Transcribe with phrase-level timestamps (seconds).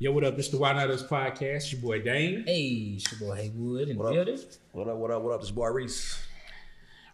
[0.00, 0.38] Yo, what up?
[0.38, 1.72] It's the Why Not Us podcast.
[1.72, 2.44] Your boy Dane.
[2.46, 4.26] Hey, it's your boy Haywood in the What up?
[4.26, 4.44] building.
[4.72, 4.96] What up?
[4.96, 5.22] What up?
[5.22, 5.40] What up?
[5.40, 6.24] This boy Reese.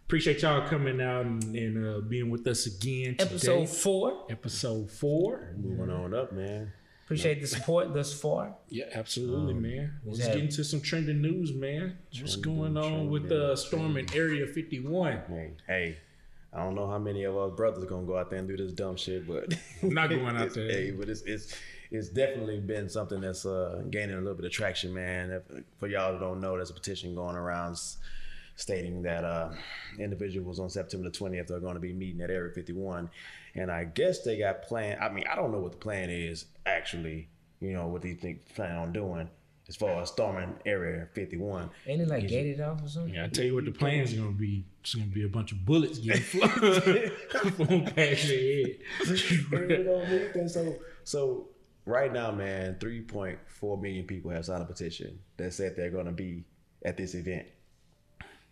[0.05, 3.15] Appreciate y'all coming out and, and uh, being with us again.
[3.17, 3.23] Today.
[3.23, 4.25] Episode four.
[4.29, 5.55] Episode four.
[5.57, 6.71] Moving on up, man.
[7.05, 8.55] Appreciate the support thus far.
[8.69, 9.99] Yeah, absolutely, man.
[10.05, 11.97] Let's that- get into some trending news, man.
[12.19, 15.21] What's going on with the uh, storm in Area 51?
[15.27, 15.97] Hey, hey,
[16.53, 18.71] I don't know how many of our brothers gonna go out there and do this
[18.73, 20.69] dumb shit, but I'm not going out there.
[20.69, 21.53] Hey, but it's it's
[21.91, 25.31] it's definitely been something that's uh, gaining a little bit of traction, man.
[25.31, 27.77] If- For y'all who don't know, there's a petition going around
[28.57, 29.49] stating that uh,
[29.99, 33.09] individuals on September the 20th are going to be meeting at Area 51,
[33.55, 34.97] and I guess they got plan.
[35.01, 37.27] I mean, I don't know what the plan is actually.
[37.61, 39.29] You know what they think plan on doing
[39.67, 41.69] as far as storming Area 51.
[41.87, 43.13] Ain't it like gated off or something?
[43.15, 44.65] Yeah, I tell you what the plan's gonna be.
[44.81, 50.49] It's gonna be a bunch of bullets getting flown past your head.
[50.49, 51.47] so, so
[51.85, 56.11] right now, man, 3.4 million people have signed a petition that said they're going to
[56.11, 56.43] be
[56.83, 57.47] at this event.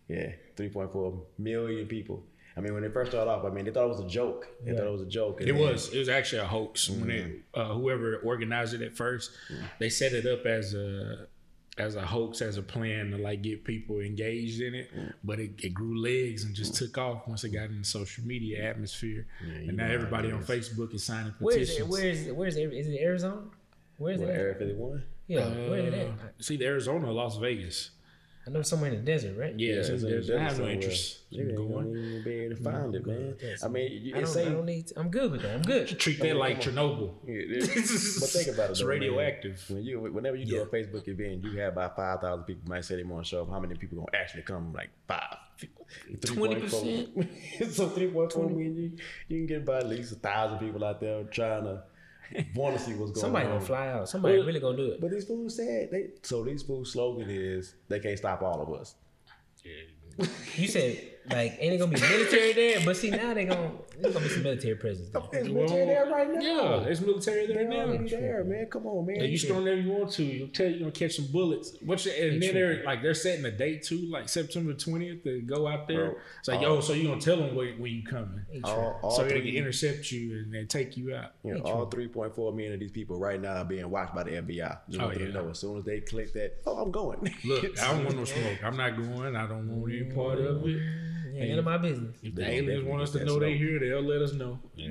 [0.08, 2.24] Yeah, 3.4 million people.
[2.56, 4.46] I mean, when they first started off, I mean, they thought it was a joke.
[4.64, 5.40] They thought it was a joke.
[5.40, 5.92] and It then- was.
[5.92, 6.88] It was actually a hoax.
[6.88, 9.32] When it, uh, whoever organized it at first,
[9.80, 11.26] they set it up as a
[11.78, 14.90] as a hoax, as a plan to like get people engaged in it.
[15.24, 18.24] But it, it grew legs and just took off once it got in the social
[18.24, 19.26] media atmosphere.
[19.44, 20.42] you and now everybody on.
[20.44, 21.88] Facebook is signing Where is petitions.
[21.88, 21.90] it?
[21.92, 22.36] Where is it?
[22.36, 22.72] Where is it?
[22.72, 23.42] Is it Arizona?
[23.98, 24.32] Where is What, it?
[24.38, 25.02] Area 51?
[25.26, 26.06] Yeah, where is it at?
[26.08, 27.90] Uh, see, the Arizona, Las Vegas.
[28.46, 29.58] I know somewhere in the desert, right?
[29.58, 31.72] Yeah, it's so in the there's, I have no interest You in ain't going.
[31.72, 32.82] gonna even be able to mm-hmm.
[32.82, 33.36] find it, man.
[33.62, 34.86] I mean, you- I don't, I saying don't need.
[34.88, 35.54] To, I'm good with that.
[35.54, 35.88] I'm good.
[35.98, 37.14] Treat that like Chernobyl.
[37.26, 38.70] Yeah, but think about it.
[38.72, 39.00] It's though, man.
[39.00, 39.64] radioactive.
[39.68, 42.68] When you, whenever you do a Facebook event, you have about five thousand people.
[42.68, 43.50] Might say they want to show up.
[43.50, 44.72] How many people gonna actually come?
[44.72, 45.38] Like five.
[46.10, 47.72] 20%.
[47.72, 48.76] so three point four million.
[48.76, 48.92] You,
[49.28, 51.82] you can get about at least a thousand people out there trying to
[52.54, 53.52] want to see what's going Somebody on.
[53.54, 54.08] gonna fly out.
[54.08, 55.00] Somebody Well- really gonna do it.
[55.00, 56.10] But these fools said they.
[56.22, 58.94] So these fools' slogan is they can't stop all of us.
[60.56, 62.80] You said like ain't it gonna be military there?
[62.84, 63.70] But see now they gonna
[64.00, 65.22] there's gonna be some military presence there.
[65.32, 66.40] It's Well, military there right now.
[66.40, 67.76] Yeah, it's military there They're now.
[67.86, 68.66] already there, man.
[68.66, 69.16] Come on, man.
[69.20, 70.22] And you storm there you want to.
[70.24, 71.76] You'll tell you you're gonna catch some bullets.
[71.84, 75.40] What's your, and then they're like they're setting a date too, like September twentieth to
[75.42, 76.10] go out there.
[76.10, 79.10] Bro, it's like yo, so you gonna tell them when, when you coming, all, all
[79.12, 81.32] so they can intercept you and then take you out.
[81.44, 84.30] You know, all 3.4 million of these people right now are being watched by the
[84.32, 84.78] FBI.
[84.88, 85.40] Just Oh, want you to yeah.
[85.40, 87.32] know, as soon as they click that, oh, I'm going.
[87.44, 88.62] Look, I don't want no smoke.
[88.64, 89.36] I'm not going.
[89.36, 90.82] I don't want any part of it.
[91.34, 92.16] Yeah, none of my business.
[92.22, 94.58] If the They aliens want us to know that they here, they'll let us know.
[94.76, 94.86] no,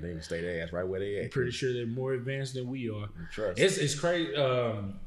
[0.00, 1.30] they can stay their ass right where they at.
[1.30, 3.08] Pretty sure they're more advanced than we are.
[3.32, 3.58] Trust.
[3.60, 4.34] It's it's crazy.
[4.34, 5.00] Um,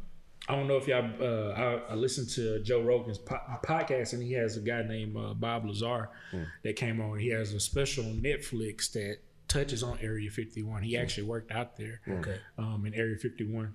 [0.49, 1.09] I don't know if y'all.
[1.21, 5.15] Uh, I, I listened to Joe Rogan's po- podcast, and he has a guy named
[5.15, 6.09] uh, Bob Lazar
[6.63, 7.17] that came on.
[7.19, 9.17] He has a special on Netflix that
[9.47, 10.81] touches on Area 51.
[10.83, 12.37] He actually worked out there Okay.
[12.57, 13.73] um, in Area 51,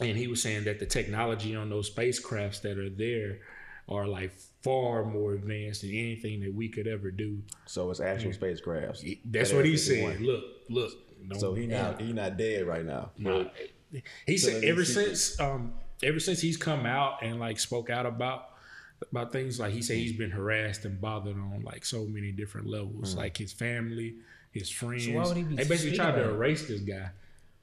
[0.00, 3.38] and he was saying that the technology on those spacecrafts that are there
[3.88, 7.42] are like far more advanced than anything that we could ever do.
[7.66, 9.18] So it's actual spacecrafts.
[9.24, 10.06] That's At what Area he said.
[10.18, 10.24] 51.
[10.26, 10.92] Look, look.
[11.28, 13.10] don't- So he not he not dead right now.
[13.18, 13.44] Nah.
[14.26, 14.92] He So said ever see.
[14.94, 18.50] since um ever since he's come out and like spoke out about
[19.10, 22.66] about things like he said he's been harassed and bothered on like so many different
[22.66, 24.14] levels, like his family,
[24.50, 25.06] his friends.
[25.08, 27.10] why would he be they basically tried to erase this guy.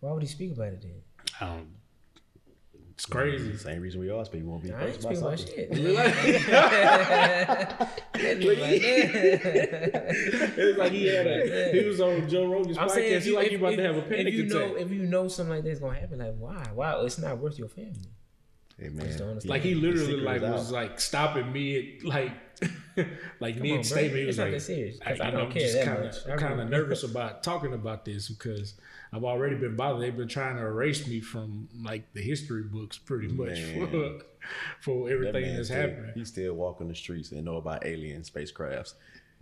[0.02, 1.02] Why would he speak about it then?
[1.50, 1.68] Um,
[3.02, 3.58] it's crazy.
[3.58, 4.44] Same reason we all speak.
[4.44, 5.56] We won't be I ain't first about speaking something.
[5.56, 5.72] shit.
[9.42, 12.92] it's like he had a he was on Joe Rogan's I'm podcast.
[12.92, 14.44] saying he you, like if, you about if, to have a panic if panic you
[14.46, 14.54] attack.
[14.72, 16.64] know if you know something like that's gonna happen, like why?
[16.76, 17.96] Why oh, it's not worth your family?
[18.78, 20.74] Hey man, don't like he literally secret like is was out.
[20.74, 22.32] like stopping me at like
[23.40, 23.82] like Come mid on, bro.
[23.84, 24.16] statement.
[24.18, 25.74] He was It's not like, that serious, 'cause I, I you don't know, care just
[25.74, 26.16] that kinda, much.
[26.28, 28.76] I I'm kind of nervous about talking about this because
[29.14, 30.02] I've already been bothered.
[30.02, 34.20] They've been trying to erase me from like the history books pretty much for,
[34.80, 36.12] for That everything man that's still, happening.
[36.16, 38.94] He still walking the streets and know about alien spacecrafts.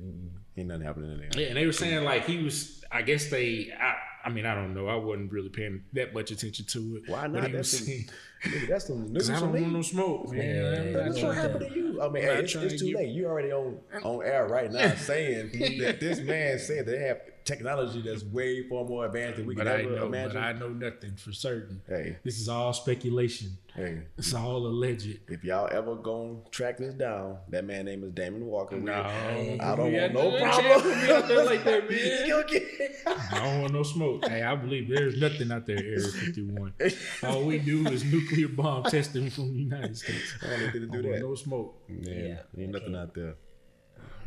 [0.01, 0.27] Mm-hmm.
[0.57, 1.29] Ain't nothing happening in there.
[1.35, 2.83] Yeah, and they were saying like he was.
[2.91, 3.69] I guess they.
[3.79, 4.87] I, I mean, I don't know.
[4.87, 7.11] I wasn't really paying that much attention to it.
[7.11, 7.51] Why not?
[7.51, 8.09] That's saying,
[8.43, 10.39] nigga, that's some news I don't want no smoke, man.
[10.55, 11.47] Yeah, I'm yeah, not What's yeah.
[11.47, 12.01] gonna you?
[12.01, 13.09] I mean, hey, it's, it's too late.
[13.09, 15.51] You already on on air right now saying
[15.81, 19.65] that this man said they have technology that's way far more advanced than we But
[19.65, 20.33] can I ever know, imagine.
[20.33, 21.81] but I know nothing for certain.
[21.87, 23.57] Hey, This is all speculation.
[23.75, 25.17] hey, It's all alleged.
[25.27, 28.75] if y'all ever gonna track this down, that man name is Damon Walker.
[28.77, 30.81] We- No, I don't Yeah, want no don't problem.
[30.81, 32.29] put me out there like that, He's man.
[32.29, 34.27] gonna I don't want no smoke.
[34.27, 36.73] Hey, I believe there's nothing out there, Area 51.
[37.23, 40.35] All we do is nuclear bomb testing from the United States.
[40.43, 41.21] I don't need to do want that.
[41.21, 41.81] no smoke.
[41.87, 43.35] Yeah, ain't nothing out there.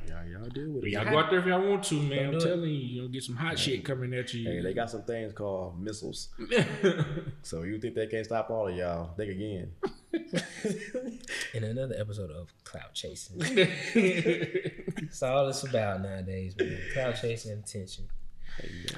[0.08, 0.93] Y'all, y'all deal with But it.
[0.94, 2.25] y'all go out there if y'all want to, man.
[2.26, 2.40] I'm do it.
[2.40, 4.50] telling you, you know, get some hot shit coming at you.
[4.50, 6.28] Hey, they got some things called missiles.
[7.43, 9.14] So you think they can't stop all of y'all?
[9.16, 9.72] Think again.
[11.55, 13.38] In another episode of Cloud Chasing.
[15.00, 16.78] That's all it's about nowadays, man.
[16.94, 18.05] Cloud chasing and attention.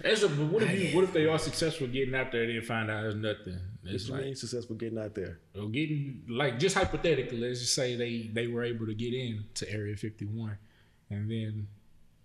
[0.03, 2.55] That's a, but what if you, what if they are successful getting out there and
[2.55, 3.59] then find out there's nothing?
[3.85, 5.39] It's It's like like successful getting out there.
[5.59, 9.45] or getting like just hypothetically, let's just say they they were able to get in
[9.55, 10.57] to Area 51,
[11.11, 11.69] and then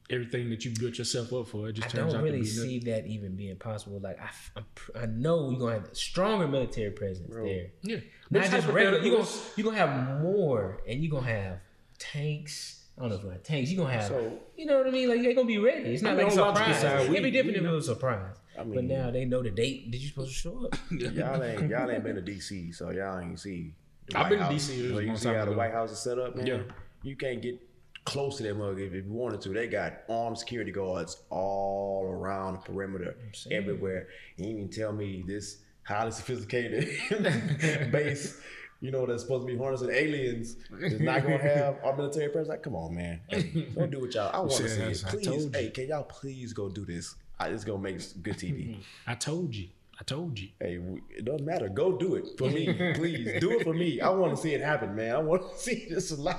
[0.10, 2.44] everything that you built yourself up for it just I turns don't out really to
[2.44, 2.62] be nothing.
[2.62, 4.00] I don't really see that even being possible.
[4.00, 7.68] Like I, f- I'm pr- I know you're gonna have a stronger military presence there.
[7.84, 7.98] Yeah,
[8.32, 9.00] Not just regular.
[9.00, 11.60] You're gonna hypotheticals- you gonna have more, and you're gonna have
[12.00, 12.79] tanks.
[13.00, 13.72] I don't know if you have tanks.
[13.72, 15.08] You're gonna have, So- you know what I mean?
[15.08, 15.90] Like they're gonna be ready.
[15.94, 16.82] It's not I mean, like a on logical surprise.
[16.82, 18.36] side, we- It'd be different if know- it was a surprise.
[18.58, 20.76] I but now they know the date that you're supposed to show up.
[20.92, 23.74] Y'all ain't y'all ain't been to DC, so y'all ain't see.
[24.14, 25.52] I've White been to DC, So you long see time how the.
[25.54, 26.46] White House is set up, man.
[26.46, 26.62] Yeah.
[27.04, 27.58] You can't get
[28.04, 29.50] close to that mug if, if you wanted to.
[29.50, 33.16] They got armed security guards all around the perimeter,
[33.50, 34.08] everywhere.
[34.38, 36.90] And you even tell me this highly sophisticated
[37.92, 38.42] base.
[38.82, 42.48] You know that's supposed to be harnessing aliens is not gonna have our military presence.
[42.50, 44.32] Like, come on, man, hey, don't do what y'all.
[44.34, 45.08] I want to Yeah, see that's- it.
[45.08, 47.16] I Please, told hey, can y'all please go do this?
[47.40, 48.78] I, it's gonna make good TV.
[49.06, 49.68] I told you,
[50.00, 50.50] I told you.
[50.62, 50.80] Hey,
[51.10, 51.68] it doesn't matter.
[51.70, 53.40] Go do it for me, please.
[53.42, 54.00] Do it for me.
[54.02, 55.14] I want to see it happen, man.
[55.16, 56.36] I want to see this live.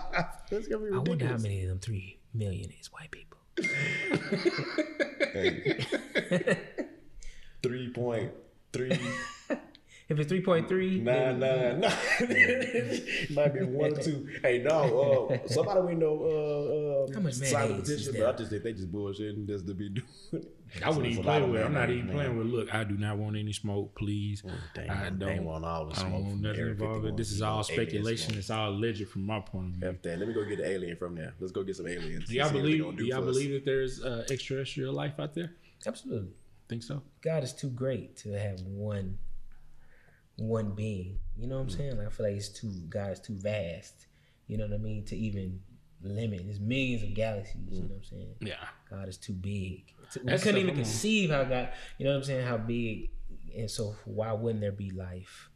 [0.51, 3.39] It's gonna be I wonder how many of them three million is white people.
[5.33, 5.85] Hey.
[7.63, 8.33] Three point
[8.73, 8.99] three
[10.11, 11.93] If it's three point three, nine nine nine.
[13.31, 14.29] Might be one or two.
[14.43, 15.29] Hey, no.
[15.31, 16.21] Uh, somebody we know.
[16.21, 18.91] Uh, uh, How much signed a mayonnaise is petition, but I just think they just
[18.91, 20.07] bullshitting just to be doing.
[20.33, 20.57] It.
[20.85, 21.65] I wouldn't It's even a play with.
[21.65, 22.17] I'm not even man.
[22.17, 22.47] playing with.
[22.49, 24.43] Look, I do not want any smoke, please.
[24.75, 25.19] They I don't.
[25.21, 26.95] they want all the I don't smoke want nothing involved.
[26.97, 27.17] 51.
[27.17, 28.37] This is all speculation.
[28.37, 29.89] It's all alleged from my point of view.
[29.91, 30.19] F that.
[30.19, 31.35] Let me go get the alien from there.
[31.39, 32.29] Let's go get some aliens.
[32.29, 32.97] Do y'all See what they believe?
[32.97, 35.53] Do do y'all believe that there's uh, extraterrestrial life out there?
[35.87, 36.33] absolutely.
[36.69, 37.03] Think so?
[37.23, 39.19] God is too great to have one
[40.41, 41.19] one being.
[41.37, 41.77] You know what I'm mm.
[41.77, 41.99] saying?
[41.99, 44.07] Like, I feel like it's too God is too vast.
[44.47, 45.05] You know what I mean?
[45.07, 45.61] To even
[46.03, 46.43] limit.
[46.45, 47.57] There's millions of galaxies.
[47.69, 47.89] You mm.
[47.89, 48.35] know what I'm saying?
[48.41, 48.65] Yeah.
[48.91, 49.93] God is too big.
[50.17, 51.71] We That's couldn't even conceive how God.
[51.99, 52.47] You know what I'm saying?
[52.47, 53.11] How big.
[53.57, 55.51] And so why wouldn't there be life?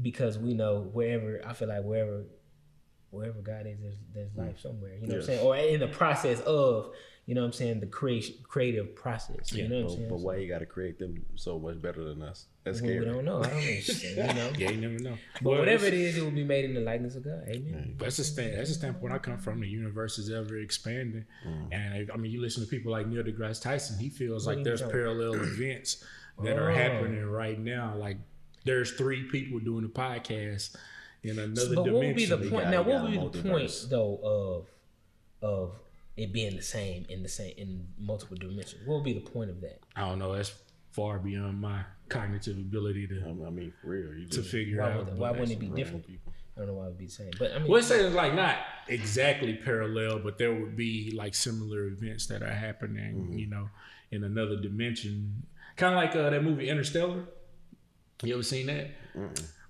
[0.00, 2.24] Because we know wherever I feel like wherever
[3.10, 4.38] wherever God is, there's there's mm.
[4.38, 4.94] life somewhere.
[4.94, 5.46] You know what I'm saying?
[5.46, 6.92] Or in the process of,
[7.26, 9.52] you know what I'm saying, the creation creative process.
[9.52, 10.08] You know what I'm saying?
[10.08, 12.46] but why you got to create them so much better than us?
[12.64, 13.38] That's Well, we don't know.
[13.42, 14.16] I don't understand.
[14.16, 14.50] You know.
[14.58, 15.16] Yeah, you never know.
[15.34, 17.42] But Well, whatever it's- it will be made in the likeness of God.
[17.48, 17.94] Amen.
[17.98, 18.54] That's the stand.
[18.58, 19.60] That's the standpoint I come from.
[19.60, 21.24] The universe is ever expanding,
[21.72, 23.98] and I mean, you listen to people like Neil deGrasse Tyson.
[23.98, 24.90] He feels What like there's know?
[24.90, 26.04] parallel events
[26.42, 26.74] that are Oh.
[26.74, 27.94] happening right now.
[27.96, 28.18] Like
[28.64, 30.76] there's three people doing a podcast
[31.22, 32.50] in another But what would be the dimension.
[32.50, 32.64] point?
[32.64, 34.66] got- Now, what would be a the point though of
[35.42, 35.72] of
[36.16, 38.86] it being the same in the same in multiple dimensions?
[38.86, 39.80] What would be the point of that?
[39.96, 40.34] I don't know.
[40.34, 40.52] That's
[40.90, 44.12] far beyond my cognitive ability to I mean, for real.
[44.14, 45.06] You to figure Why, out.
[45.06, 46.06] would, why wouldn't it be different?
[46.06, 46.32] people.
[46.56, 47.30] I don't know why it would be the same.
[47.38, 48.56] But I mean, Well, let's say it's like not
[48.88, 53.38] exactly parallel, but there would be like similar events that are happening, Mm-hmm.
[53.38, 53.70] you know,
[54.10, 55.42] in another dimension.
[55.76, 57.24] Kind of like uh, that movie Interstellar.
[58.22, 58.88] You ever seen that?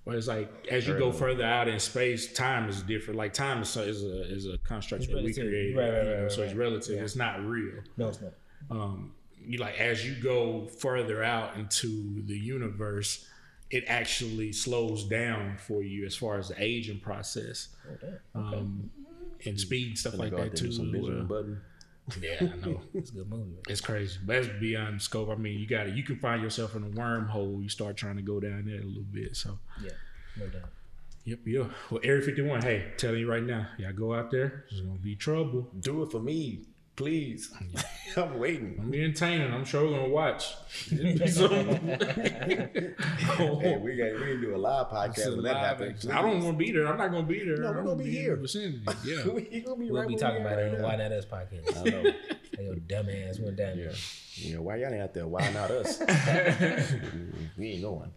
[0.03, 3.17] Where it's like as you go further out in space, time is different.
[3.17, 5.47] Like time is so- is a is a construct It's that we relative.
[5.47, 6.59] created, Right, right, you know, right, so it's right.
[6.59, 7.01] relative.
[7.03, 7.75] It's not real.
[7.97, 8.33] no, it's not.
[8.71, 9.13] Um,
[9.45, 13.25] you like as you go further out into the universe,
[13.69, 18.13] it actually slows down for you as far as the aging process Okay.
[18.35, 18.89] um,
[19.45, 21.57] and speed and stuff like that there and do too.
[22.21, 22.81] Yeah, I know.
[22.93, 23.55] It's a good movie.
[23.69, 25.29] It's crazy, but that's beyond scope.
[25.29, 27.61] I mean, you got to You can find yourself in a wormhole.
[27.63, 29.37] You start trying to go down there a little bit.
[29.37, 29.91] So, Yeah,
[30.37, 30.69] no doubt.
[31.23, 31.69] yep, yep.
[31.89, 32.63] Well, Area 51.
[32.63, 34.65] Hey, telling you right now, y'all go out there.
[34.69, 35.69] There's gonna be trouble.
[35.79, 37.51] Do it for me, please.
[38.17, 38.77] I'm waiting.
[38.81, 39.53] I'm entertaining.
[39.53, 40.53] I'm sure we're gonna watch.
[40.91, 41.77] It'll be some- Hey,
[43.77, 46.07] we got we can do a live podcast when that happens.
[46.09, 46.87] I don't want to be there.
[46.87, 47.57] I'm not gonna be there.
[47.57, 48.35] No, we're gonna be here.
[48.35, 48.81] vicinity.
[49.05, 49.27] Yeah.
[49.27, 50.95] we gonna be We'll right be talking about it on the Why.
[50.97, 51.77] Not Us podcast.
[51.77, 52.11] I know.
[52.57, 53.85] Hey, yo, dumbass went down Yeah.
[53.85, 53.93] there.
[54.35, 55.25] Yeah, why y'all ain't out there?
[55.25, 55.99] Why not us?
[57.57, 58.11] we ain't going.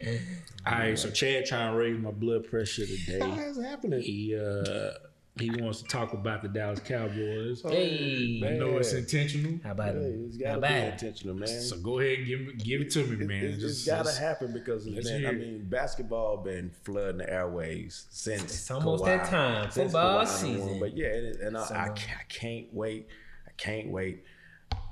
[0.66, 0.98] All right.
[0.98, 3.20] So Chad trying to raise my blood pressure today.
[3.20, 4.02] What is happening?
[4.02, 4.90] He uh
[5.38, 7.62] he wants to talk about the Dallas Cowboys.
[7.64, 9.58] Oh, hey, I know it's intentional.
[9.64, 10.20] how about Hey, it?
[10.28, 10.92] it's How gotta be about it?
[10.92, 11.60] intentional, man.
[11.60, 13.44] So go ahead and give it- give it to me, man.
[13.46, 18.06] It's, it's Just- gotta just- happen because man, I mean, basketball been flooding the airways
[18.10, 19.70] since It's almost Kawhi- that time.
[19.72, 20.26] since Football Kawhi won.
[20.26, 20.78] season.
[20.80, 23.08] But yeah, and, and I, I, I can't wait.
[23.46, 24.22] I can't wait.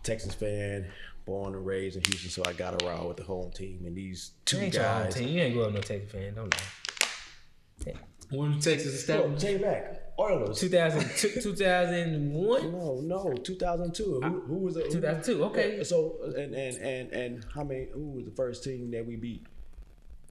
[0.03, 0.91] Texas fan,
[1.25, 3.85] born and raised in Houston, so I got to ride with the home team.
[3.87, 5.15] And these two You ain't your home guys.
[5.15, 5.29] team.
[5.29, 6.35] You ain't grow up no Texas fan.
[6.35, 7.95] Don't lie.
[8.31, 10.02] When Texas Oh, established, J Mac.
[10.19, 10.61] Oilers.
[10.61, 12.73] 2000, 2001?
[12.73, 14.21] No, no, 2002.
[14.23, 15.79] Who, who was the, 2002, okay.
[15.79, 17.89] Yeah, So and and and and how many?
[17.93, 19.47] Who was the first team that we beat?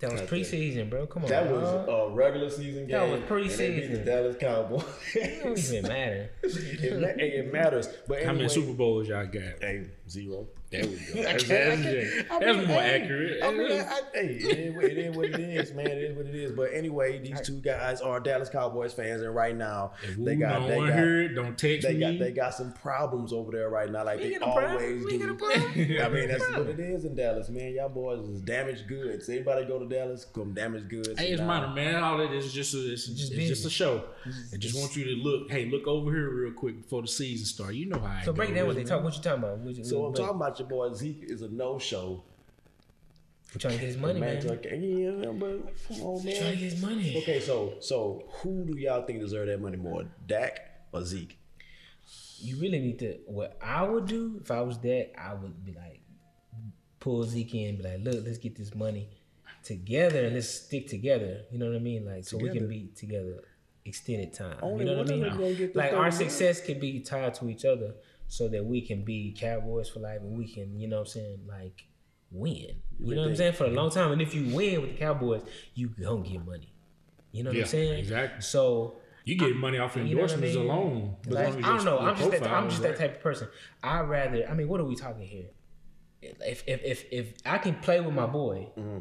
[0.01, 1.05] That was preseason, bro.
[1.05, 1.29] Come on.
[1.29, 2.11] That was dog.
[2.11, 2.89] a regular season game.
[2.89, 3.91] That was and they beat preseason.
[3.91, 4.83] The Dallas Cowboys.
[5.15, 6.29] It don't even matter.
[6.43, 7.87] it, it matters.
[8.07, 9.61] But How many Super Bowls y'all got?
[9.61, 10.47] Hey, zero.
[10.71, 11.19] There we go.
[11.19, 13.43] I That's, can't- that's, I that's mean, more hey, accurate.
[13.43, 15.87] I mean, I, I, hey, it is, what- it is what it is, man.
[15.87, 16.51] It is what it is.
[16.53, 20.67] But anyway, these two guys are Dallas Cowboys fans, and right now If they got
[20.67, 21.99] they got to hear it, don't text they me.
[21.99, 24.53] got they got some problems over there right now, like We they ain't got no
[24.61, 24.81] problem.
[24.83, 25.19] always do.
[25.19, 26.01] got no problem.
[26.01, 27.73] I mean, that's what it is in Dallas, man.
[27.73, 29.27] Y'all boys is damaged goods.
[29.27, 31.19] Anybody go to Dallas, come damaged goods.
[31.19, 31.95] Hey, it's minor, man.
[32.01, 34.05] All it is is just a, it's, Just it's just a show.
[34.53, 35.51] I just want you to look.
[35.51, 37.73] Hey, look over here real quick before the season start.
[37.75, 38.23] You know how.
[38.23, 39.03] So it break down what they talk.
[39.03, 39.57] What you talking about?
[39.57, 42.23] What you, So I'm talking about your boy Zeke is a no show.
[43.57, 44.41] trying to get his money, man.
[44.41, 47.17] yeah, but come on, Trying to get his money.
[47.17, 50.59] Okay, so so who do y'all think deserve that money more, Dak
[50.91, 51.37] or Zeke?
[52.39, 53.19] You really need to.
[53.25, 56.01] What I would do if I was that, I would be like,
[56.99, 59.09] pull Zeke in, be like, look, let's get this money
[59.63, 61.41] together and let's stick together.
[61.51, 62.05] You know what I mean?
[62.05, 63.43] Like, so we can be together
[63.85, 64.57] extended time.
[64.61, 65.23] Only you know what I mean?
[65.23, 67.93] of them gonna get the Like our success can be tied to each other,
[68.31, 71.07] so that we can be Cowboys for life, and we can, you know, what I'm
[71.07, 71.83] saying, like,
[72.31, 72.77] win.
[72.97, 73.53] You know what I'm saying?
[73.53, 75.41] For a long time, and if you win with the Cowboys,
[75.75, 76.71] you gonna get money.
[77.33, 77.99] You know what Yeah, I'm saying?
[77.99, 78.41] exactly.
[78.41, 78.95] So
[79.25, 80.65] You get money off you know I endorsements mean?
[80.69, 81.15] alone.
[81.27, 81.99] Like, I don't know.
[81.99, 82.47] I'm just that.
[82.47, 82.91] I'm just right.
[82.95, 83.49] that type of person.
[83.83, 84.47] I rather.
[84.49, 85.49] I mean, what are we talking here?
[86.21, 88.99] If if if if I can play with my boy Mm-hmm.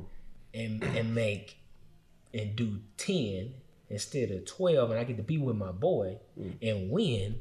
[0.54, 1.56] and and make
[2.34, 3.54] and do ten
[3.88, 6.54] instead of twelve, and I get to be with my boy Mm.
[6.62, 7.40] and win,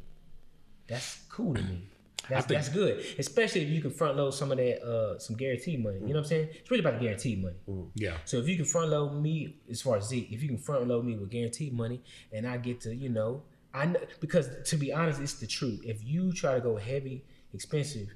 [0.90, 1.84] that's cool to me.
[2.30, 5.36] That's think- that's good, especially if you can front load some of that uh some
[5.36, 5.96] guaranteed money.
[5.98, 6.50] You know what I'm saying?
[6.60, 7.56] It's really about the guaranteed money.
[7.96, 8.18] Yeah.
[8.26, 10.88] So if you can front load me as far as Zeke, if you can front
[10.88, 13.42] load me with guaranteed money, and I get to, you know,
[13.74, 15.82] I know because to be honest, it's the truth.
[15.84, 18.10] If you try to go heavy, expensive,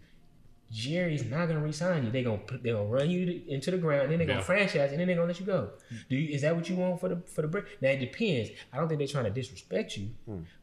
[0.73, 2.11] Jerry's not gonna resign you.
[2.11, 4.99] They gonna put, they gonna run you into the ground, then they gonna franchise, and
[4.99, 5.69] then they gonna let you go.
[6.09, 7.65] Do you, is that what you want for the for the break?
[7.79, 8.49] Now it depends.
[8.71, 10.09] I don't think they're trying to disrespect you,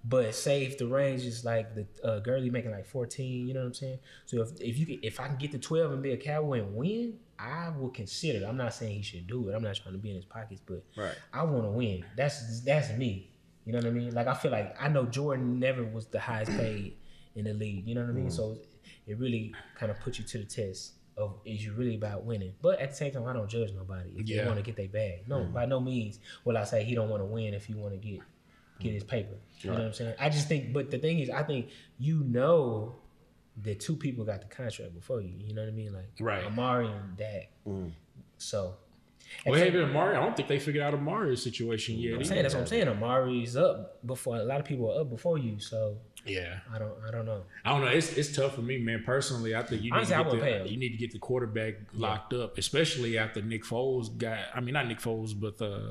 [0.05, 3.61] but say if the range is like the uh, Gurley making like fourteen, you know
[3.61, 3.99] what I'm saying?
[4.27, 6.59] So if if you can, if I can get to twelve and be a Cowboy
[6.59, 8.39] and win, I will consider.
[8.45, 8.49] it.
[8.49, 9.55] I'm not saying he should do it.
[9.55, 11.15] I'm not trying to be in his pockets, but Right.
[11.33, 12.05] I want to win.
[12.17, 13.31] That's that's me.
[13.65, 14.13] You know what I mean?
[14.13, 16.97] Like I feel like I know Jordan never was the highest paid
[17.37, 17.87] in the league.
[17.87, 18.27] You know what I mean?
[18.27, 18.33] Mm.
[18.33, 18.59] So
[19.11, 22.53] it really kind of puts you to the test of is you really about winning.
[22.63, 24.89] But at the same time, I don't judge nobody if they want to get their
[24.89, 25.29] bag.
[25.29, 25.53] No, Mm.
[25.53, 27.99] by no means will I say he don't want to win if you want to
[27.99, 28.21] get
[28.79, 29.35] get his paper.
[29.61, 30.15] You know what I'm saying?
[30.19, 30.73] I just think.
[30.73, 32.95] But the thing is, I think you know
[33.63, 35.35] that two people got the contract before you.
[35.39, 35.93] You know what I mean?
[35.93, 36.45] Like Right.
[36.45, 37.51] Amari and Dak.
[38.39, 38.77] So.
[39.47, 42.15] Well, hey, but Amari, I don't think they figured out Amari's situation yet.
[42.15, 42.89] I'm saying that's what I'm saying.
[42.89, 46.59] Amari's up before a lot of people are up before you, so Yeah.
[46.73, 47.43] I don't I don't know.
[47.65, 47.89] I don't know.
[47.89, 49.03] It's it's tough for me, man.
[49.05, 51.75] Personally, I think you need Honestly, to get the, you need to get the quarterback
[51.95, 54.39] locked up, especially after Nick Foles got.
[54.55, 55.91] I mean, not Nick Foles, but uh,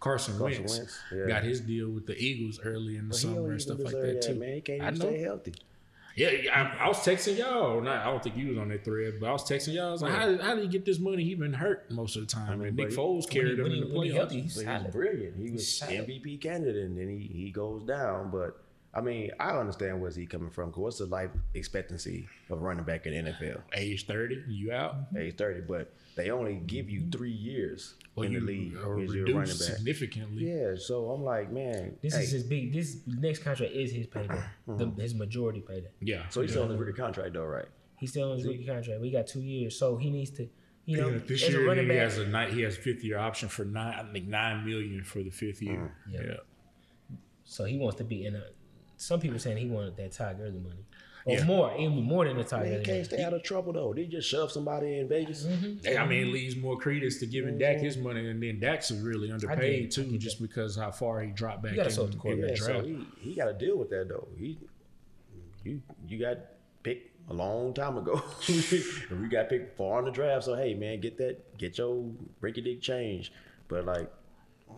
[0.00, 1.26] Carson, Carson Wentz, Wentz, yeah.
[1.26, 3.86] got his deal with the Eagles early in the He don't summer and stuff like
[3.86, 4.34] deserve that too.
[4.34, 4.54] man.
[4.54, 5.06] He can't I even know.
[5.06, 5.54] stay healthy.
[6.16, 7.80] Yeah, yeah, I, I was texting y'all.
[7.80, 9.88] Not, I don't think you was on that thread, but I was texting y'all.
[9.88, 11.22] I was like, how, how did he get this money?
[11.22, 12.58] He been hurt most of the time.
[12.58, 14.16] mean, and Nick Foles carried him when he, in the when he playoffs.
[14.16, 15.36] healthy, he's he's brilliant.
[15.36, 16.08] He was solid.
[16.08, 18.30] MVP candidate, and then he, he goes down.
[18.30, 18.60] But
[18.92, 20.72] I mean, I understand where's he coming from.
[20.72, 23.60] Cause what's the life expectancy of running back in the NFL?
[23.74, 24.96] Age thirty, you out?
[25.16, 28.98] Age thirty, but they only give you three years Or in you the league or
[29.00, 29.46] as your running back.
[29.52, 30.50] significantly.
[30.52, 32.72] Yeah, so I'm like, man, This hey, is his big.
[32.72, 34.76] This next contract is his payday, mm-hmm.
[34.96, 35.90] the, his majority payday.
[36.00, 36.28] Yeah.
[36.28, 36.62] so he's yeah.
[36.62, 37.66] on his rookie contract though, right?
[37.96, 39.00] He's still on his rookie contract.
[39.00, 40.48] We got two years, so he needs to,
[40.86, 41.98] you know, Yeah, this as a year running he back.
[41.98, 45.04] has a ni- he has a fifth year option for nine I think nine million
[45.04, 45.92] for the fifth year.
[46.08, 46.12] Mm.
[46.14, 46.20] Yeah.
[46.26, 47.16] Yeah.
[47.44, 48.42] so he wants to be in a.
[49.00, 50.84] Some people saying he wanted that Todd Gurley money,
[51.24, 51.44] or Yeah.
[51.44, 53.04] more, even more than the Todd Man, he Gurley can't money.
[53.04, 53.94] stay out of trouble though.
[53.94, 55.44] They just shove somebody in Vegas.
[55.44, 55.78] Mm-hmm.
[55.82, 57.84] Hey, I mean, it leaves more credence to giving Dak mm-hmm.
[57.86, 61.62] his money, and then Dak's really underpaid too, get just because how far he dropped
[61.62, 62.60] back in, the in the Yeah, draft.
[62.60, 64.28] so he, he got to deal with that though.
[64.36, 64.58] He,
[65.64, 66.36] you you got
[66.82, 68.22] picked a long time ago.
[68.48, 70.44] we got picked far in the draft.
[70.44, 73.32] So hey, man, get that, get your rinky dick change.
[73.66, 74.12] But like,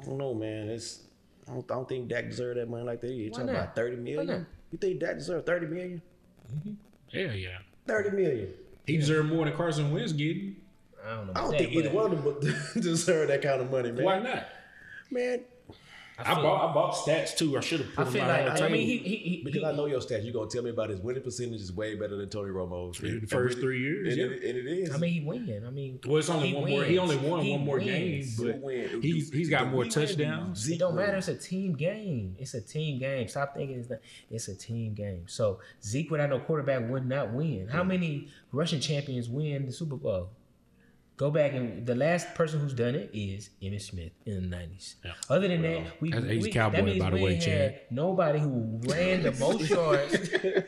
[0.00, 0.68] I don't know, man.
[0.68, 1.00] It's
[1.48, 3.10] I don't, I don't think Dak deserve that money like that.
[3.10, 3.62] You Why talking not?
[3.62, 4.46] about thirty million?
[4.70, 6.02] You think Dak deserve thirty million?
[6.54, 6.72] Mm-hmm.
[7.10, 7.58] yeah, yeah.
[7.86, 8.48] Thirty million.
[8.86, 10.56] He deserved more than Carson Wentz getting.
[11.04, 11.32] I don't know.
[11.34, 14.04] I don't that, think either one of them deserve that kind of money, man.
[14.04, 14.46] Why not?
[15.10, 15.40] Man,
[16.26, 17.56] I, feel- bought I bought stats too.
[17.56, 19.42] I should have I put feel them like on the I mean he he, he,
[19.44, 20.24] Because he I know your stats.
[20.24, 23.00] You're gonna tell me about his winning percentage is way better than Tony Romo's.
[23.02, 24.24] In the first three years, and, yeah.
[24.36, 24.94] it, and it is.
[24.94, 25.64] I mean, he win.
[25.66, 26.84] I mean, well, it's only he one more.
[26.84, 28.36] He only won He one more wins.
[28.38, 29.02] game, but win.
[29.02, 30.60] he's he's got more touchdowns.
[30.60, 31.16] Zeke It don't matter.
[31.16, 32.36] It's a team game.
[32.38, 33.28] It's a team game.
[33.28, 33.98] Stop thinking it's not.
[34.30, 35.24] It's a team game.
[35.26, 37.68] So Zeke without no quarterback would not win.
[37.68, 40.30] How many Russian champions win the Super Bowl?
[41.16, 44.96] Go back and the last person who's done it is Emmitt Smith in the nineties.
[45.04, 45.12] Yeah.
[45.28, 48.38] Other than that, we, he's we cowboy, that means by the we way, had nobody
[48.38, 50.14] who ran the most yards.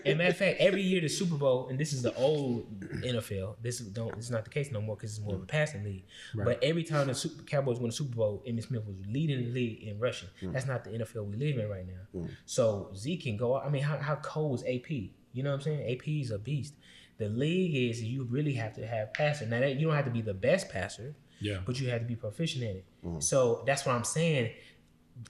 [0.05, 3.57] and matter of fact, every year the Super Bowl, and this is the old NFL.
[3.63, 4.15] This is don't.
[4.17, 6.05] It's not the case no more because it's more of a passing league.
[6.35, 9.51] But every time the Super, Cowboys win the Super Bowl, Emmitt Smith was leading the
[9.51, 10.29] league in rushing.
[10.43, 10.53] Mm.
[10.53, 12.21] That's not the NFL we live in right now.
[12.21, 12.31] Mm.
[12.45, 13.57] So Zeke can go.
[13.57, 14.91] I mean, how how cold is AP?
[14.91, 15.91] You know what I'm saying?
[15.91, 16.75] AP is a beast.
[17.19, 19.47] The league is you really have to have passer.
[19.47, 21.59] Now that you don't have to be the best passer, Yeah.
[21.65, 23.23] but you have to be proficient in it.
[23.23, 24.51] So that's what I'm saying.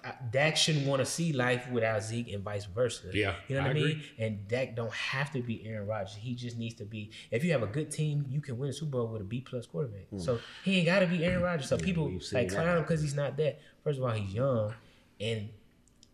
[0.03, 3.09] Uh, Dak shouldn't want to see life without Zeke and vice versa.
[3.13, 3.85] Yeah, you know what I, I mean.
[3.85, 4.03] agree.
[4.19, 6.15] And Dak don't have to be Aaron Rodgers.
[6.15, 7.11] He just needs to be.
[7.31, 9.43] If you have a good team, you can win a Super Bowl with a B
[9.43, 10.07] plus quarterback.
[10.17, 11.69] So he ain't got to be Aaron Rodgers.
[11.69, 13.61] So people we've like clown him because he's not that.
[13.83, 14.73] First of all, he's young,
[15.21, 15.51] and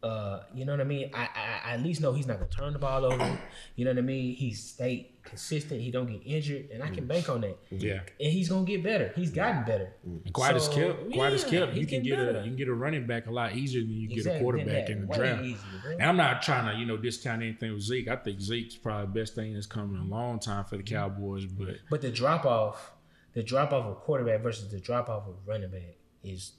[0.03, 1.11] uh, you know what I mean.
[1.15, 3.39] I, I I at least know he's not gonna turn the ball over.
[3.77, 4.35] You know what I mean.
[4.35, 5.81] He's stay consistent.
[5.81, 7.57] He don't get injured, and I can bank on that.
[7.71, 8.01] Yeah.
[8.21, 9.13] And he's gonna get better.
[9.17, 9.95] He's gotten better.
[10.05, 11.75] And Quiet as So, kept, quiet as yeah, kept.
[11.75, 13.93] You can getting get a you can get a running back a lot easier than
[13.93, 15.45] you get a quarterback in the way draft.
[15.45, 15.93] easier, bro.
[15.93, 18.09] And I'm not trying to you know discount anything with Zeke.
[18.09, 20.83] I think Zeke's probably the best thing that's come in a long time for the
[20.83, 20.95] Mm-hmm.
[20.95, 21.47] Cowboys.
[21.47, 22.93] But But the drop off,
[23.35, 26.53] the drop off of quarterback versus the drop off of running back is,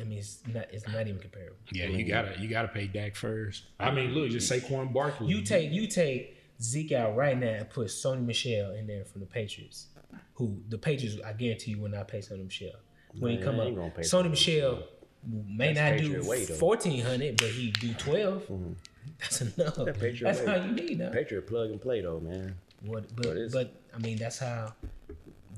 [0.00, 1.56] I mean, it's not it's not even comparable.
[1.72, 3.64] yeah, you gotta you gotta pay Dak first.
[3.78, 5.28] I mean, look, just Saquon Barkley.
[5.28, 9.20] You take you take Zeke out right now and put Sony Michel in there from
[9.20, 9.86] the Patriots,
[10.34, 12.72] who the Patriots I guarantee you will not pay Sony Michel
[13.18, 13.94] when he come up.
[13.94, 14.82] pay Sony Sony Michel
[15.26, 18.72] may That's not do Patriot way, fourteen hundred, but he do 12 mm-hmm.
[19.18, 19.76] That's enough.
[19.76, 20.46] That Patriot That's way.
[20.46, 21.10] how you need now.
[21.10, 22.54] Patriot plug and play though, man.
[22.82, 24.74] What, But but but I mean that's how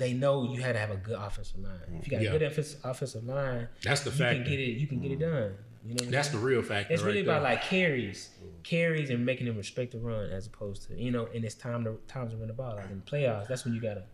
[0.03, 1.79] they know you had to have a good offensive line.
[1.99, 2.31] If you got Yeah.
[2.31, 4.37] a good offensive offensive line, That's the fact.
[4.37, 4.73] you can get it.
[4.73, 5.21] You can get it mm.
[5.21, 5.55] done.
[5.85, 6.93] You know, what I'm That's the real factor.
[6.93, 7.35] It's right really there.
[7.35, 8.31] about like carries,
[8.63, 11.29] carries, and making them respect the run as opposed to you know.
[11.35, 12.77] And it's time to times to run the ball.
[12.77, 14.05] Like in the playoffs, that's when you gotta.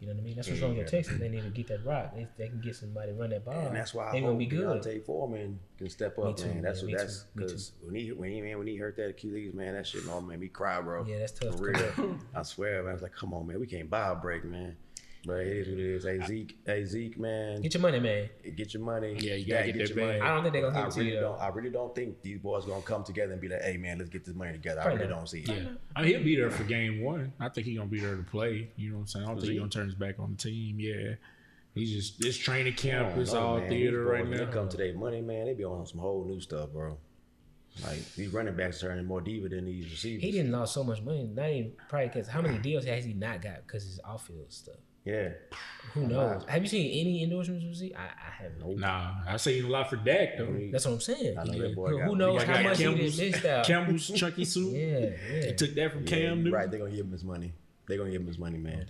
[0.00, 0.34] You know what I mean?
[0.34, 1.16] That's what's wrong with Texas.
[1.16, 2.12] They need to get that rock.
[2.12, 3.54] They, they can get somebody to run that ball.
[3.54, 4.82] And that's why I they hope gonna be good.
[4.82, 6.60] D'Onta Foreman can step up, too, man.
[6.60, 9.10] That's yeah, what me that's because when he when he man when he hurt that
[9.10, 11.06] Achilles, man, that shit all made me cry, bro.
[11.06, 11.56] Yeah, that's tough.
[11.56, 12.18] For real.
[12.34, 12.90] I swear, man.
[12.90, 14.76] I was like, come on, man, we can't buy a break, man.
[15.24, 16.04] But it is what it is.
[16.04, 18.28] Hey Zeke, hey Zeke, man, Get your money, man.
[18.56, 19.16] get your money.
[19.18, 20.20] Yeah, you gotta Dak, get your money.
[20.20, 21.40] I don't think they're gonna I it to really you, don't.
[21.40, 24.10] I really don't think these boys gonna come together and be like, "Hey, man, let's
[24.10, 25.18] get this money together." I Probably really not.
[25.18, 25.48] don't see it.
[25.48, 25.68] Yeah.
[25.94, 27.32] I mean, he'll be there for game one.
[27.38, 28.70] I think he's gonna be there to play.
[28.76, 29.24] You know what I'm saying?
[29.24, 29.58] I don't think he's he?
[29.58, 30.80] gonna turn his back on the team.
[30.80, 31.14] Yeah.
[31.74, 33.70] He's just this training camp oh, is know, all man.
[33.70, 34.46] theater These right boys, when now.
[34.46, 35.46] They come to their money, man.
[35.46, 36.98] They be on some whole new stuff, bro.
[37.82, 40.22] Like these running backs are turning more diva than these receivers.
[40.22, 41.24] He didn't lost so much money.
[41.32, 44.52] Not even probably because how many deals has he not got because his off field
[44.52, 44.76] stuff.
[45.04, 45.30] Yeah.
[45.94, 46.44] Who knows?
[46.46, 47.92] Have you seen any endorsements from Z?
[47.96, 48.72] I, I have no.
[48.74, 50.54] Nah, I seen a lot for Dak though.
[50.70, 51.36] That's what I'm saying.
[51.38, 51.62] I know Yeah.
[51.62, 53.66] that boy Who, knows how got much he done missed out?
[53.66, 54.72] Campbell's chunky suit.
[54.76, 55.52] Yeah, They yeah.
[55.54, 56.52] took that from Yeah, Cam you Newton.
[56.52, 56.70] right.
[56.70, 57.52] They're gonna give him his money.
[57.88, 58.86] They're gonna give him his money, oh, man.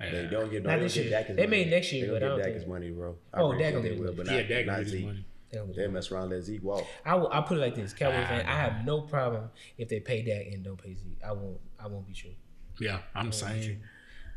[0.00, 1.10] They don't get, Not don't this get.
[1.10, 1.64] Dak his They money.
[1.64, 3.16] may next year, They but I gonna don't get Dak think- his money, bro.
[3.34, 5.04] I Oh, really Dak they will, but Yeah, not, Dak not get his Zeke.
[5.04, 5.24] money.
[5.52, 6.86] They mess around, and let Zeke walk.
[7.04, 8.46] I will, I'll put it like this, Cowboys Ah, fan.
[8.46, 11.18] I have no problem if they pay Dak and don't pay Zeke.
[11.26, 11.58] I won't.
[11.78, 12.30] I won't be sure.
[12.78, 13.80] Yeah, I'm saying.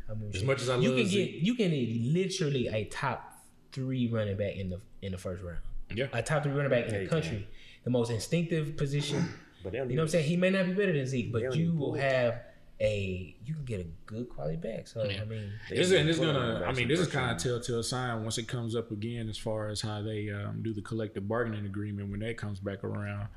[0.08, 0.46] I won't be As sure.
[0.48, 1.38] much as I you love can get, Zeke.
[1.42, 3.32] you can get literally a top
[3.72, 5.58] three running back in the in the first round.
[5.94, 6.06] Yeah.
[6.12, 7.46] A top three running back in the you country,
[7.84, 9.28] the most instinctive position.
[9.62, 10.26] But You know what I'm saying?
[10.28, 11.94] He may not be better than Zeke, but you will pull.
[11.94, 12.40] have
[12.80, 14.86] a you can get a good quality back.
[14.88, 15.22] So Yeah.
[15.22, 16.64] I mean, This is, and it's gonna.
[16.66, 19.68] I mean, this is kind of telltale sign once it comes up again, as far
[19.68, 23.28] as how they um, do the collective bargaining agreement when that comes back around.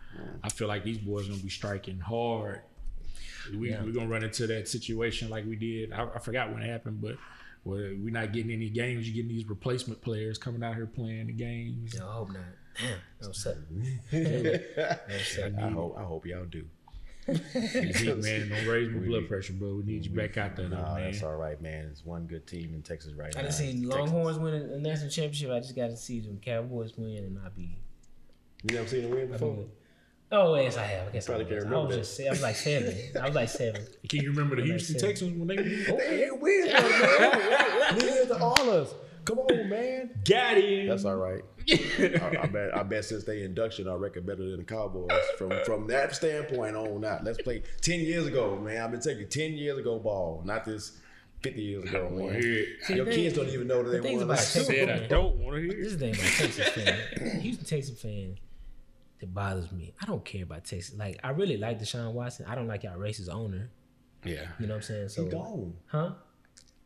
[0.44, 2.62] I feel like these boys gonna be striking hard.
[3.56, 3.84] We Yeah.
[3.84, 5.94] we're gonna run into that situation like we did.
[5.94, 7.16] I, I forgot when it happened, but
[7.64, 9.08] where we're not getting any games.
[9.08, 12.00] You're getting these replacement players coming out here playing the games.
[12.00, 12.42] I hope not.
[12.80, 13.58] Damn, no sir.
[14.12, 15.54] No sir.
[15.58, 16.66] I hope I hope y'all do.
[17.36, 19.76] Zeke, man, don't raise my blood pressure, bro.
[19.76, 21.04] We need you back out there, though, Nah, man.
[21.12, 21.88] that's all right, man.
[21.92, 23.40] It's one good team in Texas right now.
[23.40, 23.50] I now.
[23.50, 25.52] done seen Longhorns win a national championship.
[25.52, 27.78] I just got to see them Cowboys win and not be.
[28.64, 29.66] You never seen them win before?
[30.32, 31.08] Oh yes, I have.
[31.08, 31.66] I guess Probably I, can't was.
[31.66, 32.24] I remember was that.
[32.24, 32.28] just.
[32.28, 32.96] I was like seven.
[33.22, 33.88] I was like seven.
[34.10, 35.10] Can you remember the Houston seven.
[35.10, 37.98] Texans when they They ain't win, man.
[37.98, 38.94] Neither the Oilers.
[39.28, 40.10] Come on, man.
[40.24, 40.88] got him?
[40.88, 41.44] That's all right.
[41.70, 42.78] I, I bet.
[42.78, 45.10] I bet since they induction, I record better than the Cowboys.
[45.38, 47.24] From from that standpoint on out.
[47.26, 48.82] Let's play ten years ago, man.
[48.82, 50.98] I've been taking ten years ago ball, not this
[51.42, 52.42] fifty years ago, man.
[52.42, 52.90] hear it.
[52.96, 54.30] Your the kids don't even know that the they thing's won.
[54.30, 55.86] about the Super Texas- Said I don't want to hear This it.
[55.88, 57.42] is the thing about Texas fan.
[57.42, 58.36] Houston Texas fan.
[59.20, 59.94] that bothers me.
[60.02, 60.96] I don't care about Texas.
[60.98, 62.46] Like I really like Deshaun Watson.
[62.48, 63.70] I don't like y'all racist owner.
[64.24, 64.46] Yeah.
[64.58, 65.10] You know what I'm saying?
[65.10, 65.74] So He gone.
[65.88, 66.12] huh?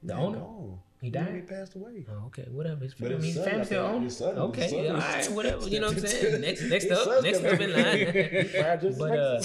[0.04, 0.40] The owner?
[0.40, 0.80] Gone.
[1.02, 1.34] He died.
[1.34, 2.06] He passed away.
[2.12, 2.84] Oh, okay, whatever.
[2.84, 4.38] His But family, his his family I still think- own.
[4.50, 5.68] Okay, his son yeah, all whatever.
[5.68, 6.42] You know what I'm saying?
[6.42, 8.50] Next, next His up, next up in line.
[8.70, 9.42] Right, just But uh,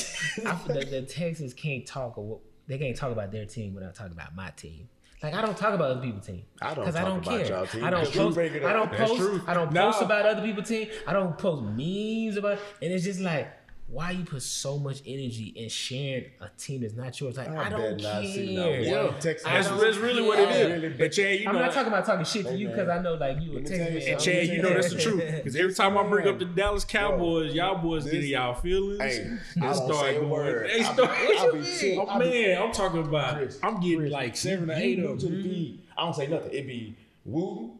[0.46, 2.18] I, the, the Texans can't talk.
[2.18, 4.88] Or, they can't talk about their team without talking about my team.
[5.22, 6.42] Like I don't talk about other people's team.
[6.60, 7.56] I don't 'Cause I talk don't about care.
[7.56, 8.38] y'all team I don't because post.
[8.38, 9.48] I don't post.
[9.48, 9.86] I don't No.
[9.90, 10.88] post about other people's team.
[11.06, 12.58] I don't post memes about.
[12.82, 13.48] And it's just like.
[13.88, 17.36] Why you put so much energy in sharing a team that's not yours?
[17.36, 18.80] Like I, I don't bet not see no care.
[18.80, 19.20] one Yeah.
[19.20, 20.56] Texas- That's, that's really what it is.
[20.56, 20.84] care.
[20.90, 20.98] is.
[20.98, 22.98] But Chad, you I'm know, not talking about talking shit to Hey, you because I
[23.00, 25.22] know like you a Let me Texas tell you Chad, you know that's the truth.
[25.36, 28.54] Because every time I bring up the Dallas Cowboys, y'all boys This- get in y'all
[28.54, 29.00] feelings.
[29.00, 30.68] Hey, They I don't start say a going- word.
[30.70, 31.10] They I start.
[31.28, 31.98] be- I be sick.
[32.00, 33.36] Oh I be- man, I'm talking about.
[33.36, 35.36] Chris, I'm getting Chris, like seven or you eight new of to them.
[35.36, 35.78] the feed.
[35.96, 36.52] I don't say nothing.
[36.52, 37.70] It be Wooten,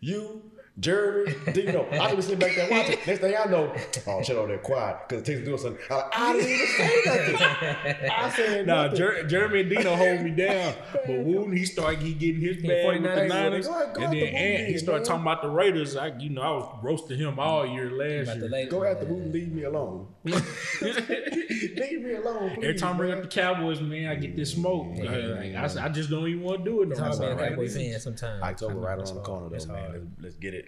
[0.00, 0.42] you,
[0.80, 1.88] Jeremy, Dino.
[1.90, 2.98] I be sitting back there watching.
[3.06, 3.74] Next thing I know,
[4.06, 5.84] oh shit over there quiet because the Texans doing something.
[5.90, 8.10] I'm like, I didn't even say nothing.
[8.10, 8.96] I said Nah, nothing.
[8.98, 13.02] Jer- Jeremy and Dino hold me down, but Wooten he started he getting his bag
[13.02, 15.06] with the 49ers, Niners, go ahead, go and after then Ant, he Wooten, started man.
[15.06, 15.96] talking about the Raiders.
[15.96, 18.66] I, you know, I was roasting him all year last year.
[18.66, 20.06] Go after Wooten, leave me alone.
[20.24, 22.64] leave me alone, please.
[22.64, 24.86] Every time I bring up the Cowboys, man, I get this smoke.
[24.98, 25.02] Uh,
[25.36, 27.34] like, I, I just don't even want to do it no It's hard more.
[27.34, 27.50] Right?
[27.50, 28.42] Cowboy fan sometimes.
[28.42, 29.92] October right it's on the corner though, man.
[29.92, 30.67] Let's, let's get it.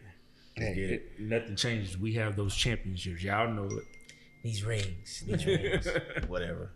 [0.61, 1.21] Let's get it.
[1.21, 1.99] Nothing changes.
[1.99, 3.23] We have those championships.
[3.23, 3.85] Y'all know it.
[4.43, 5.89] These rings, these rings.
[6.29, 6.73] Whatever.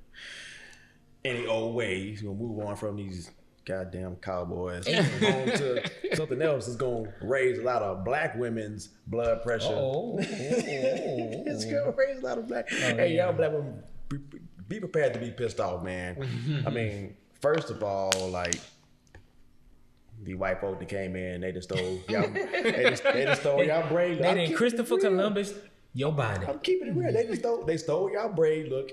[1.25, 3.31] Any old way, he's gonna move on from these
[3.65, 5.83] goddamn cowboys on to
[6.15, 9.69] something else that's gonna raise a lot of black women's blood pressure.
[9.71, 12.69] oh, it's gonna raise a lot of black.
[12.71, 14.19] Oh, hey, y'all black women, be,
[14.69, 16.63] be prepared to be pissed off, man.
[16.67, 18.61] I mean, first of all, like
[20.25, 22.29] the white folk that came in, they just stole y'all.
[22.31, 24.19] they, just, they just stole y'all braid.
[24.19, 24.99] They didn't Christopher.
[24.99, 25.55] Columbus,
[25.93, 26.47] your body.
[26.47, 27.13] I'm keeping it real.
[27.13, 27.65] They just stole.
[27.65, 28.91] They stole y'all braid look.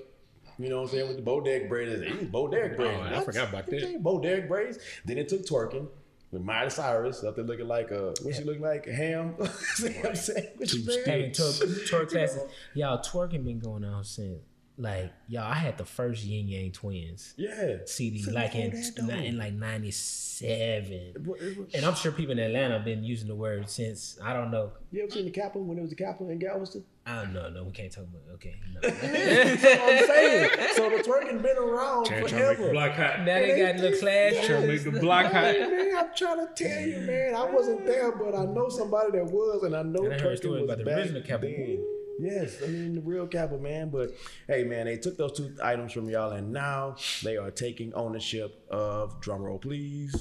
[0.58, 1.08] You know what I'm saying?
[1.08, 2.02] With the Bo Derek braids.
[2.02, 3.02] These Bo Derek braids.
[3.02, 4.04] Oh, I forgot about that.
[4.04, 4.80] Bo Derek braids.
[5.06, 5.88] Then it took twerking
[6.32, 8.88] with Miley Cyrus up there looking like a what she look like?
[8.88, 9.36] a Ham.
[9.76, 10.48] See what I'm saying?
[10.58, 11.06] What you saying?
[11.06, 12.44] Having twerk, twerk classes.
[12.74, 14.40] Y'all twerking been going on since
[14.82, 15.44] like y'all.
[15.44, 17.78] I had the first Yin Yang Twins Yeah.
[17.86, 19.14] CD So like in, before that, though.
[19.24, 20.92] in like '97.
[21.16, 23.70] It wa- it was- And I'm sure people in Atlanta have been using the word
[23.70, 24.72] since I don't know.
[24.92, 26.84] You ever seen the Capitol when it was the Capitol in Galveston?
[27.06, 27.50] I don't know.
[27.50, 28.22] No, we can't talk about.
[28.30, 28.34] It.
[28.36, 28.80] Okay, no.
[28.90, 30.50] That's what I'm saying.
[30.76, 32.72] So the twerking been around Trying to make the forever.
[32.72, 33.20] block hot.
[33.20, 34.46] now they got little class.
[34.46, 35.44] Trying to make the block hot.
[35.46, 37.34] Hey, man, I'm trying to tell you, man.
[37.36, 40.34] I wasn't there, but I know somebody that was, and I know And I heard
[40.34, 41.56] twerking stories was about the back original Capitol.
[41.58, 41.86] then.
[42.20, 43.90] Yes, I mean the real Capitol, man.
[43.90, 44.12] But
[44.48, 48.64] hey, man, they took those two items from y'all, and now they are taking ownership
[48.70, 50.14] of drumroll, please.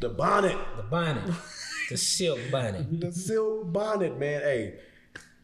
[0.00, 1.22] The bonnet, The bonnet,
[1.88, 3.00] the silk bonnet.
[3.00, 4.40] the silk bonnet, man.
[4.40, 4.74] Hey,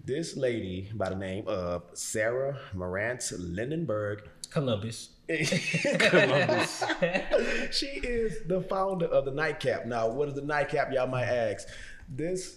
[0.04, 5.11] this lady by the name of Sarah Marantz Lindenberg Columbus.
[5.28, 6.82] Columbus.
[7.70, 9.87] she is the founder of the nightcap.
[9.87, 10.90] Now, what is the nightcap?
[10.92, 11.68] Y'all might ask.
[12.08, 12.56] This,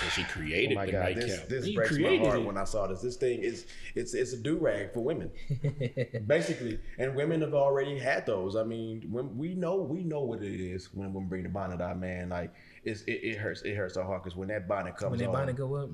[0.00, 1.48] So she oh created my the god, this nightcap.
[1.48, 2.44] this He breaks my heart it.
[2.44, 3.00] when I saw this.
[3.02, 5.30] This thing is it's it's a do rag for women,
[6.26, 8.56] basically, and women have already had those.
[8.56, 11.80] I mean, when we know we know what it is when women bring the bonnet
[11.80, 12.30] out, man.
[12.30, 12.52] Like
[12.84, 15.28] it's, it, it hurts it hurts our heart because when that bonnet comes When that
[15.28, 15.90] on, bonnet go up,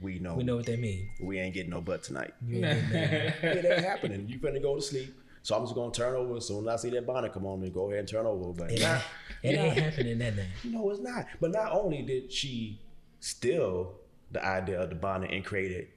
[0.00, 1.10] we know we know what that mean.
[1.20, 2.34] we ain't getting no butt tonight.
[2.46, 3.44] You ain't getting that.
[3.44, 4.28] it ain't happening.
[4.28, 5.14] You finna go to sleep.
[5.42, 7.62] So I'm just gonna turn over as soon as I see that bonnet come on
[7.62, 8.52] and go ahead and turn over.
[8.54, 9.02] But It, nah, ain't,
[9.42, 9.62] it nah.
[9.64, 10.46] ain't happening that night.
[10.64, 11.26] No, it's not.
[11.38, 12.80] But not only did she
[13.24, 13.94] steal
[14.32, 15.88] the idea of the bonnet and created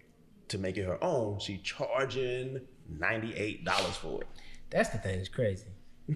[0.47, 4.27] to make it her own, she charging ninety eight dollars for it.
[4.69, 5.19] That's the thing.
[5.19, 5.67] It's crazy.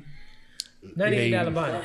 [0.96, 1.84] Ninety-eight dollar bonnet.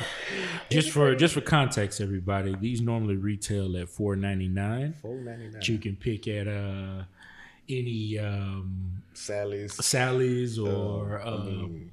[0.70, 4.94] Just for just for context, everybody, these normally retail at four ninety nine.
[5.02, 5.60] Four ninety nine.
[5.64, 7.02] You can pick at uh,
[7.68, 9.84] any um, Sally's.
[9.84, 11.92] Sally's or I uh, mean,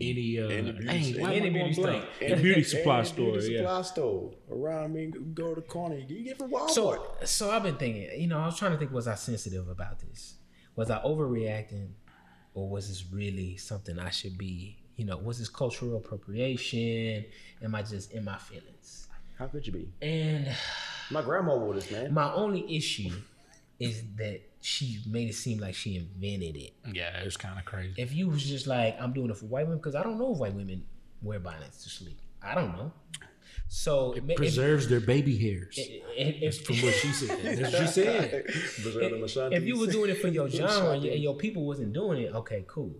[0.00, 1.22] any uh, any beauty dang, store.
[1.22, 2.02] why Any beauty store.
[2.20, 3.58] Any beauty supply store, beauty yeah.
[3.60, 5.12] supply store around me.
[5.34, 5.96] Go to the corner.
[5.96, 6.70] You get from Walmart.
[6.70, 8.08] So, so I've been thinking.
[8.20, 8.92] You know, I was trying to think.
[8.92, 10.34] Was I sensitive about this?
[10.76, 11.90] Was I overreacting,
[12.54, 14.76] or was this really something I should be?
[14.96, 17.24] You know, was this cultural appropriation?
[17.62, 19.08] Am I just in my feelings?
[19.38, 19.88] How could you be?
[20.02, 20.48] And
[21.10, 22.12] My grandma wore this, man.
[22.12, 23.10] my only issue
[23.78, 26.72] is that she made it seem like she invented it.
[26.92, 27.94] Yeah, it was kind of crazy.
[27.96, 30.32] If you was just like, I'm doing it for white women, because I don't know
[30.32, 30.84] if white women
[31.22, 32.18] wear bonnets to sleep.
[32.42, 32.92] I don't know.
[33.68, 35.74] So it, ma- if, Preserves their baby hairs.
[35.78, 37.40] if, if, From what she said.
[37.42, 38.44] That's what she said.
[39.52, 42.20] if you were doing it for your genre and your, and your people wasn't doing
[42.22, 42.94] it, okay, cool.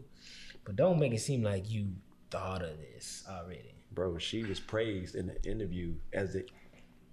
[0.65, 1.89] But don't make it seem like you
[2.31, 3.75] thought of this already.
[3.93, 6.47] Bro, she was praised in the interview as the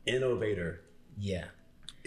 [0.05, 0.81] innovator
[1.17, 1.45] Yeah.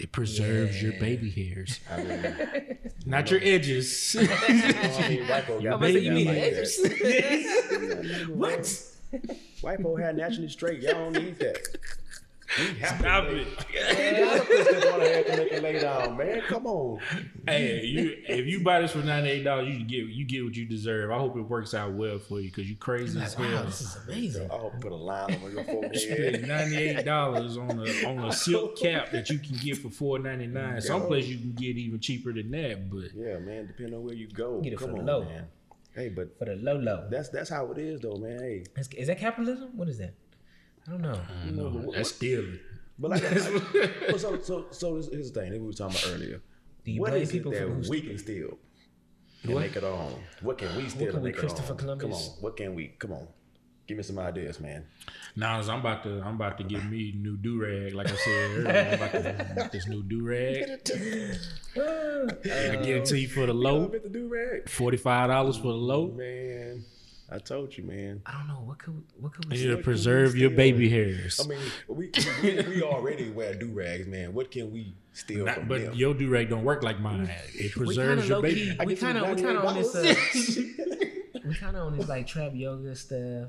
[0.01, 4.15] It preserves your baby hairs, I mean, not your edges.
[4.19, 6.81] I mean, white folk got I'm about to say, you baby mean like edges?
[6.81, 8.25] that.
[8.33, 8.83] what?
[9.61, 10.81] White folk hair naturally straight.
[10.81, 11.59] Y'all don't need that.
[12.59, 13.47] We have Stop to it.
[13.97, 16.41] Man, y'all put this on the hair to make it lay down, man.
[16.41, 16.99] Come on.
[17.47, 20.55] Hey, you if you buy this for ninety eight dollars, you get you get what
[20.55, 21.11] you deserve.
[21.11, 23.63] I hope it works out well for you because you crazy as Wow, hell.
[23.65, 24.49] this is amazing.
[24.51, 25.95] I'll put a line over your forehead.
[25.97, 29.89] Spend ninety eight dollars on a on a silk cap that you can get for
[29.89, 30.81] four ninety nine.
[30.81, 33.67] Some place you can get even cheaper than that, but Yeah, man.
[33.67, 34.59] Depending on where you go.
[34.59, 35.23] Get it Come for the on, low.
[35.23, 35.47] man.
[35.95, 37.07] Hey, but For the low low.
[37.09, 38.39] that's that's how it is, though, man.
[38.39, 39.69] Hey, Is, is that capitalism?
[39.75, 40.13] What is that?
[40.91, 41.21] I don't know.
[41.45, 42.59] you know, but what- that's stealing.
[42.99, 45.95] But like, like well, so so so this, here's the thing that we were talking
[45.97, 46.41] about earlier.
[46.83, 48.57] Do you What blame is people it for that who's we can steal
[49.43, 49.61] and What?
[49.61, 50.19] make it our own?
[50.41, 51.99] What can we steal can we Christopher our own?
[51.99, 52.89] Come on, what can we?
[52.99, 53.27] Come on,
[53.87, 54.85] give me some ideas, man.
[55.35, 57.93] Now, I'm about to I'm about to get me new do rag.
[57.93, 60.57] Like I said earlier, I'm about to get this new do rag.
[61.77, 65.67] I get it to you for the low, the do rag, forty five dollars for
[65.71, 66.07] the low.
[66.11, 66.83] man.
[67.33, 68.21] I told you, man.
[68.25, 68.61] I don't know.
[68.65, 69.77] What could what could we You say?
[69.77, 70.57] to preserve your steal?
[70.57, 71.39] baby hairs.
[71.39, 72.11] I mean, we
[72.43, 74.33] we, we already wear do rags, man.
[74.33, 75.93] What can we steal Not- from but them?
[75.93, 77.29] your do rag don't work like mine.
[77.53, 78.75] It preserves your baby.
[78.77, 78.85] key.
[78.85, 79.95] We kind of we kind of on this.
[79.95, 80.13] Uh,
[81.45, 83.47] we kind of on this like trap yoga stuff.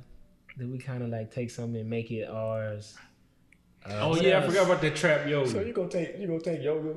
[0.58, 2.94] That we kind of like take something and make it ours.
[3.84, 5.48] Uh, Oh what yeah, I forgot about the trap yoga.
[5.50, 6.94] so you gonna take you gonna take yoga?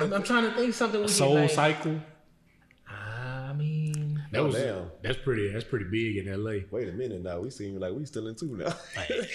[0.00, 1.00] I'm, I'm trying to think something.
[1.00, 2.00] We Soul can, like, cycle.
[4.28, 4.90] I That Oh, was damn.
[5.02, 6.60] that's pretty that's pretty big in LA.
[6.70, 7.40] Wait a minute now.
[7.40, 8.74] We seem like we still in two now.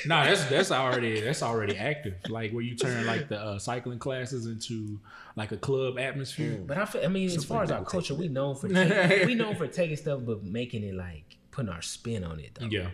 [0.06, 2.15] No, that's that's already that's already active.
[2.29, 4.99] Like where you turn like the uh, cycling classes into
[5.36, 6.62] like a club atmosphere.
[6.65, 9.36] but I, feel, I mean, as far as our culture, we known for taking, we
[9.36, 12.56] known for taking stuff, but making it like putting our spin on it.
[12.60, 12.67] Though.
[12.67, 12.89] Yeah,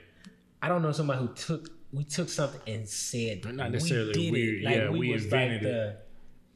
[0.61, 4.31] I don't know somebody who took we took something and said Not necessarily we did
[4.31, 4.55] weird.
[4.55, 4.63] It.
[4.65, 5.73] Like Yeah, we, we was invented like it.
[5.73, 6.08] the.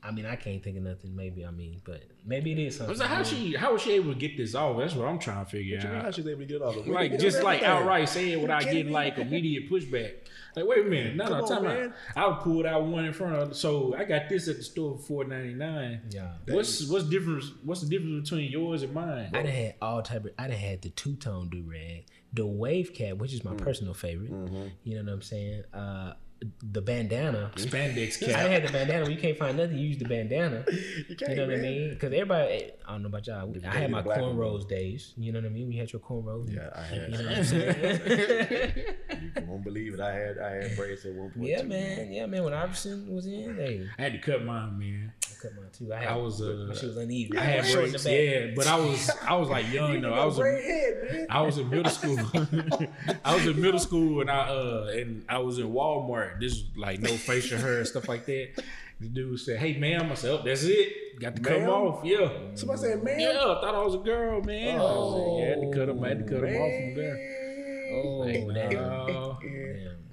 [0.06, 1.16] I mean, I can't think of nothing.
[1.16, 2.90] Maybe I mean, but maybe it is something.
[2.92, 4.78] was like, how she how was she able to get this off?
[4.78, 5.84] That's what I'm trying to figure out.
[5.86, 6.16] How out.
[6.16, 6.76] she's able to get it off?
[6.86, 7.84] We Like just like everything.
[7.84, 8.92] outright say it without getting me?
[8.92, 10.14] like immediate pushback.
[10.56, 11.94] Like wait a minute, no, Come no, on, time man.
[12.18, 12.40] out.
[12.40, 13.56] I pulled out one in front of.
[13.56, 16.02] So I got this at the store for four ninety nine.
[16.10, 16.34] Yeah.
[16.50, 17.52] What's what's difference?
[17.64, 19.30] What's the difference between yours and mine?
[19.34, 20.32] I done had all type of.
[20.38, 23.36] I done had the two tone do rag, the wave cap, which Mm.
[23.36, 24.32] is my personal favorite.
[24.32, 24.68] Mm-hmm.
[24.84, 25.64] You know what I'm saying?
[25.74, 26.14] Uh,
[26.62, 27.52] the bandana.
[27.56, 28.50] Spandex I cap.
[28.50, 29.10] had the bandana.
[29.10, 30.66] You can't find nothing, you use the bandana.
[31.10, 31.90] You can't, You know what I mean?
[31.90, 33.54] Because everybody, eh, I don't know about y'all.
[33.68, 35.14] I had my cornrows days.
[35.18, 35.68] You know what I mean?
[35.68, 36.54] We had your cornrows.
[36.54, 37.12] Yeah, I had.
[37.12, 38.74] You know what I'm saying?
[39.36, 40.00] You won't believe it.
[40.00, 41.48] I had I had braids at one point.
[41.48, 42.12] yeah, man.
[42.12, 42.44] Yeah, man.
[42.44, 45.14] When Iverson was in, hey, I had to cut mine, man.
[45.44, 45.94] I cut mine too.
[45.94, 47.38] I, had, I was uh, when she was uneven.
[47.38, 50.14] I had short the braids, yeah, but I was I was like young though.
[50.14, 51.28] I was in, head, man.
[51.30, 52.18] I was in middle school.
[53.26, 56.40] I was in middle school and I uh and I was in Walmart.
[56.40, 58.64] This is like no facial hair and stuff like that.
[59.00, 61.20] The dude said, "Hey, ma'am," I said, "Oh, that's it.
[61.20, 61.70] Got to cut 'em Ma'am?
[61.72, 63.20] off." Yeah, Somebody said, man.
[63.20, 63.32] yeah.
[63.32, 64.80] I thought I was a girl, man.
[64.80, 66.04] I, was like, yeah, I had to cut him.
[66.04, 67.90] I had to cut him off from there.
[67.96, 68.74] Oh, Like, damn.
[68.82, 69.06] nah,
[69.40, 69.50] damn.
[69.50, 69.52] ain't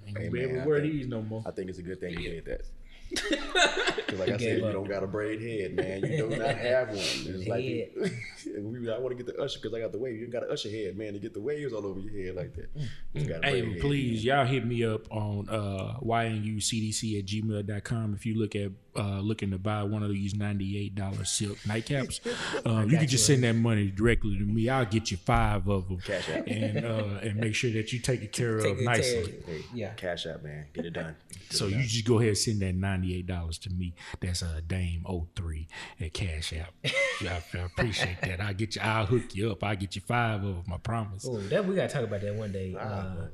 [0.06, 1.42] Hey, gonna be man, able to wear these no more.
[1.46, 2.62] I think it's a good thing you did that.
[3.10, 6.02] Because like I Gave said, you don't got a braid head, man.
[6.04, 6.98] You do not have one.
[6.98, 7.90] It's like Head.
[8.64, 10.16] we, I want to get the usher because I got the wave.
[10.20, 12.54] You got an usher head, man, to get the waves all over your head like
[12.54, 13.28] that.
[13.28, 13.80] Got Hey, braid head.
[13.80, 18.70] please, y'all hit me up on uh, ynucdc at gmail.com if you look at
[19.00, 22.20] uh, looking to buy one of these $98 silk nightcaps.
[22.66, 24.68] Um, you can just send that money directly to me.
[24.68, 26.46] I'll get you five of them Cash App.
[26.46, 29.24] and uh, and make sure that you take it care Take of it, nicely.
[29.24, 29.92] take Hey, Yeah.
[29.94, 30.66] Cash out, man.
[30.74, 31.16] Get it done.
[31.30, 31.86] Get So it you done.
[31.86, 33.94] just go ahead and send that $98 to me.
[34.20, 35.68] That's a Dame 03
[36.00, 36.74] at Cash App.
[36.84, 38.40] I, I appreciate that.
[38.40, 39.64] I'll get you, I'll hook you up.
[39.64, 41.26] I'll get you five of them, I promise.
[41.28, 42.76] Oh, that we gotta talk about that one day.
[42.78, 43.26] Ah, Uh,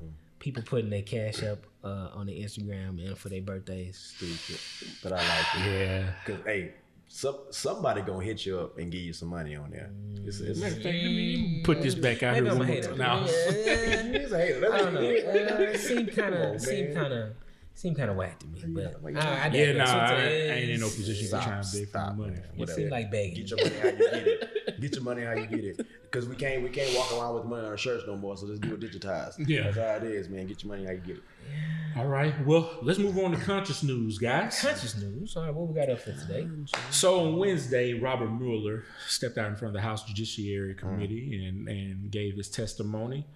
[0.47, 4.15] people putting their cash up uh, on the Instagram and for their birthdays.
[4.17, 4.61] stupid,
[5.03, 5.89] but I like it.
[5.89, 6.11] Yeah.
[6.25, 6.73] Cause hey,
[7.09, 9.91] some somebody gonna hit you up and give you some money on there.
[10.25, 12.69] It's, it's, Matter of fact, let me put this back out Maybe here I'm one
[12.69, 12.89] a more hater.
[12.91, 12.99] time.
[12.99, 13.23] Now,
[14.21, 14.73] He's a hater.
[14.73, 15.01] I don't know.
[15.01, 15.03] Uh,
[15.73, 17.33] it seemed kind Come on, of seemed kind of
[17.75, 19.77] seemed kind of whack to me, but Why you- I, I Yeah, digress.
[19.89, 20.17] nah, I, I
[20.63, 22.31] ain't in no position to Stop, try and beg for stop, money.
[22.35, 22.43] man.
[22.55, 22.77] It Whatever.
[22.79, 23.35] seemed like begging.
[23.35, 24.51] Get your money how you get it.
[24.81, 25.87] Get your money how you get it.
[26.03, 28.37] Because we can't we can't walk around with money on our shirts no more.
[28.37, 29.47] So let's do it digitized.
[29.49, 29.65] Yeah.
[29.65, 30.47] that's how it is, man.
[30.47, 31.23] Get your money how you get it.
[31.97, 34.61] All right, well, let's move on to conscious news, guys.
[34.61, 35.35] Conscious news.
[35.35, 36.47] All right, what we got up for today?
[36.91, 41.67] So on Wednesday, Robert Mueller stepped out in front of the House Judiciary Committee and,
[41.67, 43.27] and gave his testimony,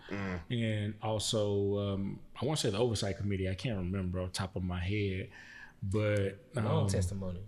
[0.51, 3.49] and also um, I want to say the Oversight Committee.
[3.49, 5.29] I can't remember off the top of my head,
[5.83, 7.41] but Long um, testimony.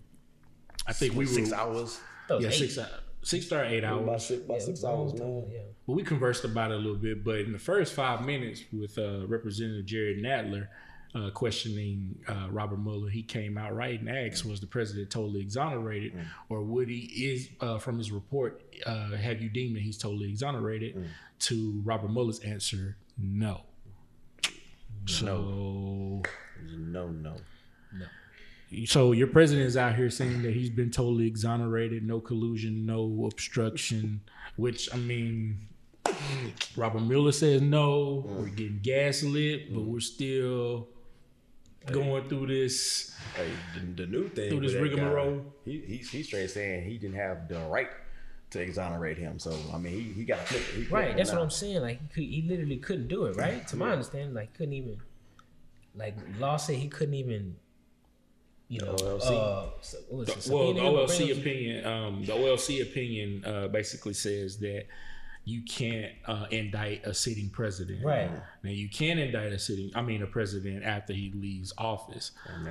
[0.87, 2.01] I think we were six hours.
[2.29, 2.55] That yeah eight.
[2.55, 2.87] six hou-
[3.23, 4.27] six or eight About hours.
[4.27, 5.51] six, about Yeah, six hours, time, man.
[5.51, 5.61] Yeah.
[5.87, 7.25] But we conversed about it a little bit.
[7.25, 10.69] But in the first five minutes with uh, Representative Jared Nadler,
[11.15, 15.41] uh, questioning uh, Robert Mueller, he came out right and asked, "Was the president totally
[15.41, 16.25] exonerated, mm.
[16.49, 20.29] or would he is uh, from his report uh, have you deemed that he's totally
[20.31, 21.07] exonerated?" Mm.
[21.41, 23.63] To Robert Mueller's answer, no.
[25.07, 26.23] So
[26.65, 27.35] no, no,
[27.93, 28.07] no.
[28.87, 33.27] So your president is out here saying that he's been totally exonerated, no collusion, no
[33.27, 34.21] obstruction.
[34.57, 35.69] Which I mean,
[36.77, 38.25] Robert Mueller says no.
[38.27, 38.57] We're mm.
[38.57, 40.89] getting gaslit, but we're still
[41.91, 43.15] going through this.
[43.35, 45.45] Hey, the, the, new thing through this rigmarole.
[45.65, 47.89] he, he's he's straight saying he didn't have the right
[48.51, 49.39] to exonerate him.
[49.39, 50.63] So I mean, he, he got a flip.
[50.75, 51.83] He right, that's what I'm saying.
[51.83, 53.37] Like he, could, he literally couldn't do it.
[53.37, 53.93] Right, to my yeah.
[53.93, 55.01] understanding, like couldn't even.
[55.95, 57.57] Like law said, he couldn't even.
[58.73, 59.27] You know, OLC.
[59.31, 59.67] Uh,
[60.11, 61.85] well, the OLC opinion.
[61.85, 64.87] Um, the OLC opinion uh, basically says that
[65.45, 68.03] you can't uh, indict a sitting president.
[68.03, 68.31] Right.
[68.63, 72.31] Now you can indict a sitting, I mean, a president after he leaves office.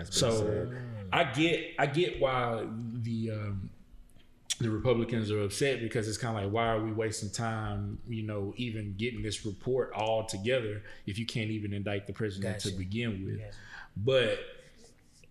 [0.10, 0.72] so
[1.14, 2.66] I get, I get why
[3.04, 3.70] the um,
[4.60, 8.24] the Republicans are upset because it's kind of like, why are we wasting time, you
[8.24, 12.72] know, even getting this report all together if you can't even indict the president gotcha.
[12.72, 13.38] to begin with?
[13.38, 13.56] Gotcha.
[13.98, 14.40] But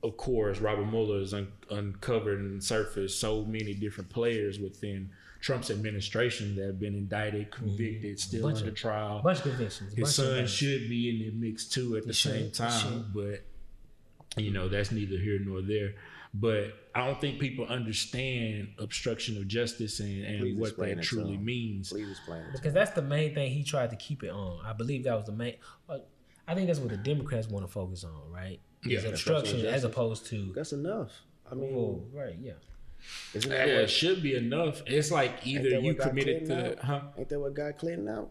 [0.03, 5.11] of course, Robert Mueller has un- uncovered and surfaced so many different players within
[5.41, 7.65] Trump's administration that have been indicted, mm-hmm.
[7.65, 9.21] convicted, still bunch under of, trial.
[9.23, 9.95] Bunch of convictions.
[9.95, 13.45] His son should be in the mix too at the same time, but
[14.37, 15.95] you know that's neither here nor there.
[16.33, 21.91] But I don't think people understand obstruction of justice and, and what that truly means.
[21.91, 22.53] Please explain it.
[22.53, 24.65] Because that's the main thing he tried to keep it on.
[24.65, 25.57] I believe that was the main.
[25.89, 25.99] Uh,
[26.47, 28.61] I think that's what the Democrats want to focus on, right?
[28.85, 30.53] Yeah, Is obstruction as opposed to.
[30.55, 31.11] That's enough.
[31.51, 32.37] I mean, well, right?
[32.41, 32.53] Yeah.
[33.35, 34.83] Isn't that yeah, what, it should be enough.
[34.87, 36.79] It's like either you committed to, out?
[36.79, 37.01] huh?
[37.19, 38.31] Ain't that what got Clinton out?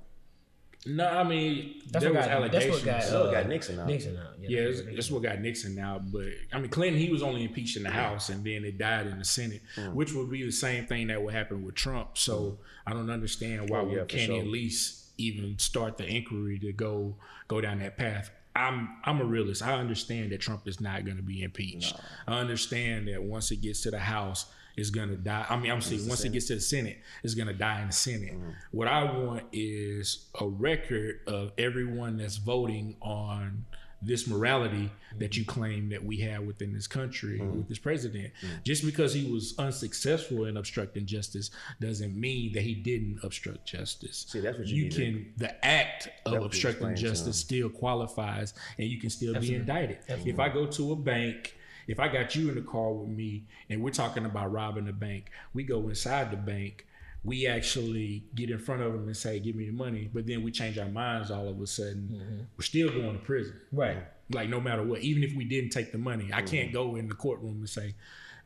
[0.86, 2.84] No, I mean that's there what was got, allegations.
[2.84, 3.88] That's what got, uh, got Nixon out.
[3.88, 4.34] Nixon out.
[4.40, 6.10] Yeah, yeah that's, what got Nixon out.
[6.10, 9.08] But I mean, Clinton he was only impeached in the House, and then it died
[9.08, 9.94] in the Senate, mm.
[9.94, 12.18] which would be the same thing that would happen with Trump.
[12.18, 12.58] So mm.
[12.88, 14.40] I don't understand why oh, yeah, we can't sure.
[14.40, 17.16] at least even start the inquiry to go
[17.50, 18.32] go down that path.
[18.56, 19.62] I'm I'm a realist.
[19.62, 21.96] I understand that Trump is not going to be impeached.
[22.28, 22.36] No.
[22.36, 25.46] I understand that once it gets to the House, it's gonna die.
[25.50, 27.94] I mean, I'm saying once it gets to the Senate, it's gonna die in the
[27.94, 28.34] Senate.
[28.34, 28.52] Mm-hmm.
[28.72, 33.66] What I want is a record of everyone that's voting on
[34.02, 35.20] this morality mm-hmm.
[35.20, 37.58] that you claim that we have within this country mm-hmm.
[37.58, 38.32] with this president.
[38.42, 38.56] Mm-hmm.
[38.64, 44.26] Just because he was unsuccessful in obstructing justice doesn't mean that he didn't obstruct justice.
[44.30, 45.34] See, that's what you, you can.
[45.38, 49.50] The act of obstructing justice still qualifies, and you can still Absolutely.
[49.50, 49.98] be indicted.
[50.02, 50.32] Absolutely.
[50.32, 51.56] If I go to a bank
[51.90, 54.94] if I got you in the car with me and we're talking about robbing the
[54.94, 56.86] bank, we go inside the bank.
[57.24, 60.42] We actually get in front of them and say, "Give me the money," but then
[60.44, 62.10] we change our minds all of a sudden.
[62.12, 62.44] Mm-hmm.
[62.58, 63.98] We're still going to prison, right?
[64.32, 66.48] Like no matter what, even if we didn't take the money, I mm-hmm.
[66.48, 67.96] can't go in the courtroom and say,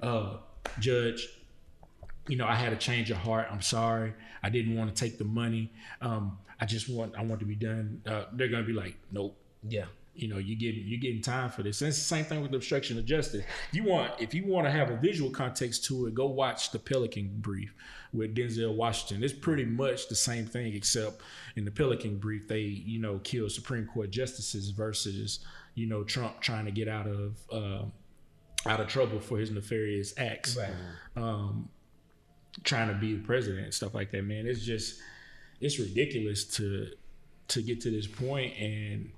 [0.01, 0.37] uh,
[0.79, 1.27] "Judge,
[2.27, 3.47] you know, I had a change of heart.
[3.51, 4.13] I'm sorry.
[4.41, 5.71] I didn't want to take the money.
[6.01, 9.37] Um, I just want I want to be done." Uh, they're gonna be like, "Nope."
[9.67, 11.81] Yeah you know you get you're getting time for this.
[11.81, 13.43] And it's the same thing with obstruction of justice.
[13.71, 16.79] You want if you want to have a visual context to it, go watch the
[16.79, 17.73] Pelican Brief
[18.13, 19.23] with Denzel Washington.
[19.23, 21.21] It's pretty much the same thing, except
[21.55, 25.39] in the Pelican Brief they you know kill Supreme Court justices versus
[25.73, 30.13] you know Trump trying to get out of uh, out of trouble for his nefarious
[30.17, 30.69] acts, right.
[31.15, 31.69] um,
[32.63, 34.23] trying to be the president and stuff like that.
[34.23, 34.99] Man, it's just
[35.59, 36.91] it's ridiculous to
[37.47, 39.11] to get to this point and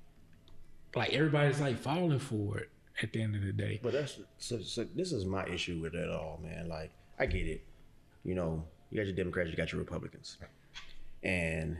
[0.96, 2.70] like everybody's like falling for it
[3.02, 3.80] at the end of the day.
[3.82, 6.68] But that's so, so this is my issue with it all, man.
[6.68, 7.64] Like I get it.
[8.24, 10.38] You know, you got your Democrats, you got your Republicans.
[11.22, 11.76] And,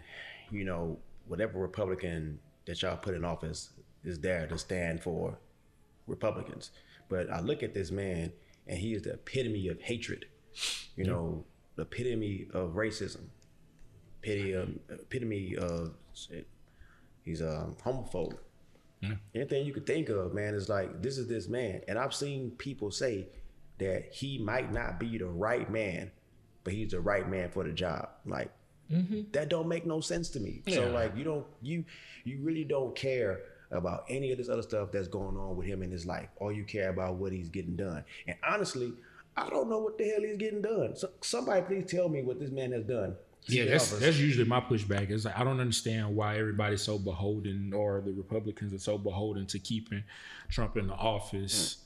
[0.50, 3.70] you know, whatever Republican that y'all put in office
[4.04, 5.38] is there to stand for
[6.06, 6.70] Republicans.
[7.08, 8.32] But I look at this man
[8.66, 10.26] and he is the epitome of hatred.
[10.96, 11.10] You yeah.
[11.10, 11.44] know,
[11.76, 13.26] the epitome of racism.
[14.22, 15.94] Epitome of, epitome of
[17.24, 18.38] he's a um, homophobe.
[19.08, 19.40] Yeah.
[19.40, 22.50] Anything you could think of, man, is like this is this man, and I've seen
[22.52, 23.28] people say
[23.78, 26.10] that he might not be the right man,
[26.64, 28.08] but he's the right man for the job.
[28.24, 28.50] Like
[28.90, 29.22] mm-hmm.
[29.32, 30.62] that don't make no sense to me.
[30.66, 30.76] Yeah.
[30.76, 31.84] So like you don't you
[32.24, 33.40] you really don't care
[33.70, 36.28] about any of this other stuff that's going on with him in his life.
[36.36, 38.04] All you care about what he's getting done.
[38.26, 38.92] And honestly,
[39.36, 40.96] I don't know what the hell he's getting done.
[40.96, 43.16] So somebody please tell me what this man has done
[43.48, 45.10] yeah, that's that's usually my pushback.
[45.10, 49.46] Is like I don't understand why everybody's so beholden, or the Republicans are so beholden
[49.46, 50.02] to keeping
[50.48, 51.76] Trump in the office.
[51.76, 51.82] Mm.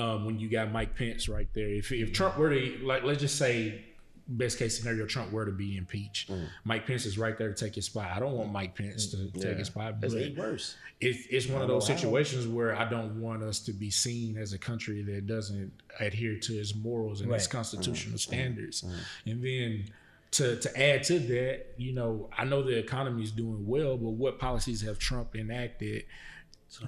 [0.00, 3.20] Um, when you got Mike Pence right there, if if Trump were to like, let's
[3.20, 3.84] just say
[4.30, 6.30] best case scenario, Trump were to be impeached.
[6.64, 8.10] Mike Pence is right there to take his spot.
[8.14, 10.76] I don't want Mike Pence to take his spot, but It's worse.
[11.00, 11.96] it's, it's one of those how.
[11.96, 16.38] situations where I don't want us to be seen as a country that doesn't adhere
[16.40, 18.32] to its morals and its constitutional Mm-hmm.
[18.34, 18.84] standards.
[19.24, 19.86] And then
[20.32, 24.10] to to add to that, you know, I know the economy is doing well, but
[24.10, 26.04] what policies have Trump enacted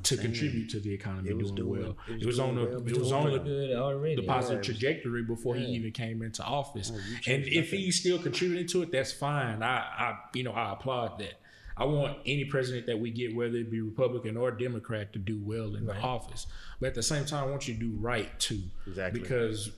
[0.02, 1.96] to contribute to the economy doing, doing- well?
[2.06, 4.72] it was It was on the well it was on the the positive Yeah.
[4.72, 6.90] trajectory before he even came into office.
[6.90, 9.62] you and if he's still contributing to it, that's fine.
[9.62, 11.40] I, I, you know, I applaud that.
[11.78, 15.40] I want any president that we get, whether it be Republican or Democrat, to do
[15.42, 15.96] well in Right.
[15.96, 16.46] the office.
[16.78, 18.64] But at the same time, I want you to do right too.
[18.86, 19.18] Exactly.
[19.22, 19.70] Because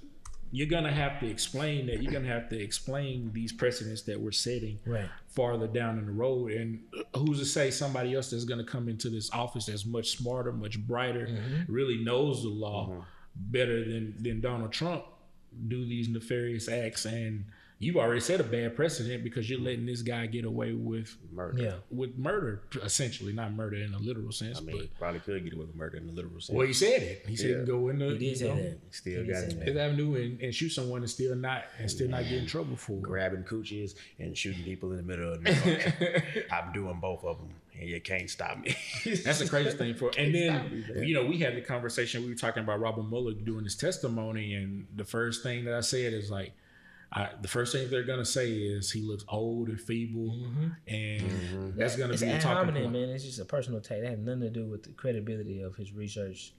[0.52, 2.02] you're gonna have to explain that.
[2.02, 5.08] You're gonna have to explain these precedents that we're setting Right.
[5.28, 6.52] farther down in the road.
[6.52, 6.80] And
[7.16, 10.52] who's to say somebody else that's going to come into this office that's much smarter,
[10.52, 11.72] much brighter, mm-hmm.
[11.72, 13.00] really knows the law mm-hmm.
[13.34, 15.04] better than than Donald Trump
[15.68, 17.04] do these nefarious acts?
[17.04, 17.46] And
[17.82, 21.62] you've already set a bad precedent because you're letting this guy get away with Murder.
[21.62, 21.74] Yeah.
[21.90, 24.98] with murder, essentially, not murder in a literal sense, I mean, but.
[24.98, 26.56] probably could get away with murder in a literal sense.
[26.56, 27.24] Well, he said it.
[27.26, 27.56] He said Yeah.
[27.60, 28.78] he can go in the He did you say know, that.
[28.90, 29.64] Still He got say.
[29.64, 32.76] Fifth Avenue and, and shoot someone and still not and still not get in trouble
[32.76, 33.02] for it.
[33.02, 35.50] grabbing coochies and shooting people in the middle of the
[36.32, 36.44] night.
[36.52, 38.76] I'm doing both of them, and you can't stop me.
[39.24, 40.12] That's the crazy thing for.
[40.16, 42.22] And then you know we had the conversation.
[42.22, 45.80] We were talking about Robert Mueller doing his testimony, and the first thing that I
[45.80, 46.52] said is like,
[47.14, 50.68] I, the first thing they're gonna say is he looks old and feeble, mm-hmm.
[50.86, 51.78] and mm-hmm.
[51.78, 52.92] that's gonna It's be a ad talking hominem, point.
[52.94, 53.08] man.
[53.10, 54.02] It's just a personal take.
[54.02, 56.54] That has nothing to do with the credibility of his research,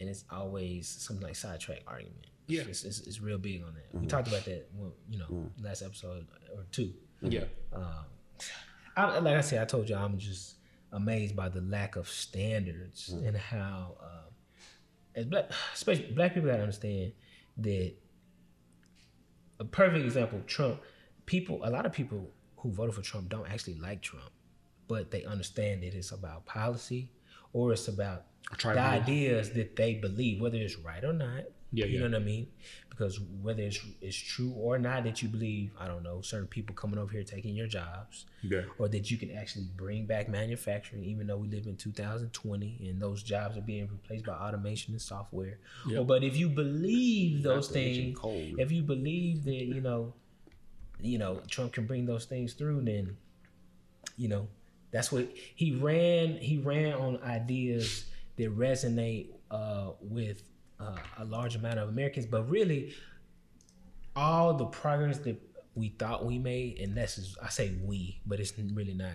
[0.00, 2.26] and it's always something like sidetrack argument.
[2.48, 2.62] Yeah.
[2.68, 3.86] it's, it's, it's real big on that.
[3.92, 4.08] We mm-hmm.
[4.08, 6.92] talked about that, well, you know, last episode or two.
[7.20, 8.04] Yeah, um,
[8.96, 10.56] I, like I said, I told you I'm just
[10.92, 14.30] amazed by the lack of standards and how, uh,
[15.14, 17.12] as black, especially black people, gotta understand
[17.58, 17.94] that
[19.62, 20.80] a perfect example, Trump.
[21.24, 24.30] People, a lot of people who voted for Trump don't actually like Trump,
[24.88, 27.10] but they understand that it's about policy
[27.52, 28.24] or it's about
[28.60, 31.44] the ideas that they believe, whether it's right or not.
[31.72, 31.98] Yeah, you yeah.
[32.00, 32.48] know what I mean?
[33.02, 36.76] Because whether it's it's true or not that you believe, I don't know, certain people
[36.76, 41.02] coming over here taking your jobs, yeah, or that you can actually bring back manufacturing,
[41.02, 45.02] even though we live in 2020 and those jobs are being replaced by automation and
[45.02, 45.58] software.
[45.88, 45.98] Yep.
[45.98, 50.14] Or, but if you believe those things, if you believe that you know,
[51.00, 53.16] you know Trump can bring those things through, then
[54.16, 54.46] you know
[54.92, 56.36] that's what he ran.
[56.36, 58.04] He ran on ideas
[58.36, 60.44] that resonate uh, with
[60.82, 62.94] uh, a large amount of Americans, but really
[64.16, 65.40] all the progress that
[65.74, 69.12] we thought we made, and that's is, I say we, but it's really not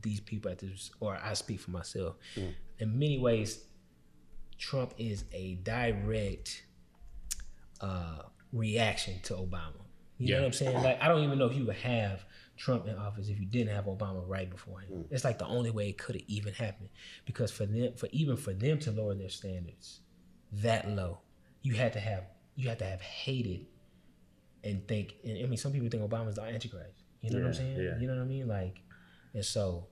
[0.00, 2.16] these people at this, or I speak for myself.
[2.78, 3.64] In many ways,
[4.58, 6.64] Trump is a direct
[7.80, 8.22] uh,
[8.52, 9.72] reaction to Obama.
[10.18, 10.34] You Yeah.
[10.36, 10.82] know what I'm saying?
[10.82, 12.24] Like I don't even know if you would have
[12.56, 15.04] Trump in office if you didn't have Obama right before him.
[15.10, 16.88] It's like the only way it could have even happened.
[17.26, 20.00] Because for them, for even for them to lower their standards
[20.62, 21.18] that low,
[21.62, 23.66] you had to have you had to have hated
[24.64, 25.16] and think.
[25.24, 27.02] And I mean, some people think Obama's the Antichrist.
[27.22, 27.76] You know what I'm saying?
[27.76, 27.98] yeah.
[27.98, 28.48] You know what I mean?
[28.48, 28.80] Like,
[29.34, 29.86] and so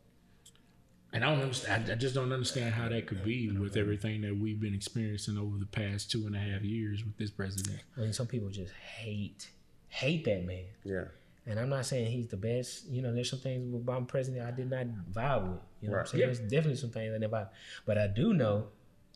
[1.14, 1.88] and I don't understand.
[1.88, 5.38] I, I just don't understand how that could be with everything that we've been experiencing
[5.38, 7.78] over the past two and a half years with this president.
[7.96, 9.48] I mean, some people just hate
[9.88, 10.64] hate that man.
[10.84, 11.04] yeah.
[11.46, 12.88] And I'm not saying he's the best.
[12.88, 15.60] You know, there's some things with Obama president I did not vibe with.
[15.82, 16.20] You know what I'm saying?
[16.20, 16.26] Yeah.
[16.26, 17.50] There's definitely some things I didn't vibe.
[17.84, 18.68] But I do know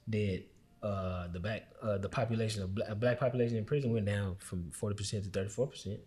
[0.08, 0.42] that
[0.82, 4.70] uh, the black uh, the population of black, black population in prison went down from
[4.70, 6.00] 40 percent to 34 percent.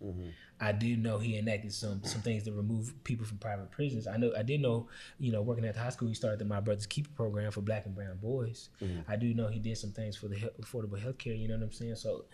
[0.60, 4.06] I do know he enacted some some things to remove people from private prisons.
[4.06, 6.44] I know I did know, you know, working at the high school, he started the
[6.46, 8.70] My Brother's Keeper program for black and brown boys.
[9.08, 11.34] I do know he did some things for the he- affordable health care.
[11.34, 11.96] You know what I'm saying?
[11.96, 12.24] So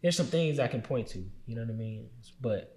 [0.00, 1.18] there's some things I can point to.
[1.46, 2.08] You know what I mean?
[2.40, 2.74] But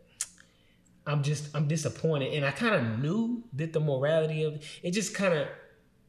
[1.06, 5.14] I'm just I'm disappointed, and I kind of knew that the morality of it just
[5.14, 5.48] kind of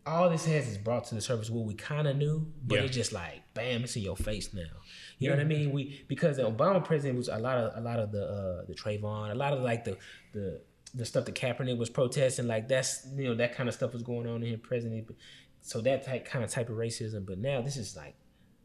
[0.04, 2.82] all this has is brought to the surface what we kind of knew, but Yeah.
[2.84, 4.62] it's just like bam, it's in your face now.
[5.18, 5.70] You know what I mean?
[5.72, 8.74] We because the Obama president was a lot of a lot of the uh the
[8.74, 9.96] Trayvon, a lot of like the
[10.32, 10.60] the
[10.94, 14.02] the stuff that Kaepernick was protesting, like that's you know that kind of stuff was
[14.02, 15.08] going on in his president.
[15.60, 18.14] So that type kind of type of racism, but now this is like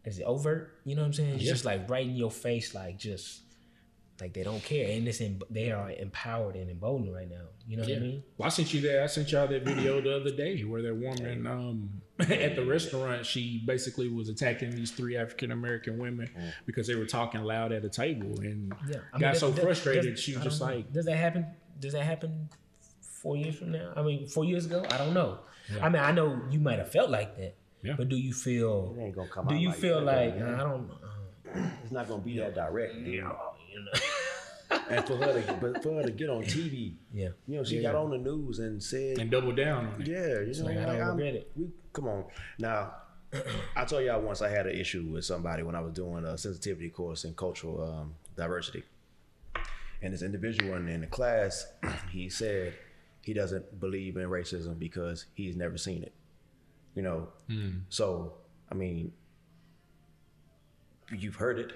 [0.05, 0.79] is it overt?
[0.85, 1.35] You know what I'm saying?
[1.35, 1.51] It's Yeah.
[1.51, 3.41] just like right in your face, like just
[4.19, 7.43] like they don't care, and it's em- they are empowered and emboldened right now.
[7.67, 8.23] You know what I mean?
[8.37, 9.03] Well, I sent you that.
[9.03, 13.25] I sent y'all that video the other day where that woman um, at the restaurant,
[13.25, 16.29] she basically was attacking these three African American women
[16.65, 19.63] because they were talking loud at a table and Yeah, I mean, got so does-
[19.63, 20.15] frustrated.
[20.15, 20.67] does- she was just know.
[20.67, 21.45] like, does that happen?
[21.79, 22.49] Does that happen
[23.01, 23.93] four years from now?
[23.95, 24.83] I mean, four years ago?
[24.89, 25.39] I don't know.
[25.81, 27.95] I mean, I know you might have felt like that, Yeah.
[27.97, 28.95] but do you feel?
[28.97, 30.33] It ain't gonna come Do out you like feel that, like.
[30.41, 30.89] I don't?
[30.89, 33.07] Uh, It's not gonna be that direct, dude.
[33.07, 33.37] you know.
[34.89, 37.29] and for her to but for her to get on TV, Yeah.
[37.47, 37.91] you know, she Yeah.
[37.91, 40.07] got on the news and said, and double down on it.
[40.07, 41.51] yeah, you know, like, I don't I'm- regret it.
[41.55, 42.25] We come on
[42.59, 42.93] now.
[43.75, 46.37] I told y'all once I had an issue with somebody when I was doing a
[46.37, 48.83] sensitivity course in cultural um, diversity,
[50.01, 51.67] and this individual in, in the class,
[52.11, 52.73] he said
[53.21, 56.13] he doesn't believe in racism because he's never seen it.
[56.95, 57.27] You know,
[57.89, 58.33] so
[58.71, 59.11] I mean,
[61.11, 61.71] you've heard it.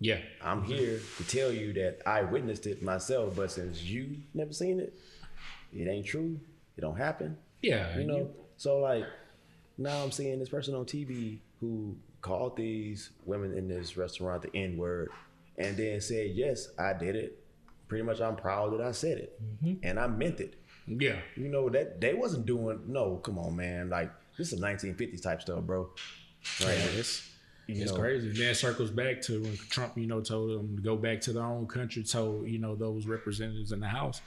[0.00, 0.72] Yeah, I'm mm-hmm.
[0.72, 4.94] here to tell you that I witnessed it myself, but since you never seen it,
[5.74, 6.40] it ain't true.
[6.76, 7.36] It don't happen.
[7.62, 7.96] yeah.
[7.98, 9.04] You know, so like
[9.76, 14.56] now I'm seeing this person on TV who called these women in this restaurant the
[14.56, 15.10] N word,
[15.58, 17.38] and then said, "Yes, I did it.
[17.88, 19.74] Pretty much, I'm proud that I said it, mm-hmm.
[19.82, 20.54] and I meant it."
[20.86, 21.16] yeah.
[21.36, 22.80] You know that they wasn't doing.
[22.86, 23.90] No, come on, man.
[23.90, 25.90] Like this is 1950s type stuff, bro.
[26.64, 26.78] Right?
[26.96, 27.29] It's,
[27.76, 28.28] You it's know, crazy.
[28.32, 31.32] Then it circles back to when Trump, you know, told them to go back to
[31.32, 34.20] their own country, told, you know, those representatives in the House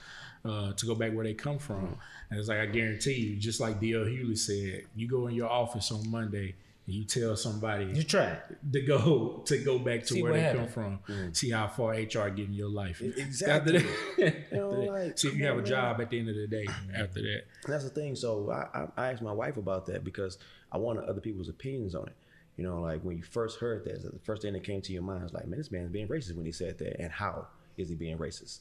[0.46, 1.98] uh, to go back where they come from.
[2.30, 4.06] And it's like, I guarantee you, just like D.L.
[4.06, 8.38] Hughley said, you go in your office on Monday and you tell somebody You try.
[8.74, 10.74] to go to go back to See where they happened.
[10.74, 13.00] come from, see how far HR get in your life.
[13.02, 13.78] Exactly.
[13.78, 16.20] After that, You know, like, see if you come have a on, job at the
[16.20, 17.44] end of the day after that.
[17.68, 18.18] That's the thing.
[18.18, 20.38] So I, I, I asked my wife about that because
[20.74, 22.14] I wanted other people's opinions on it.
[22.58, 25.01] You know, like when you first heard that, the first thing that came to your
[25.01, 27.01] mind was like, man, this man's being racist when he said that.
[27.01, 27.47] And how
[27.78, 28.60] is he being racist?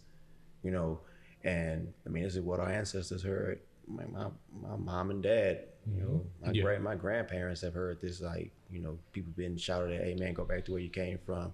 [0.63, 1.01] You know,
[1.45, 3.61] and I mean, this is what our ancestors heard.
[3.87, 4.29] My, my,
[4.63, 6.47] my mom and dad, you know, mm-hmm.
[6.47, 6.63] my, Yeah.
[6.63, 10.33] grand, my grandparents have heard this, like, you know, people been shouted at, hey, man,
[10.33, 11.53] go back to where you came from.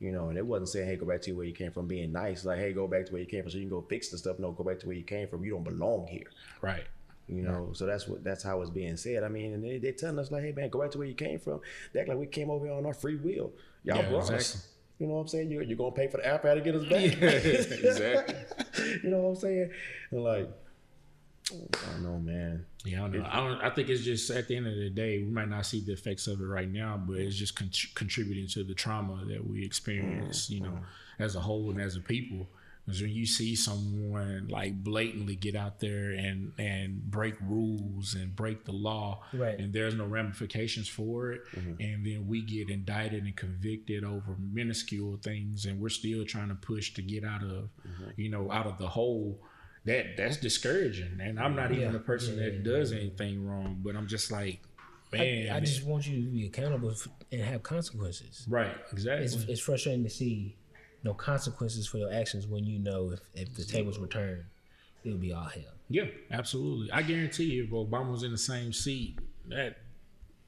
[0.00, 2.12] You know, and it wasn't saying, hey, go back to where you came from being
[2.12, 2.44] nice.
[2.44, 4.18] Like, hey, go back to where you came from so you can go fix the
[4.18, 4.38] stuff.
[4.38, 5.44] No, go back to where you came from.
[5.44, 6.30] You don't belong here.
[6.60, 6.84] Right.
[7.28, 9.22] You know, so that's what that's how it's being said.
[9.22, 11.14] I mean, and they they telling us like, hey man, go back to where you
[11.14, 11.60] came from.
[11.92, 13.52] They act like we came over here on our free will.
[13.84, 14.68] Y'all Yeah, brought us.
[14.98, 15.50] You know what I'm saying?
[15.50, 17.20] You're, you're gonna pay for the airfare to get us back.
[17.20, 17.28] Yeah,
[17.90, 18.34] exactly.
[19.04, 19.70] you know what I'm saying?
[20.10, 20.50] And like,
[21.52, 22.66] I don't know, man.
[22.84, 23.28] Yeah, I don't know.
[23.30, 23.60] I don't.
[23.62, 25.92] I think it's just at the end of the day, we might not see the
[25.92, 29.64] effects of it right now, but it's just con- contributing to the trauma that we
[29.64, 30.54] experience, mm-hmm.
[30.54, 30.78] you know,
[31.18, 32.48] as a whole and as a people.
[32.88, 38.34] Because when you see someone like blatantly get out there and and break rules and
[38.34, 39.58] break the law, Right.
[39.58, 41.74] and there's no ramifications for it, mm-hmm.
[41.82, 46.54] and then we get indicted and convicted over minuscule things, and we're still trying to
[46.54, 48.10] push to get out of, mm-hmm.
[48.16, 49.38] you know, out of the hole
[49.84, 51.20] that that's discouraging.
[51.20, 54.62] And I'm not even a person that does anything wrong, but I'm just like,
[55.12, 56.94] man, I, I just want you to be accountable
[57.30, 58.46] and have consequences.
[58.48, 59.26] right, exactly.
[59.26, 60.56] It's, it's frustrating to see
[61.04, 64.44] no consequences for your actions when you know if, if the tables were turned,
[65.04, 65.62] it would be all hell.
[65.88, 66.90] yeah, absolutely.
[66.92, 69.18] I guarantee you, if Obama was in the same seat,
[69.48, 69.76] that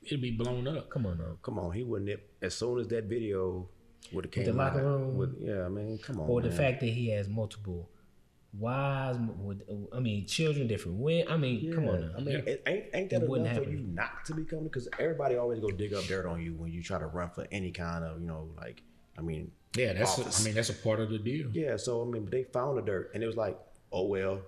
[0.03, 0.91] it'd be blown up.
[0.91, 1.37] Come on now.
[1.43, 2.11] Come on, he wouldn't.
[2.11, 3.69] Have, as soon as that video
[4.13, 5.17] would have came the locker out, room.
[5.17, 6.29] with, yeah, I mean, come on.
[6.29, 7.89] Or the fact that he has multiple
[8.53, 9.63] wives, with,
[9.95, 11.29] I mean, children, different when.
[11.29, 12.11] I mean, come on now.
[12.17, 12.53] I mean, Yeah.
[12.55, 13.87] it, ain't ain't that It wouldn't enough for happen.
[13.87, 14.65] you not to become?
[14.65, 17.47] Because everybody always go dig up dirt on you when you try to run for
[17.53, 18.83] any kind of, you know, like,
[19.17, 20.19] I mean, Yeah, that's.
[20.19, 20.41] A, Office.
[20.41, 21.49] I mean, that's a part of the deal.
[21.53, 21.77] yeah.
[21.77, 23.59] So I mean, they found the dirt, and it was like,
[23.93, 24.41] oh well,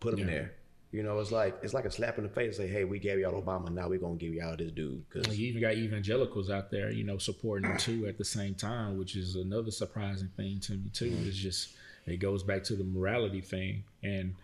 [0.00, 0.26] put him Yeah.
[0.26, 0.52] there.
[0.90, 2.56] You know, it's like it's like a slap in the face.
[2.56, 5.04] Say, hey, we gave y'all Obama, now we're gonna give y'all this dude.
[5.10, 8.54] Because You even got evangelicals out there, you know, supporting him too at the same
[8.54, 11.10] time, which is another surprising thing to me too.
[11.10, 11.28] Mm-hmm.
[11.28, 11.74] It's just
[12.06, 14.34] it goes back to the morality thing, and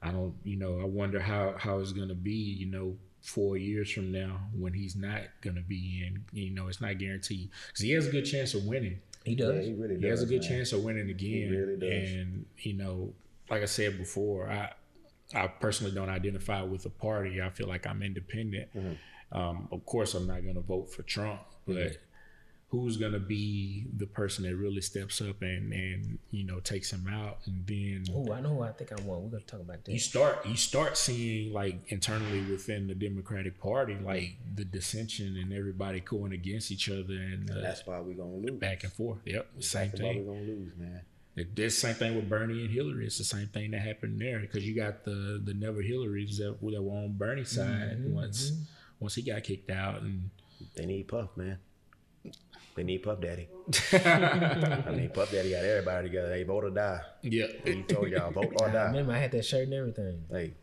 [0.00, 3.90] I don't, you know, I wonder how how it's gonna be, you know, four years
[3.92, 6.24] from now when he's not gonna be in.
[6.32, 8.98] You know, it's not guaranteed because he has a good chance of winning.
[9.24, 9.66] He yeah, does.
[9.66, 10.02] he really does.
[10.02, 10.48] He has a good man.
[10.48, 11.30] chance of winning again.
[11.30, 12.10] He really does.
[12.12, 13.12] And you know,
[13.50, 14.72] like I said before, I
[15.34, 17.40] I personally don't identify with a party.
[17.40, 18.68] I feel like I'm independent.
[18.74, 19.38] Mm-hmm.
[19.38, 21.96] Um, of course, I'm not going to vote for Trump, but
[22.72, 26.90] who's going to be the person that really steps up and and you know takes
[26.92, 29.20] him out, and then Oh, I know who I think I want.
[29.22, 30.00] We're gonna talk about you that.
[30.00, 36.00] start you start seeing like internally within the Democratic Party like the dissension and everybody
[36.00, 38.58] going against each other and uh, That's why we're gonna lose.
[38.58, 39.18] back and forth.
[39.26, 40.26] Yep, same That's why thing.
[40.26, 41.02] we're gonna lose, man.
[41.36, 43.06] It, this same thing with Bernie and Hillary.
[43.06, 46.56] It's the same thing that happened there because you got the the never Hillarys that,
[46.60, 48.52] that were on Bernie's side once
[49.00, 50.30] once he got kicked out, and
[50.74, 51.58] They need Puff, man.
[52.74, 53.48] They need Puff Daddy.
[53.92, 56.30] I mean, Puff Daddy got everybody together.
[56.30, 57.00] They vote or die.
[57.22, 58.84] yeah, He told y'all vote or I die.
[58.86, 60.24] remember I had that shirt and everything.
[60.30, 60.54] Hey,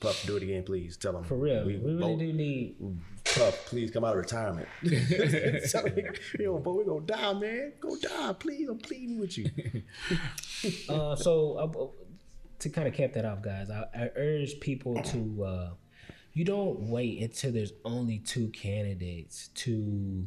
[0.00, 0.96] Puff, do it again, please.
[0.96, 2.18] Tell them For real, we, really vote.
[2.18, 2.76] do need.
[3.24, 4.68] Puff, please come out of retirement.
[5.70, 6.06] Tell him,
[6.38, 7.72] Yo, but we're gonna die, man.
[7.80, 8.68] Go die, please.
[8.68, 9.50] I'm pleading with you.
[10.88, 15.44] Uh, so uh, to kind of cap that off, guys, I, I urge people to.
[15.44, 15.70] Uh,
[16.32, 20.26] you don't wait until there's only two candidates to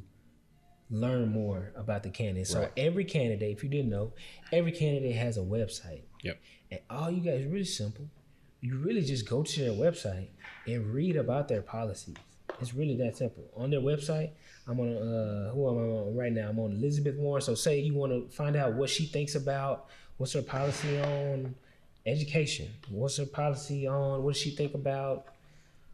[0.90, 2.48] learn more about the candidate.
[2.48, 4.14] So every candidate, if you didn't know,
[4.52, 6.04] every candidate has a website.
[6.24, 6.40] Yep.
[6.72, 8.06] And all you guys really simple.
[8.62, 10.28] You really just go to their website
[10.66, 12.16] and read about their policies.
[12.60, 13.44] It's really that simple.
[13.56, 14.32] On their website,
[14.68, 16.50] I'm on uh who am I on right now?
[16.50, 17.42] I'm on Elizabeth Warren.
[17.42, 21.54] So say you want to find out what she thinks about what's her policy on
[22.06, 25.28] education, what's her policy on what does she think about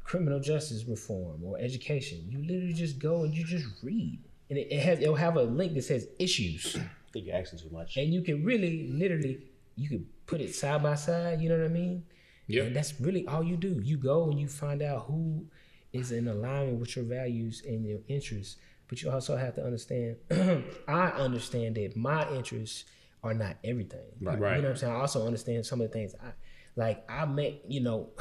[0.04, 2.26] criminal justice reform or education.
[2.30, 4.20] You literally just go and you just read.
[4.54, 6.78] And it, it has it'll have a link that says issues.
[6.80, 7.98] I think you're asking too much.
[7.98, 11.66] And you can really literally you can put it side by side, you know what
[11.66, 12.04] I mean?
[12.46, 12.64] Yeah.
[12.64, 13.82] And that's really all you do.
[13.84, 15.48] You go and you find out who
[15.92, 18.58] is in alignment with your values and your interests.
[18.88, 20.18] But you also have to understand,
[20.88, 22.86] I understand that my interests
[23.24, 24.06] are not everything.
[24.22, 24.40] Right.
[24.40, 24.56] Right.
[24.58, 24.94] You know what I'm saying?
[24.94, 26.14] I also understand some of the things.
[26.24, 26.34] I
[26.76, 27.04] like.
[27.10, 28.12] I may, you know,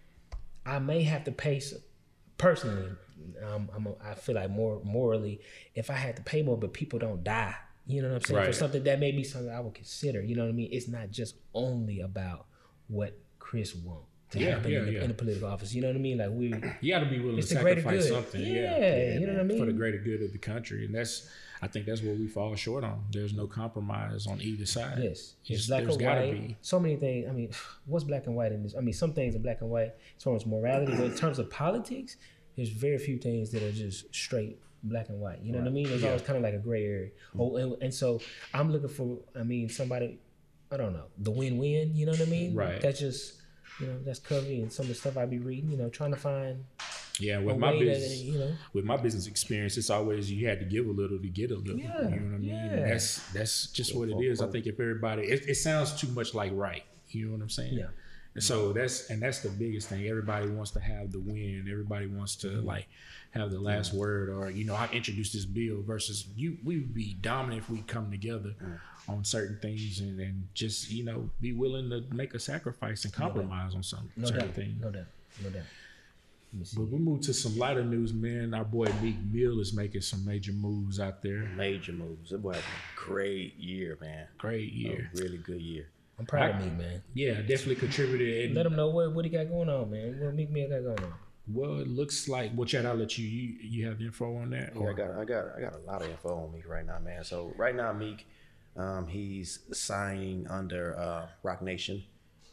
[0.66, 1.62] I may have to pay
[2.36, 2.90] personally.
[3.46, 5.40] Um, I'm a, I feel like more morally,
[5.74, 7.54] if I had to pay more, but people don't die.
[7.86, 8.46] You know what I'm saying?
[8.46, 10.22] For something that may be something I would consider.
[10.22, 10.68] You know what I mean?
[10.72, 12.46] It's not just only about
[12.88, 15.02] what Chris wants to Yeah, happen yeah, in, the, yeah.
[15.02, 15.74] in the political office.
[15.74, 16.18] You know what I mean?
[16.18, 18.40] Like we, You got to be willing to sacrifice something.
[18.40, 19.58] Yeah, you know what I mean?
[19.58, 21.28] For the greater good of the country, and that's
[21.62, 23.04] I think that's what we fall short on.
[23.12, 24.98] There's no compromise on either side.
[25.02, 26.32] Yes, it's black there's or white.
[26.32, 26.56] be.
[26.62, 27.28] So many things.
[27.28, 27.50] I mean,
[27.86, 28.74] what's black and white in this?
[28.76, 31.38] I mean, some things are black and white as far as morality, but in terms
[31.38, 32.16] of politics,
[32.60, 35.40] there's very few things that are just straight black and white.
[35.42, 35.88] You know what I mean?
[35.88, 37.08] There's always kind of like a gray area.
[37.38, 38.20] Oh, and, and so
[38.52, 39.18] I'm looking for.
[39.34, 40.18] I mean, somebody.
[40.70, 41.96] I don't know the win-win.
[41.96, 42.54] You know what I mean?
[42.54, 42.78] Right.
[42.78, 43.36] That's just.
[43.80, 45.70] You know, that's Covey and some of the stuff I'd be reading.
[45.70, 46.66] You know, trying to find
[47.18, 48.52] Yeah, with my business, that you know.
[48.74, 51.56] with my business experience, it's always you had to give a little to get a
[51.56, 51.78] little.
[51.78, 52.42] Yeah, you know what I mean?
[52.42, 52.56] yeah.
[52.56, 54.42] And that's that's just what it is.
[54.42, 56.82] I think if everybody, it, it sounds too much like right.
[57.08, 57.72] You know what I'm saying?
[57.72, 57.86] Yeah.
[58.34, 60.06] And so that's and that's the biggest thing.
[60.06, 61.66] Everybody wants to have the win.
[61.70, 62.66] Everybody wants to Mm-hmm.
[62.66, 62.88] like
[63.32, 66.56] have the last word, or you know, I introduced this bill versus you.
[66.64, 68.54] We would be dominant if we come together
[69.08, 73.12] on certain things and, and just you know be willing to make a sacrifice and
[73.12, 74.54] compromise on some No certain doubt.
[74.54, 74.80] things.
[74.82, 75.04] No doubt.
[75.42, 75.62] No doubt.
[76.52, 76.76] Let me see.
[76.76, 78.52] But we move to some lighter news, man.
[78.54, 81.42] Our boy Meek Mill is making some major moves out there.
[81.56, 82.32] Major moves.
[82.32, 82.60] It was a
[83.00, 84.26] great year, man.
[84.38, 85.10] Great year.
[85.14, 85.88] A really good year.
[86.20, 87.02] I'm proud of me, man.
[87.14, 88.46] Yeah, definitely contributed.
[88.46, 90.20] And, Let him know what, what he got going on, man.
[90.20, 91.14] What Meek Mill got going on.
[91.48, 92.52] well, it looks like.
[92.54, 93.26] Well, Chad, I'll let you.
[93.26, 94.72] You, you have info on that.
[94.78, 96.98] Yeah, I got, I got, I got a lot of info on Meek right now,
[96.98, 97.24] man.
[97.24, 98.26] So right now, Meek,
[98.76, 102.04] um, he's signing under uh, Roc Nation.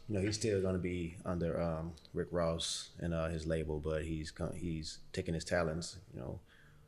[0.08, 3.78] You know, he's still going to be under um, Rick Ross and uh, his label,
[3.78, 6.40] but he's he's taking his talents, you know,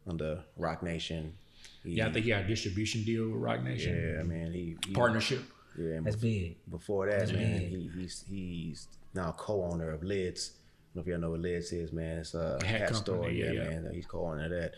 [0.06, 1.34] under Roc Nation.
[1.84, 4.14] He, yeah, I think he got a distribution deal with Roc Nation.
[4.16, 5.42] yeah, man, he, he Partnership.
[5.78, 6.56] Yeah, That's big.
[6.70, 7.68] before that, man, big.
[7.70, 10.52] he, he's he's now co-owner of Lids.
[10.52, 12.18] I don't know if y'all know what Lids is, man.
[12.18, 13.30] It's a hat hat, store.
[13.30, 13.90] yeah, Yeah, man.
[13.92, 14.74] He's co-owner of that.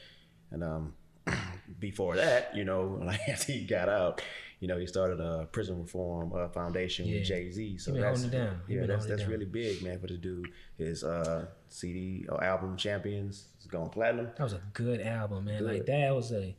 [0.51, 0.95] And um,
[1.79, 4.21] before that, you know, like after he got out,
[4.61, 7.19] you know, he started a prison reform uh, foundation Yeah.
[7.19, 7.79] with Jay Z.
[7.79, 8.61] So that's holding it down.
[8.69, 9.31] He yeah, that's that's down.
[9.31, 10.51] really big, man, for the dude.
[10.79, 14.27] His uh, CD or album Champions is going platinum.
[14.37, 15.65] That was a good album, man.
[15.67, 16.55] Like that was a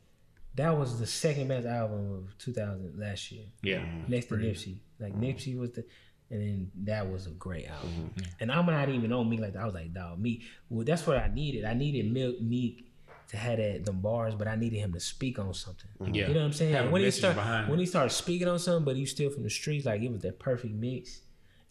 [0.56, 3.78] that was the second best album of 2000 last year, Yeah.
[3.78, 4.10] Mm-hmm.
[4.10, 4.78] next to Nipsey.
[5.00, 5.24] Like mm-hmm.
[5.24, 5.84] Nipsey was the,
[6.30, 7.90] and then that was a great album.
[7.90, 8.32] Mm-hmm.
[8.40, 9.62] And I'm not even on Meek like that.
[9.62, 10.42] I was like, dog, Meek.
[10.68, 11.64] Well, that's what I needed.
[11.64, 12.90] I needed Milk Meek
[13.28, 15.90] to have that them bars, but I needed him to speak on something.
[16.00, 16.14] Mm-hmm.
[16.14, 16.28] Yeah.
[16.28, 16.74] You know what I'm saying?
[16.74, 19.02] Have a when he message start behind when he started speaking on something, but he
[19.02, 21.20] was still from the streets, like it was that perfect mix.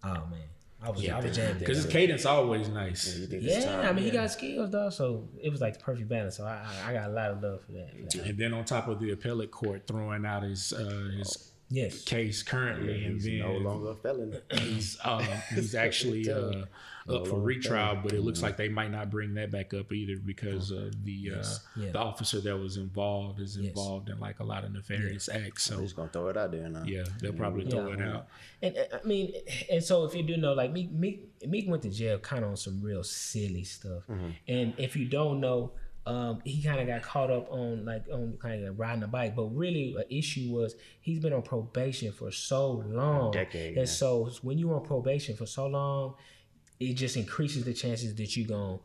[0.03, 0.49] Oh man,
[0.83, 1.59] I was I was jammed.
[1.59, 3.17] Because his cadence always nice.
[3.17, 3.85] You think it's Yeah, time?
[3.87, 6.35] I mean he got skills though, so it was like the perfect balance.
[6.37, 7.89] So I I, I got a lot of love for that.
[8.11, 8.27] for that.
[8.27, 12.43] And then on top of the appellate court throwing out his uh, his Yes, case
[12.43, 14.37] currently, and He's then no longer a felon.
[14.59, 15.23] he's um,
[15.55, 16.65] he's actually uh,
[17.09, 18.45] up for retrial, but it looks Mm-hmm.
[18.45, 21.43] like they might not bring that back up either because uh, the uh,
[21.75, 21.91] Yeah.
[21.91, 25.63] the officer that was involved is involved in like a lot of nefarious acts.
[25.63, 26.83] So He's gonna throw it out there now.
[26.85, 28.27] yeah, they'll probably throw it out.
[28.61, 29.33] and uh, I mean,
[29.71, 32.51] and so if you do know, like Meek Meek, Meek went to jail kind of
[32.51, 34.03] on some real silly stuff,
[34.47, 35.71] and if you don't know.
[36.05, 39.35] Um, he kind of got caught up on like on kind of riding a bike,
[39.35, 43.85] but really an issue was he's been on probation for so long, Decade, and yeah.
[43.85, 46.15] so when you're on probation for so long,
[46.79, 48.79] it just increases the chances that you're gonna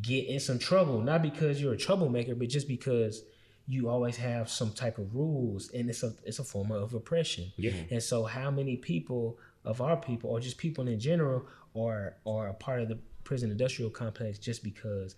[0.00, 1.00] get in some trouble.
[1.00, 3.22] Not because you're a troublemaker, but just because
[3.68, 7.52] you always have some type of rules, and it's a it's a form of oppression.
[7.56, 7.72] Yeah.
[7.90, 11.46] And so, how many people of our people, or just people in general,
[11.76, 15.16] are are a part of the prison industrial complex just because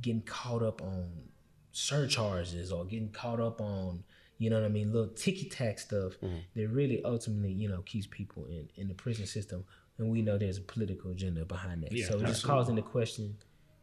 [0.00, 1.10] getting caught up on
[1.72, 4.02] surcharges or getting caught up on
[4.38, 6.14] you know what I mean, little ticky tack stuff
[6.56, 9.64] that really ultimately you know keeps people in in the prison system.
[9.98, 11.92] And we know there's a political agenda behind that.
[11.92, 13.36] Yeah, so just causing the question,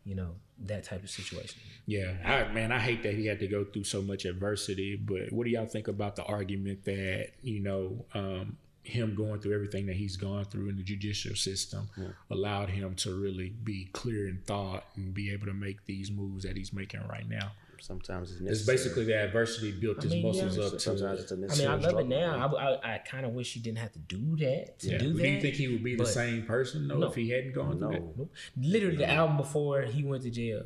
[0.03, 0.33] you know
[0.65, 1.61] that type of situation.
[1.85, 4.95] Yeah, I, man, I hate that he had to go through so much adversity.
[4.95, 8.57] But what do y'all think about the argument that you know um,
[8.87, 12.07] him going through everything that he's gone through in the judicial system yeah.
[12.31, 16.43] allowed him to really be clear in thought and be able to make these moves
[16.43, 17.51] that he's making right now?
[17.79, 20.81] Sometimes it's, it's basically the adversity built I his mean, muscles yeah, up.
[20.81, 22.55] Sometimes it's a I mean, I love it now.
[22.57, 24.79] I, I, I kind of wish he didn't have to do that.
[24.79, 24.97] To yeah.
[24.97, 27.29] do, that, do you think he would be the same person though no, if he
[27.29, 27.89] hadn't gone no.
[27.89, 28.17] through that?
[28.17, 28.33] Nope.
[28.57, 29.05] Literally, no.
[29.05, 30.63] the album before he went to jail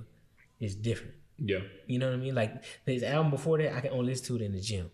[0.60, 1.16] is different.
[1.38, 2.36] Yeah, you know what I mean.
[2.36, 4.90] Like his album before that, I can only listen to it in the gym.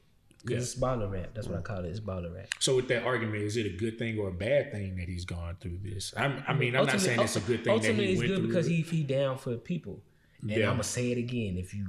[0.49, 0.57] Yeah.
[0.57, 1.29] It's baller rap.
[1.33, 1.89] That's what I call it.
[1.89, 2.47] It's baller rap.
[2.59, 5.25] So with that argument, is it a good thing or a bad thing that he's
[5.25, 6.13] gone through this?
[6.15, 7.73] I'm, i mean, I'm not saying it's a good thing.
[7.73, 10.01] Ultimately, it's good because he he down for people.
[10.41, 10.65] And yeah.
[10.65, 11.57] I'm gonna say it again.
[11.57, 11.87] If you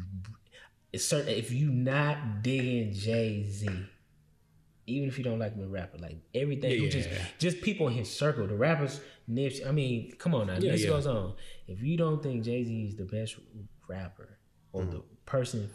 [0.93, 3.69] it's certain if you not digging Jay Z,
[4.87, 6.89] even if you don't like him a rapper, like everything, yeah.
[6.89, 9.01] just just people in his circle, the rappers,
[9.31, 9.67] Nipsey.
[9.67, 10.89] I mean, come on now, yeah, this yeah.
[10.89, 11.35] goes on.
[11.67, 13.37] If you don't think Jay Z is the best
[13.87, 14.39] rapper
[14.73, 14.91] or mm.
[14.93, 15.69] the person,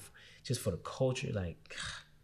[0.44, 1.76] just for the culture, like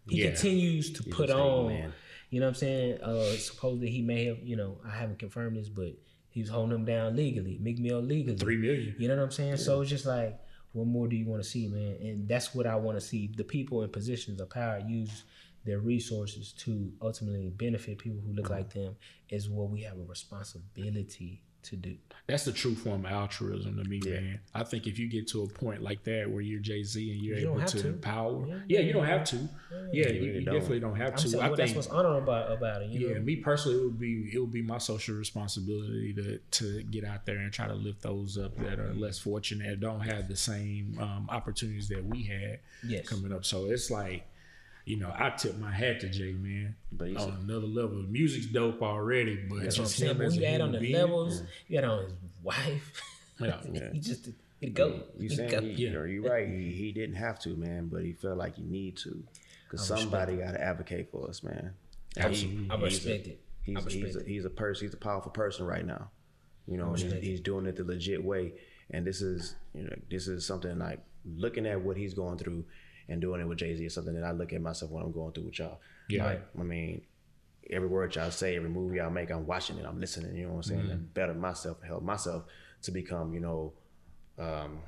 [0.10, 1.94] he continues to He's put on.
[2.30, 3.02] You know what I'm saying?
[3.02, 5.94] Uh, supposedly he may have, you know, I haven't confirmed this, but
[6.30, 8.96] he's holding them down legally, Meek Mill legally, three million.
[9.00, 9.58] You know what I'm saying?
[9.58, 10.40] So it's just like
[10.74, 11.98] what more do you want to see, man?
[12.02, 13.32] And that's what I want to see.
[13.36, 15.24] The people in positions of power use
[15.66, 18.54] their resources to ultimately benefit people who look mm-hmm.
[18.54, 18.96] like them
[19.30, 21.96] is what we have a responsibility to do.
[22.28, 24.20] That's the true form of altruism to me, yeah.
[24.20, 24.40] man.
[24.54, 27.20] I think if you get to a point like that where you're Jay Z and
[27.22, 29.50] you're you able to, to, empower, yeah, yeah, you don't have to.
[29.92, 30.54] Yeah, you, you, you don't.
[30.54, 31.28] definitely don't have to.
[31.28, 32.92] Saying, well, I think that's what's honorable about, about it.
[32.92, 33.22] yeah, know?
[33.22, 37.26] me personally, it would be it would be my social responsibility to to get out
[37.26, 40.98] there and try to lift those up that are less fortunate, don't have the same
[41.00, 43.08] um, opportunities that we had yes.
[43.08, 43.44] coming up.
[43.44, 44.28] So it's like
[44.90, 46.76] you know, I tip my hat to Jay, man.
[46.92, 50.18] But on another level, music's dope already, but that's what I'm saying.
[50.18, 53.02] When you add on the being, levels, you add on his wife.
[53.40, 53.92] Yeah, yeah.
[53.94, 54.30] he just
[54.62, 55.04] it go.
[55.16, 56.06] You saying he, yeah.
[56.06, 56.48] you right?
[56.48, 59.24] He, he didn't have to, man, but he felt like he need to,
[59.66, 61.76] because somebody got to advocate for us, man.
[62.18, 63.42] Absolutely, he, I respect a, it.
[63.62, 64.88] He's, I respect he's, a, he's a person.
[64.88, 66.10] He's a powerful person right now.
[66.68, 68.54] You know, he's, he's doing it the legit way,
[68.90, 72.66] and this is you know this is something like looking at what he's going through
[73.10, 75.12] and doing it with Jay Z is something that I look at myself when I'm
[75.12, 75.80] going through with y'all.
[76.08, 76.26] Yeah.
[76.26, 77.02] Like, I mean,
[77.70, 80.52] every word y'all say, every move y'all make, I'm watching it, I'm listening, you know
[80.52, 80.82] what I'm saying?
[80.82, 80.92] Mm-hmm.
[80.92, 82.44] And better myself, help myself
[82.84, 83.74] to become, you know,
[84.38, 84.80] um,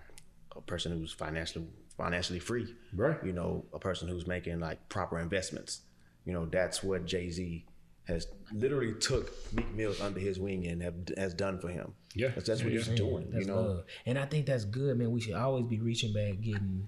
[0.56, 1.66] a person who's financially
[1.98, 2.74] financially free.
[2.96, 3.18] Right.
[3.24, 5.82] You know, a person who's making like proper investments.
[6.26, 7.66] You know, that's what Jay Z
[8.06, 11.94] has literally took Meek Mills under his wing and have has done for him.
[12.16, 13.30] Yeah, that's, that's what he's doing.
[13.32, 13.84] That's you know, love.
[14.06, 15.12] and I think that's good, man.
[15.12, 16.88] We should always be reaching back, getting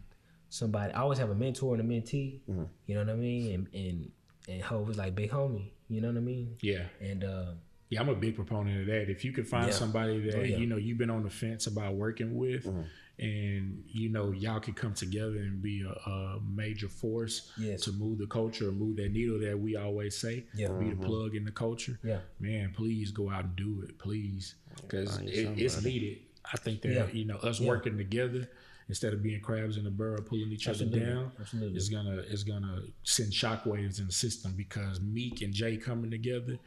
[0.53, 0.93] somebody.
[0.93, 2.39] I always have a mentor and a mentee.
[2.49, 2.63] Mm-hmm.
[2.85, 3.53] You know what I mean?
[3.53, 4.11] And and
[4.47, 5.71] and Hov is like big homie.
[5.89, 6.55] You know what I mean?
[6.61, 6.83] Yeah.
[7.01, 7.45] And uh,
[7.89, 9.09] yeah, I'm a big proponent of that.
[9.09, 9.73] If you can find yeah.
[9.73, 10.57] somebody that oh, yeah.
[10.57, 12.81] you know you've been on the fence about working with, mm-hmm.
[13.19, 17.81] and you know y'all can come together and be a, a major force yes.
[17.81, 20.67] to move the culture, move that needle that we always say, yeah.
[20.67, 21.01] be mm-hmm.
[21.01, 21.99] the plug in the culture.
[22.03, 26.19] Yeah, man, please go out and do it, please, because it, it's needed.
[26.51, 28.49] I think that you know us working together
[28.89, 31.01] instead of being crabs in the barrel pulling each Absolutely.
[31.01, 31.77] other down, Absolutely.
[31.77, 36.57] it's gonna it's gonna send shockwaves in the system because Meek and Jay coming together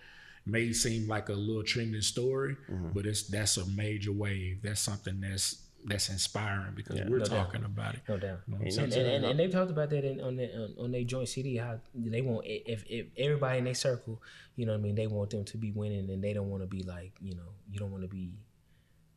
[0.47, 2.91] may seem like a little trending story, mm-hmm.
[2.95, 4.63] but it's that's a major wave.
[4.63, 7.71] That's something that's that's inspiring because yeah, we're no talking doubt.
[7.71, 8.01] about it.
[8.09, 8.41] No doubt.
[8.49, 10.93] You know and, and, and, and, they've talked about that in, on their on, on
[10.93, 14.21] their joint CD how they want if, if everybody in their circle,
[14.57, 16.63] you know what I mean, they want them to be winning and they don't want
[16.63, 18.33] to be like you know you don't want to be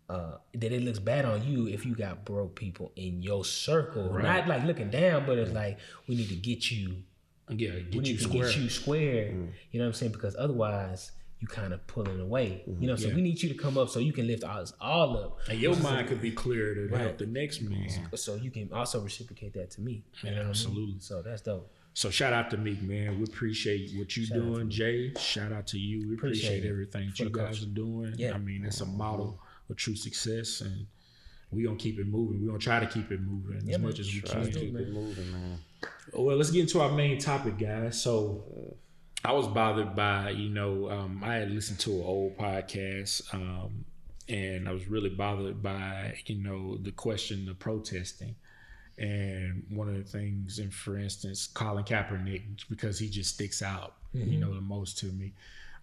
[0.09, 4.09] uh, that it looks bad on you if you got broke people in your circle.
[4.09, 4.23] Right.
[4.23, 6.95] Not like looking down, but it's like we need to get you.
[7.49, 8.47] Yeah, get we need you to square.
[8.47, 9.25] get you square.
[9.25, 9.49] Mm.
[9.71, 10.11] You know what I'm saying?
[10.11, 12.63] Because otherwise, you kind of pulling away.
[12.67, 12.81] Mm-hmm.
[12.81, 13.15] You know, so yeah.
[13.15, 15.39] we need you to come up so you can lift us all up.
[15.47, 17.01] And your mind could be clear to right.
[17.01, 17.89] help the next man.
[18.15, 20.03] So you can also reciprocate that to me.
[20.21, 20.83] You yeah, absolutely.
[20.83, 21.01] I mean?
[21.01, 21.71] So that's dope.
[21.93, 23.17] So shout out to Meek, man.
[23.17, 25.13] We appreciate what you're doing, Jay.
[25.19, 26.07] Shout out to you.
[26.07, 28.13] We appreciate, appreciate everything that you guys are doing.
[28.17, 28.33] Yeah.
[28.33, 29.39] I mean, it's a model
[29.69, 30.87] of true success, and
[31.51, 32.41] we gonna keep it moving.
[32.41, 34.45] We gonna try to keep it moving yeah, as much as we can.
[34.51, 35.59] Keep it moving, man.
[36.13, 38.01] Well, let's get into our main topic, guys.
[38.01, 38.75] So.
[39.21, 43.83] I was bothered by, you know, um, I had listened to an old podcast, um,
[44.29, 48.35] and I was really bothered by, you know, the question of protesting.
[48.97, 53.95] And one of the things, and for instance, Colin Kaepernick, because he just sticks out,
[54.15, 54.31] mm-hmm.
[54.31, 55.33] you know, the most to me.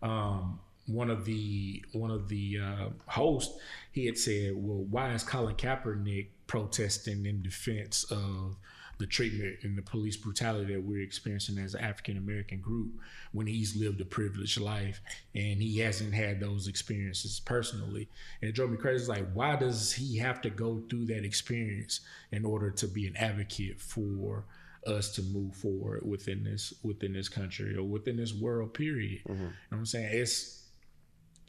[0.03, 3.59] Um, one of the one of the uh, hosts
[3.93, 8.57] he had said, "Well, why is Colin Kaepernick protesting in defense of
[8.99, 12.93] the treatment and the police brutality that we're experiencing as an African American group
[13.33, 15.01] when he's lived a privileged life
[15.35, 18.09] and he hasn't had those experiences personally.
[18.41, 19.01] And it drove me crazy.
[19.01, 22.01] It's like, why does he have to go through that experience
[22.33, 24.47] in order to be an advocate for
[24.87, 29.21] us to move forward within this within this country or within this world period?
[29.27, 30.09] You know what I'm saying?
[30.13, 30.63] It's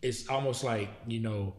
[0.08, 1.56] it's almost like, you know,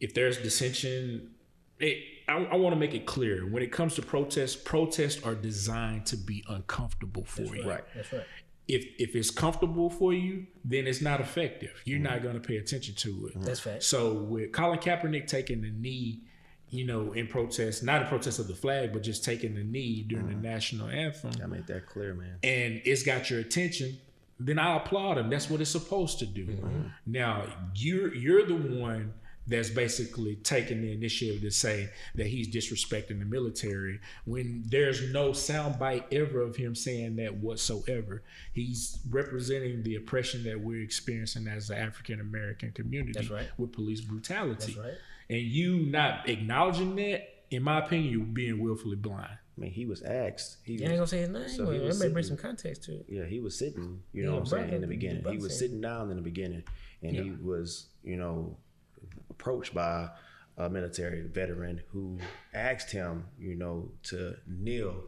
[0.00, 1.30] if there's dissension
[1.78, 5.34] it, I, I want to make it clear when it comes to protests, protests are
[5.34, 7.68] designed to be uncomfortable for you.
[7.68, 7.84] Right.
[7.94, 8.24] That's right.
[8.68, 11.80] If if it's comfortable for you, then it's not effective.
[11.84, 12.22] You're not mm-hmm.
[12.24, 13.34] going to pay attention to it.
[13.34, 13.42] Mm-hmm.
[13.42, 13.84] That's fact.
[13.84, 16.22] So with Colin Kaepernick taking the knee,
[16.70, 20.02] you know, in protest, not in protest of the flag, but just taking the knee
[20.02, 20.42] during the mm-hmm.
[20.42, 22.38] national anthem, I made that clear, man.
[22.42, 23.98] and it's got your attention,
[24.38, 25.30] then I applaud him.
[25.30, 26.46] That's what it's supposed to do.
[26.46, 26.82] Mm-hmm.
[27.06, 29.14] Now you're you're the one
[29.46, 35.30] that's basically taking the initiative to say that he's disrespecting the military when there's no
[35.30, 38.22] soundbite ever of him saying that whatsoever.
[38.52, 43.46] He's representing the oppression that we're experiencing as the African American community right.
[43.56, 44.76] with police brutality.
[44.78, 44.94] Right.
[45.30, 49.38] And you not acknowledging that, in my opinion, you're being willfully blind.
[49.56, 50.58] I mean, he was asked.
[50.64, 51.48] He You ain't gonna say his name.
[51.48, 53.06] So he but was that may bring some context to it.
[53.08, 54.02] yeah, he was sitting.
[54.12, 55.24] You Yeah, know what I'm saying in the the beginning.
[55.30, 56.62] He was sitting down in the beginning,
[57.02, 58.58] and he was, you know,
[59.30, 60.10] approached by
[60.58, 62.18] a military veteran who
[62.54, 65.04] asked him, you know, to kneel.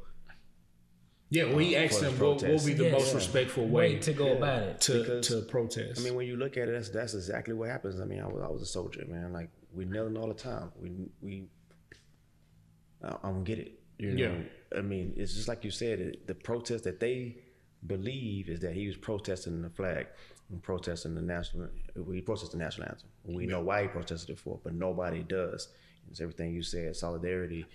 [1.31, 3.15] Yeah, well, he um, asked him his what will be the Yeah, most yeah.
[3.17, 4.81] respectful Way way to go about it.
[4.83, 6.01] to Because- to protest.
[6.01, 8.01] I mean, when you look at it, that's that's exactly what happens.
[8.01, 9.33] I mean, I was, I was a soldier, man.
[9.35, 10.73] Like we kneeling all the time.
[10.81, 10.91] We
[11.21, 11.49] we.
[13.05, 13.78] I, I don't get it.
[13.99, 14.25] You know.
[14.73, 14.79] Yeah.
[14.79, 16.19] I mean, it's just like you said.
[16.27, 17.37] The protest that they
[17.87, 20.07] believe is that he was protesting the flag
[20.51, 21.69] and protesting the national.
[22.13, 23.09] He protested the national anthem.
[23.25, 25.69] We know why he protested it for, but nobody does.
[26.11, 27.67] It's everything you said: solidarity,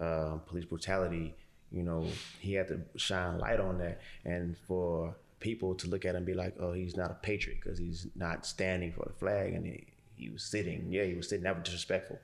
[0.00, 1.34] uh, police brutality.
[1.70, 2.06] You know,
[2.38, 6.26] he had to shine light on that, and for people to look at him and
[6.26, 9.66] be like, "Oh, he's not a patriot because he's not standing for the flag," and
[9.66, 10.86] he, he was sitting.
[10.90, 11.44] Yeah, he was sitting.
[11.44, 12.18] That was disrespectful.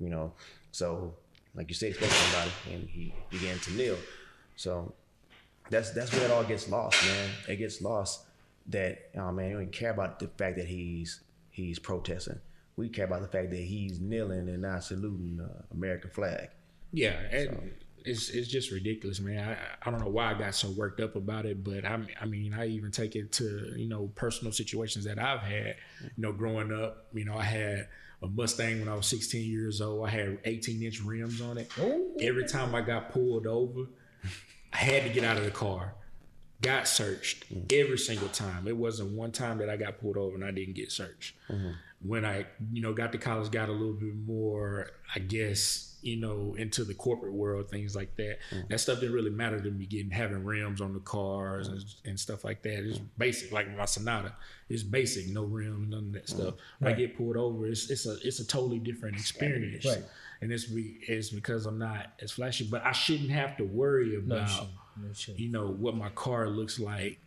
[0.00, 0.32] You know,
[0.72, 1.14] so
[1.54, 3.96] like you said, he spoke to somebody and he began to kneel.
[4.56, 4.94] So
[5.70, 7.30] that's that's where it all gets lost, man.
[7.48, 8.24] It gets lost
[8.68, 11.20] that oh man, you don't care about the fact that he's
[11.50, 12.40] he's protesting.
[12.76, 16.50] We care about the fact that he's kneeling and not saluting the American flag.
[16.92, 17.72] Yeah, and
[18.04, 19.56] it's it's just ridiculous, man.
[19.56, 22.24] I, I don't know why I got so worked up about it, but I I
[22.24, 25.76] mean I even take it to you know personal situations that I've had.
[26.02, 27.88] You know, growing up, you know I had
[28.22, 30.06] a Mustang when I was 16 years old.
[30.06, 31.70] I had 18 inch rims on it.
[31.78, 32.16] Ooh.
[32.20, 33.86] Every time I got pulled over,
[34.72, 35.94] I had to get out of the car.
[36.60, 37.72] Got searched mm.
[37.72, 38.66] every single time.
[38.66, 41.36] It wasn't one time that I got pulled over and I didn't get searched.
[41.48, 41.70] Mm-hmm.
[42.02, 46.16] When I, you know, got to college, got a little bit more, I guess, you
[46.16, 48.38] know, into the corporate world, things like that.
[48.68, 49.86] That stuff didn't really matter to me.
[49.86, 52.88] Getting having rims on the cars and, and stuff like that.
[52.88, 54.34] It's basic, like my Sonata.
[54.68, 56.54] It's basic, no rims, none of that stuff.
[56.78, 59.84] When I get pulled over, it's it's a it's a totally different experience.
[59.86, 60.04] Right.
[60.40, 64.12] And it's be, it's because I'm not as flashy, but I shouldn't have to worry
[64.12, 64.66] No about.
[65.00, 65.38] No shit.
[65.38, 67.18] you know what my car looks like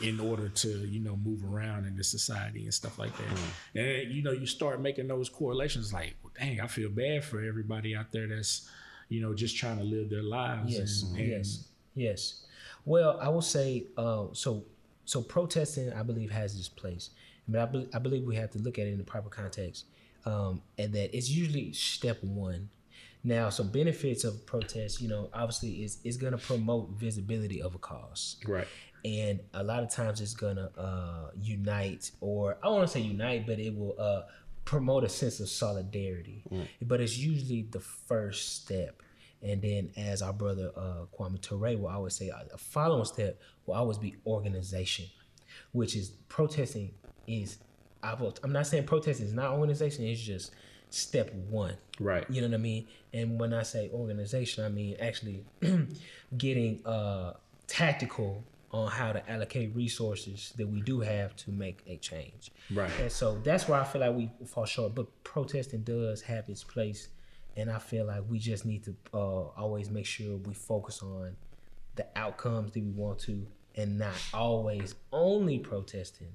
[0.00, 3.26] in order to you know move around in the society and stuff like that.
[3.28, 4.04] Mm.
[4.04, 7.40] and you know you start making those correlations like well, dang i feel bad for
[7.44, 8.68] everybody out there that's
[9.08, 12.40] you know just trying to live their lives Yes, and, and yes, yes.
[12.86, 14.64] Well, I will say, uh, so
[15.04, 17.10] so protesting, I believe, has its place,
[17.48, 19.84] but I, be, I believe we have to look at it in the proper context,
[20.26, 22.68] um, and that it's usually step one.
[23.22, 27.74] Now, some benefits of protest, you know, obviously is is going to promote visibility of
[27.74, 28.68] a cause, right
[29.04, 33.46] and a lot of times it's gonna uh, unite, or I want to say unite,
[33.46, 34.22] but it will uh,
[34.64, 36.42] promote a sense of solidarity.
[36.80, 39.02] But it's usually the first step,
[39.42, 43.74] and then as our brother uh, Kwame Ture will always say, a following step will
[43.74, 45.06] always be organization,
[45.72, 46.92] which is protesting
[47.26, 47.58] is.
[48.02, 50.52] I'm not saying protesting is not organization; it's just
[50.90, 51.74] step one.
[51.98, 52.86] right You know what I mean?
[53.12, 55.44] And when I say organization, I mean actually
[56.36, 57.34] getting uh,
[57.66, 58.44] tactical
[58.74, 62.50] on how to allocate resources that we do have to make a change.
[62.72, 64.96] right And so that's where I feel like we fall short.
[64.96, 67.08] But protesting does have its place,
[67.56, 71.36] and I feel like we just need to uh, always make sure we focus on
[71.94, 73.46] the outcomes that we want to,
[73.76, 76.34] and not always only protesting.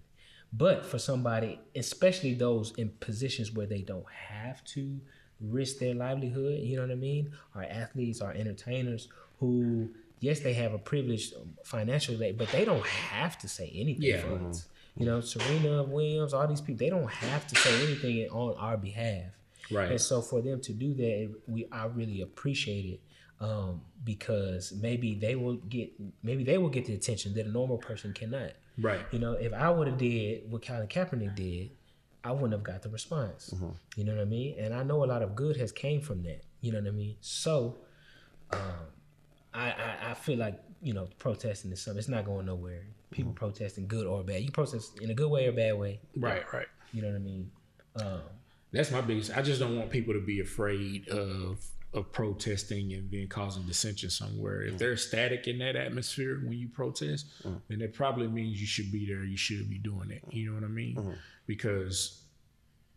[0.54, 4.98] But for somebody, especially those in positions where they don't have to
[5.42, 7.34] risk their livelihood, you know what I mean?
[7.54, 9.10] Our athletes, our entertainers
[9.42, 9.90] who,
[10.20, 14.04] yes, they have a privileged um, financial, day, but they don't have to say anything
[14.04, 14.22] Yeah.
[14.22, 14.68] for us.
[14.96, 18.76] You know, Serena Williams, all these people, they don't have to say anything on our
[18.76, 19.32] behalf.
[19.72, 19.92] Right.
[19.92, 23.00] And so for them to do that, we I really appreciate it.
[23.42, 25.92] um, because maybe they will get
[26.24, 28.52] maybe they will get the attention that a normal person cannot.
[28.78, 29.00] Right.
[29.12, 31.70] You know, if I would have did what Colin Kaepernick did,
[32.24, 33.54] I wouldn't have got the response.
[33.96, 34.56] You know what I mean?
[34.60, 36.42] And I know a lot of good has came from that.
[36.60, 37.16] You know what I mean?
[37.22, 37.78] So,
[38.52, 38.60] um,
[39.54, 42.00] I, I I feel like you know protesting is something.
[42.00, 42.84] It's not going nowhere.
[43.12, 43.38] People mm-hmm.
[43.40, 44.42] protesting, good or bad.
[44.42, 46.00] You protest in a good way or bad way.
[46.16, 46.44] Right.
[46.54, 46.68] Right.
[46.94, 47.52] You know what I mean?
[47.96, 48.22] Um,
[48.72, 49.36] That's my biggest.
[49.36, 51.60] I just don't want people to be afraid of
[51.94, 54.62] of protesting and then causing dissension somewhere.
[54.62, 54.78] If mm.
[54.78, 57.60] they're static in that atmosphere when you protest, mm.
[57.68, 59.24] then it probably means you should be there.
[59.24, 60.24] You should be doing it.
[60.30, 60.96] You know what I mean?
[60.96, 61.14] Mm-hmm.
[61.48, 62.22] Because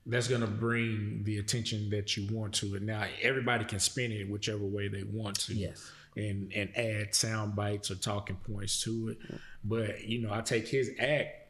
[0.04, 2.82] that's going to bring the attention that you want to it.
[2.82, 5.54] Now everybody can spin it whichever way they want to.
[5.54, 5.90] Yes.
[6.14, 9.18] And and add sound bites or talking points to it.
[9.64, 11.42] But you know, I take his act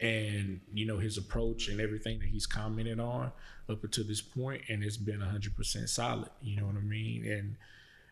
[0.00, 3.32] and you know his approach and everything that he's commented on
[3.68, 7.56] up until this point and it's been 100% solid you know what i mean and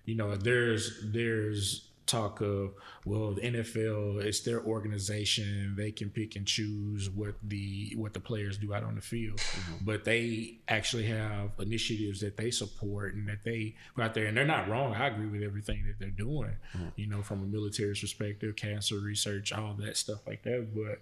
[0.06, 2.74] you know there's there's talk of
[3.04, 5.74] well the nfl it's their organization.
[5.76, 9.38] They can pick and choose what the what the players do out on the field.
[9.38, 9.84] Mm-hmm.
[9.84, 14.26] But they actually have initiatives that they support and that they go out there.
[14.26, 14.94] And they're not wrong.
[14.94, 16.88] I agree with everything that they're doing mm-hmm.
[16.96, 20.74] you know from a military perspective cancer research all that stuff like that.
[20.74, 21.00] But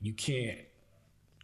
[0.00, 0.58] you can't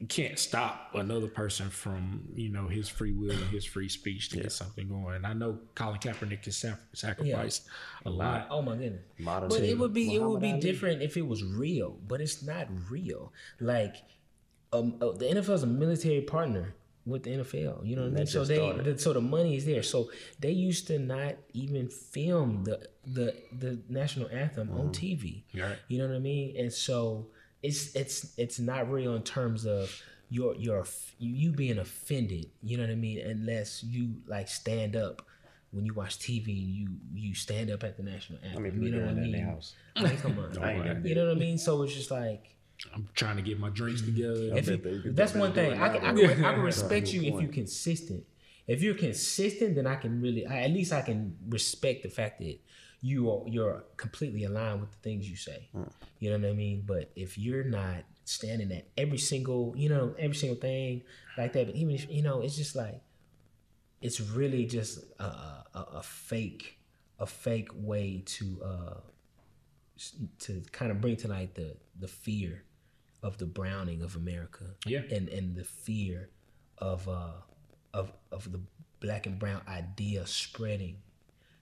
[0.00, 4.30] you can't stop another person from you know his free will and his free speech
[4.30, 5.14] to get something going.
[5.16, 7.60] And I know Colin Kaepernick can sac- sacrifice
[8.06, 8.48] a lot.
[8.50, 9.02] oh my goodness.
[9.18, 10.60] Modern But day it would be it would be Ali.
[10.60, 13.32] different if it was real, but it's not real.
[13.60, 13.96] Like
[14.72, 16.74] um, uh, the NFL is a military partner
[17.04, 17.86] with the NFL.
[17.86, 18.26] You know what I mean?
[18.26, 19.82] So they the, so the money is there.
[19.82, 25.42] So they used to not even film the the the national anthem on TV.
[25.54, 25.76] Right.
[25.88, 26.56] You know what I mean?
[26.56, 27.26] And so
[27.62, 29.94] it's it's it's not real in terms of
[30.28, 30.84] your your
[31.18, 32.46] you being offended.
[32.62, 33.20] You know what I mean?
[33.20, 35.22] Unless you like stand up
[35.72, 38.64] when you watch TV and you you stand up at the national anthem.
[38.64, 39.44] I mean, you know what I mean?
[39.44, 39.74] house.
[39.96, 40.58] Like, come on.
[40.62, 41.58] I you know what I mean?
[41.58, 42.56] So it's just like
[42.94, 44.56] I'm trying to get my drinks together.
[44.56, 45.72] if bet you, that's one thing.
[45.72, 48.24] I can, I can, I can respect you if you're consistent.
[48.66, 52.38] If you're consistent, then I can really, I, at least I can respect the fact
[52.38, 52.58] that
[53.00, 55.68] you are you're completely aligned with the things you say.
[56.18, 56.82] You know what I mean?
[56.86, 61.02] But if you're not standing at every single, you know, every single thing
[61.38, 63.00] like that, but even if you know, it's just like
[64.02, 66.78] it's really just a, a, a a fake,
[67.18, 69.00] a fake way to uh
[70.38, 72.64] to kind of bring to light the the fear
[73.22, 74.64] of the browning of America.
[74.86, 75.02] Yeah.
[75.10, 76.30] And and the fear
[76.78, 77.32] of uh
[77.92, 78.60] of of the
[79.00, 80.98] black and brown idea spreading.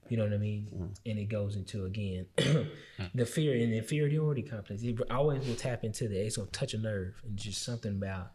[0.08, 0.94] You know what I mean?
[1.06, 2.26] And it goes into again
[3.14, 4.82] the fear and inferiority complex.
[4.82, 8.32] It always will tap into the It's gonna touch a nerve and just something about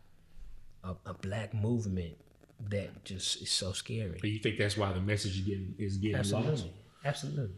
[0.83, 2.15] a, a black movement
[2.69, 4.17] that just is so scary.
[4.21, 6.25] But you think that's why the message is getting is getting lost?
[6.35, 6.73] Absolutely,
[7.05, 7.55] absolutely.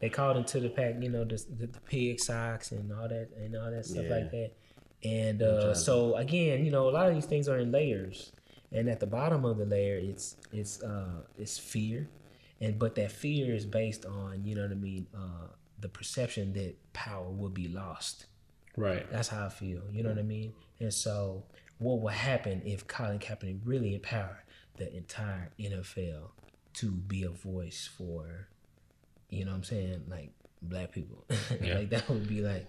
[0.00, 3.28] They called into the pack, you know, the, the, the pig socks and all that
[3.36, 4.14] and all that stuff Yeah.
[4.16, 4.50] like that.
[5.04, 8.32] And uh, so again, you know, a lot of these things are in layers,
[8.72, 12.08] and at the bottom of the layer, it's it's uh, it's fear,
[12.60, 15.48] and but that fear is based on you know what I mean, uh,
[15.80, 18.26] the perception that power will be lost.
[18.76, 19.08] Right.
[19.10, 19.82] That's how I feel.
[19.92, 20.52] You know what I mean?
[20.80, 21.44] And so,
[21.78, 24.42] what will happen if Colin Kaepernick really empowered
[24.76, 26.30] the entire NFL
[26.74, 28.48] to be a voice for,
[29.30, 30.32] you know what I'm saying, like
[30.62, 31.24] black people?
[31.62, 31.74] Yeah.
[31.78, 32.66] like that would be like,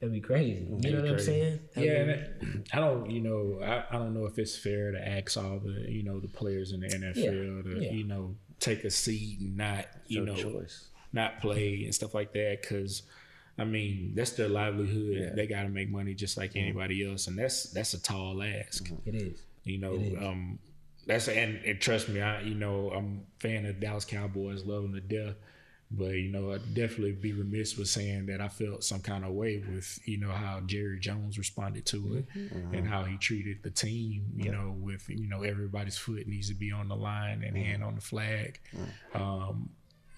[0.00, 0.66] that'd be crazy.
[0.80, 1.60] You know what I'm saying?
[1.74, 5.08] That'd Yeah, be- I don't, you know, I, I don't know if it's fair to
[5.08, 7.92] ask all the, you know, the players in the NFL to, yeah.
[7.92, 10.88] you know, take a seat and not, you Your know, choice.
[11.12, 12.58] not play and stuff like that.
[12.60, 13.02] Because,
[13.58, 15.32] I mean, that's their livelihood.
[15.36, 18.90] They got to make money just like anybody else, and that's that's a tall ask.
[19.06, 19.40] it is.
[19.64, 20.14] You know, is.
[20.22, 20.58] um,
[21.06, 24.82] that's and, and trust me, I you know I'm a fan of Dallas Cowboys, love
[24.82, 25.34] them to death.
[25.96, 29.32] But you know, I'd definitely be remiss with saying that I felt some kind of
[29.32, 32.74] way with you know how Jerry Jones responded to it Mm-hmm.
[32.74, 34.24] and how he treated the team.
[34.36, 37.82] You know, with you know everybody's foot needs to be on the line and hand
[37.84, 38.60] on the flag
[39.14, 39.70] um,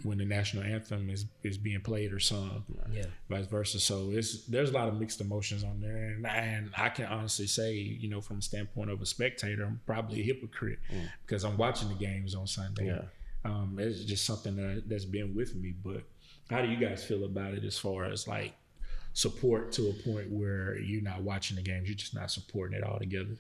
[0.02, 3.06] when the national anthem is is being played or sung Yeah.
[3.28, 3.80] vice versa.
[3.80, 7.46] So it's there's a lot of mixed emotions on there, and, and I can honestly
[7.46, 10.78] say, you know, from the standpoint of a spectator, I'm probably a hypocrite
[11.24, 12.86] because I'm watching the games on Sunday.
[12.86, 13.02] Yeah.
[13.46, 15.74] Um, it's just something that, that's been with me.
[15.82, 16.02] But
[16.50, 18.54] how do you guys feel about it as far as like
[19.12, 22.84] support to a point where you're not watching the games, you're just not supporting it
[22.84, 23.36] altogether?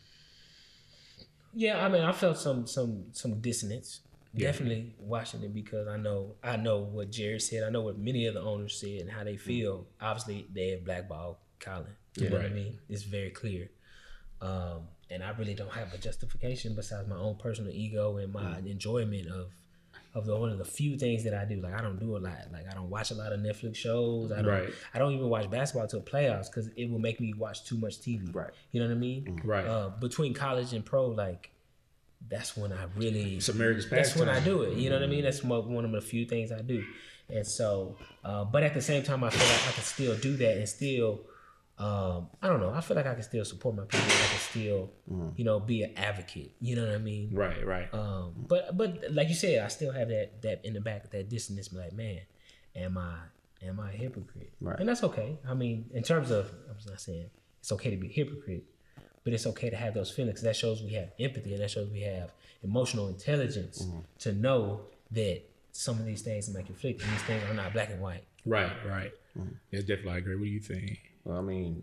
[1.54, 4.00] Yeah, I mean, I felt some some some dissonance.
[4.34, 4.48] Yeah.
[4.48, 7.62] Definitely watching it because I know I know what Jerry said.
[7.64, 9.86] I know what many of the owners said and how they feel.
[10.00, 11.86] Obviously, they have blackballed Colin.
[12.16, 12.78] You know what I mean?
[12.88, 13.70] It's very clear.
[14.40, 18.58] Um, and I really don't have a justification besides my own personal ego and my
[18.58, 19.52] enjoyment of
[20.16, 21.60] of the one of the few things that I do.
[21.60, 22.38] Like I don't do a lot.
[22.50, 24.32] Like I don't watch a lot of Netflix shows.
[24.32, 24.46] I don't.
[24.46, 24.70] Right.
[24.94, 28.00] I don't even watch basketball till playoffs because it will make me watch too much
[28.00, 28.34] TV.
[28.34, 28.50] Right.
[28.72, 29.40] You know what I mean?
[29.44, 29.66] Right.
[29.66, 31.50] Uh, between college and pro, like
[32.28, 33.36] that's when I really.
[33.36, 34.78] It's America's That's when I do it.
[34.78, 35.22] You know what I mean?
[35.22, 36.82] That's one of the few things I do.
[37.28, 40.36] And so, uh, but at the same time, I feel like I can still do
[40.38, 41.20] that and still.
[41.78, 42.70] Um, I don't know.
[42.70, 44.06] I feel like I can still support my people.
[44.06, 44.90] I can still,
[45.36, 46.52] you know, be an advocate.
[46.60, 47.30] You know what I mean?
[47.34, 47.92] Right, right.
[47.92, 51.28] Um, but but like you said, I still have that that in the back that
[51.28, 51.72] dissonance.
[51.72, 52.20] Like, man,
[52.74, 53.14] am I
[53.62, 54.52] am I a hypocrite?
[54.60, 54.78] Right.
[54.80, 55.38] And that's okay.
[55.46, 57.28] I mean, in terms of, I'm not saying
[57.60, 58.64] it's okay to be a hypocrite,
[59.24, 60.40] but it's okay to have those feelings.
[60.42, 63.98] That shows we have empathy, and that shows we have emotional intelligence Mm-hmm.
[64.20, 67.90] to know that some of these things make conflict, and these things are not black
[67.90, 68.24] and white.
[68.46, 69.12] right, right.
[69.70, 70.36] Yes, definitely I agree.
[70.36, 70.98] What do you think?
[71.26, 71.82] Well, I mean,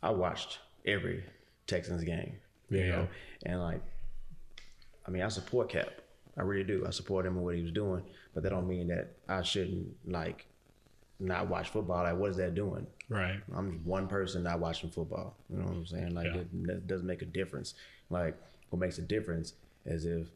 [0.00, 1.24] I watched every
[1.66, 2.36] Texans game,
[2.70, 2.90] you Yeah.
[2.90, 3.08] know,
[3.44, 3.80] and like,
[5.06, 5.88] I mean, I support Cap.
[6.36, 6.84] I really do.
[6.86, 9.88] I support him and what he was doing, but that don't mean that I shouldn't
[10.06, 10.46] like
[11.18, 12.04] not watch football.
[12.04, 12.86] Like, what is that doing?
[13.08, 13.40] Right.
[13.54, 15.36] I'm just one person not watching football.
[15.50, 16.14] You know what I'm saying?
[16.14, 16.40] Like, Yeah.
[16.40, 17.74] it, that doesn't make a difference.
[18.08, 18.36] Like,
[18.70, 20.28] what makes a difference is if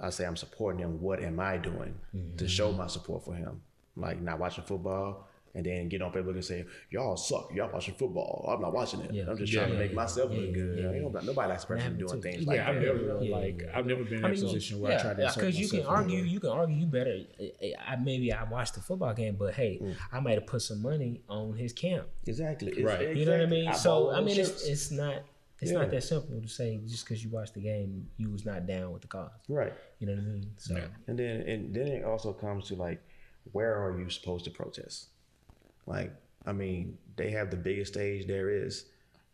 [0.00, 2.36] I say I'm supporting him, what am I doing mm-hmm.
[2.36, 3.62] to show my support for him?
[3.96, 7.52] Like, not watching football and then get on Facebook and say, y'all suck.
[7.52, 8.48] Y'all watching football.
[8.54, 9.12] I'm not watching it.
[9.12, 9.24] Yeah.
[9.28, 10.78] I'm just Yeah, trying to yeah, make myself yeah, look good.
[10.78, 12.20] yeah, Ain't nobody, nobody likes a person doing too.
[12.22, 12.80] things Yeah, like Yeah, I've that.
[12.82, 13.78] never Yeah, like yeah.
[13.78, 16.20] I've never been in a position where I tried to insert because you can argue,
[16.20, 16.26] it.
[16.26, 17.18] you can argue, you better.
[17.40, 19.94] I, I maybe I watched the football game, but hey, Mm.
[20.12, 22.06] I might have put some money on his camp.
[22.26, 22.68] Exactly.
[22.72, 23.16] It's- Right.
[23.16, 23.64] You know what I mean?
[23.66, 25.16] bought so I mean, it's it's not
[25.60, 25.78] it's Yeah.
[25.78, 28.92] not that simple to say just because you watched the game, you was not down
[28.92, 29.30] with the cause.
[29.48, 29.72] right.
[29.98, 30.50] You know what I mean?
[30.58, 30.86] So Yeah.
[31.08, 33.02] And then and then it also comes to like,
[33.52, 35.08] where are you supposed to protest?
[35.86, 36.12] Like,
[36.46, 38.86] I mean, they have the biggest stage there is.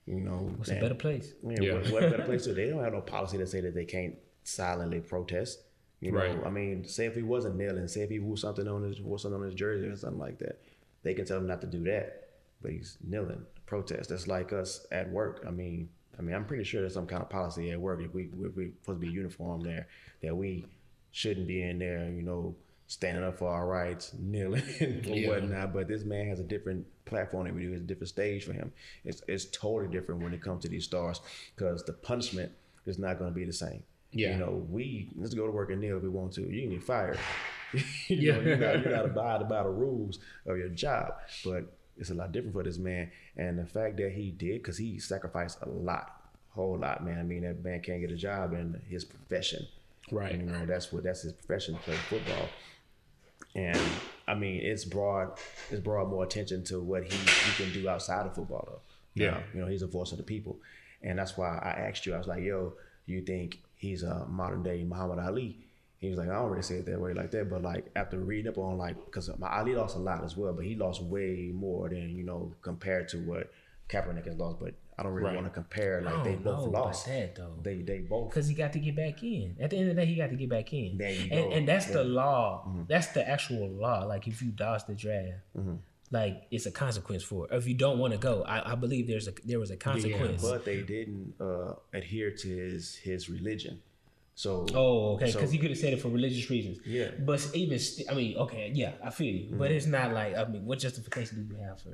[0.07, 1.33] You know, what's a better place?
[1.43, 1.75] Yeah, Yeah.
[1.75, 2.53] What, what better place to?
[2.55, 5.63] They don't have no policy to say that they can't silently protest.
[6.01, 6.39] You know, Right.
[6.45, 9.19] I mean, say if he wasn't kneeling, say if he wore something on his wore
[9.19, 10.61] something on his jersey or something like that,
[11.03, 12.29] they can tell him not to do that.
[12.63, 14.11] But he's kneeling, protest.
[14.11, 15.45] That's like us at work.
[15.47, 15.89] I mean,
[16.19, 18.55] I mean, I'm pretty sure there's some kind of policy at work if we if
[18.57, 19.89] we're supposed to be uniform there
[20.23, 20.67] that we
[21.11, 22.09] shouldn't be in there.
[22.11, 22.55] You know,
[22.89, 25.29] standing up for our rights, kneeling or Yeah.
[25.29, 25.73] whatnot.
[25.75, 27.73] But this man has a different platform than we do.
[27.73, 28.73] It's a different stage for him.
[29.05, 31.21] It's it's totally different when it comes to these stars
[31.55, 32.53] because the punishment
[32.87, 33.83] is not going to be the same.
[34.13, 34.33] Yeah.
[34.33, 36.43] You know, we let's go to work and kneel if we want to.
[36.43, 37.19] You can get fired.
[37.73, 38.33] you Yeah.
[38.37, 41.15] know, you're not, you're not abide by the rules of your job.
[41.45, 43.11] But it's a lot different for this man.
[43.37, 46.13] And the fact that he did, because he sacrificed a lot,
[46.51, 47.19] whole lot, man.
[47.19, 49.67] I mean, that man can't get a job in his profession.
[50.13, 50.37] Right.
[50.37, 52.49] You know, that's what that's his profession, play football.
[53.57, 53.81] And
[54.29, 55.41] I mean, it's brought
[55.71, 58.81] it's brought more attention to what he, he can do outside of football, though.
[59.15, 59.41] Yeah.
[59.55, 60.61] You know, he's a voice of the people,
[61.03, 62.15] and that's why I asked you.
[62.15, 62.75] I was like, "Yo,
[63.07, 65.59] you think he's uh, a modern day Muhammad Ali?"
[65.99, 68.19] He was like, "I don't really say it that way like that, but like after
[68.19, 71.03] reading up on like, because my Ali lost a lot as well, but he lost
[71.03, 73.51] way more than you know compared to what
[73.89, 74.61] Kaepernick has lost.
[74.61, 75.35] But I don't really Right.
[75.35, 77.07] want to compare like don't they both know lost.
[77.07, 77.55] that though.
[77.63, 79.57] They they both Because he got to get back in.
[79.61, 80.97] At the end of the day, he got to get back in.
[80.97, 81.37] There you and, go.
[81.37, 81.53] Mm-hmm.
[81.59, 82.67] and that's the law.
[82.89, 84.05] That's the actual law.
[84.05, 85.75] Like if you dodge the draft, Mm-hmm.
[86.13, 87.55] like it's a consequence for it.
[87.55, 90.41] If you don't want to go, I, I believe there's a there was a consequence.
[90.43, 93.81] but they didn't uh, adhere to his his religion.
[94.35, 95.31] So Oh, okay.
[95.31, 96.79] So- Because he could have said it for religious reasons.
[96.87, 97.11] Yeah.
[97.19, 99.47] But even, st- I mean, okay, yeah, I feel you.
[99.57, 99.77] But Mm-hmm.
[99.79, 101.91] it's not like, I mean, what justification do you have for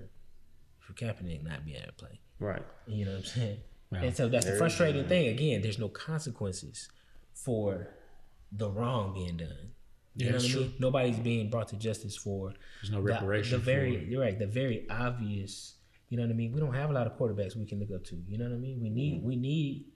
[0.94, 2.20] for Kaepernick not being able to play?
[2.40, 3.58] right, You know what I'm saying?
[3.92, 4.02] Yeah.
[4.02, 5.28] And so that's the There is frustrating thing.
[5.28, 6.88] Again, there's no consequences
[7.34, 7.88] for
[8.50, 9.70] the wrong being done.
[10.16, 10.74] You Yeah, know what I mean?
[10.78, 13.52] Nobody's being brought to justice for There's no reparation.
[13.52, 14.38] The, for very, you're right.
[14.38, 15.74] The very obvious.
[16.08, 16.52] You know what I mean?
[16.52, 18.16] We don't have a lot of quarterbacks we can look up to.
[18.28, 18.80] You know what I mean?
[18.82, 19.26] We need, Mm-hmm.
[19.28, 19.86] we need,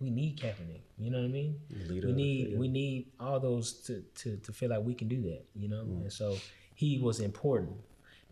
[0.00, 0.80] we need Kaepernick.
[0.98, 1.60] You know what I mean?
[1.88, 2.60] Leader we need, field.
[2.60, 5.44] we need all those to, to to feel like we can do that.
[5.54, 6.02] You know, Mm.
[6.02, 6.36] and so
[6.74, 7.76] he was important.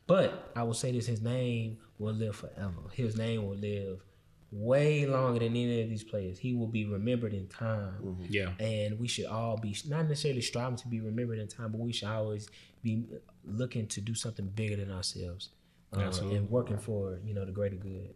[0.07, 2.83] But I will say this: his name will live forever.
[2.93, 4.03] His name will live
[4.51, 6.39] way longer than any of these players.
[6.39, 8.25] He will be remembered in time, Mm-hmm.
[8.31, 8.51] Yeah.
[8.59, 11.93] and we should all be not necessarily striving to be remembered in time, but we
[11.93, 12.49] should always
[12.83, 13.05] be
[13.45, 15.51] looking to do something bigger than ourselves.
[15.93, 18.11] uh, and working for you know the greater good.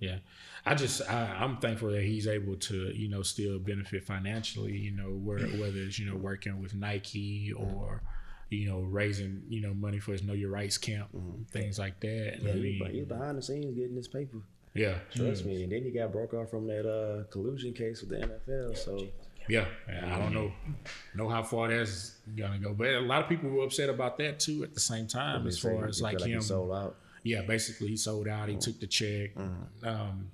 [0.00, 0.16] Yeah,
[0.64, 4.76] I just I, I'm thankful that he's able to you know still benefit financially.
[4.76, 8.02] You know, where, whether it's you know working with Nike or
[8.52, 11.42] you know raising you know money for his Know Your Rights camp, mm-hmm.
[11.50, 12.34] things like that.
[12.34, 14.38] I He's mean, be- he's behind the scenes getting this paper.
[14.74, 15.46] yeah, Trust mm.
[15.46, 15.62] me.
[15.64, 18.76] And then he got broke off from that uh, collusion case with the NFL.
[18.76, 19.06] So
[19.48, 19.66] yeah.
[19.88, 20.52] I don't know
[21.14, 24.40] know how far that's gonna go, but a lot of people were upset about that
[24.40, 24.62] too.
[24.62, 26.96] At the same time, as far as he like him, he sold out.
[27.22, 28.48] yeah, basically he sold out.
[28.48, 28.60] He mm.
[28.60, 29.34] took the check.
[29.34, 29.86] Mm.
[29.86, 30.30] Um,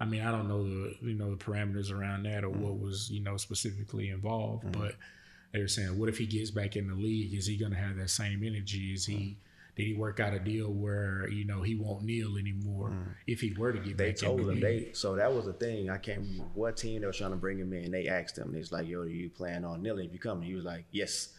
[0.00, 3.10] I mean, I don't know the you know the parameters around that or what was
[3.10, 4.96] you know specifically involved, but
[5.52, 7.34] they were saying, what if he gets back in the league?
[7.34, 8.92] Is he going to have that same energy?
[8.94, 9.36] Is he
[9.74, 12.92] did he work out a deal where you know he won't kneel anymore
[13.26, 14.86] if he were to get They back told in the him league?
[14.88, 15.88] they so that was the thing.
[15.88, 17.90] I can't remember what team they were trying to bring him in.
[17.90, 18.52] They asked him.
[18.54, 21.30] He's like, "Yo, do you plan on kneeling if you come?" He was like, "Yes."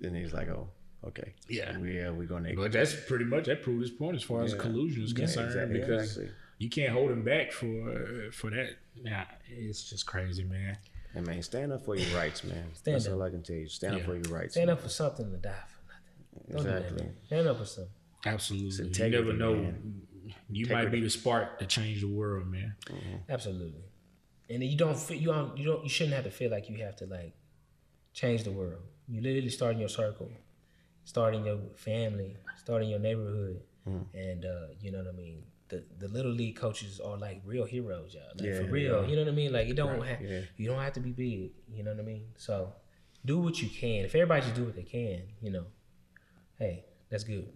[0.00, 0.68] Then he's like, "Oh,
[1.08, 1.76] okay, Yeah.
[1.78, 4.54] we uh, we're gonna." But that's pretty much that proved his point as far as
[4.54, 5.80] collusion is Yeah, concerned exactly.
[5.80, 6.24] because Yeah.
[6.58, 8.70] you can't hold him back for for that.
[9.02, 10.78] Yeah, it's just crazy, man.
[11.14, 12.64] Hey man, stand up for your rights, man.
[12.74, 13.14] Stand That's up.
[13.14, 13.68] all I can tell you.
[13.68, 14.00] Stand Yeah.
[14.00, 14.54] up for your rights.
[14.54, 14.76] Stand man.
[14.76, 16.56] up for something to die for nothing.
[16.56, 17.08] Don't do that, Exactly.
[17.26, 17.92] Stand up for something.
[18.26, 19.54] Absolutely, you integrity, never know.
[19.54, 20.02] man.
[20.50, 22.74] You might be the spark to change the world, man.
[23.28, 23.84] Absolutely.
[24.50, 26.76] And you don't feel you don't you don't you shouldn't have to feel like you
[26.84, 27.34] have to like
[28.12, 28.80] change the world.
[29.06, 30.30] You literally start in your circle,
[31.04, 33.60] start in your family, start in your neighborhood,
[34.14, 35.42] and uh, you know what I mean.
[35.74, 38.22] The the little league coaches are like real heroes, y'all.
[38.38, 39.06] Like Yeah, for real, are.
[39.06, 39.52] you know what I mean.
[39.52, 40.40] Like you don't have yeah.
[40.56, 41.52] you don't have to be big.
[41.72, 42.24] You know what I mean.
[42.36, 42.72] So
[43.24, 44.04] do what you can.
[44.04, 45.66] If everybody just do what they can, you know,
[46.58, 47.48] hey, that's good.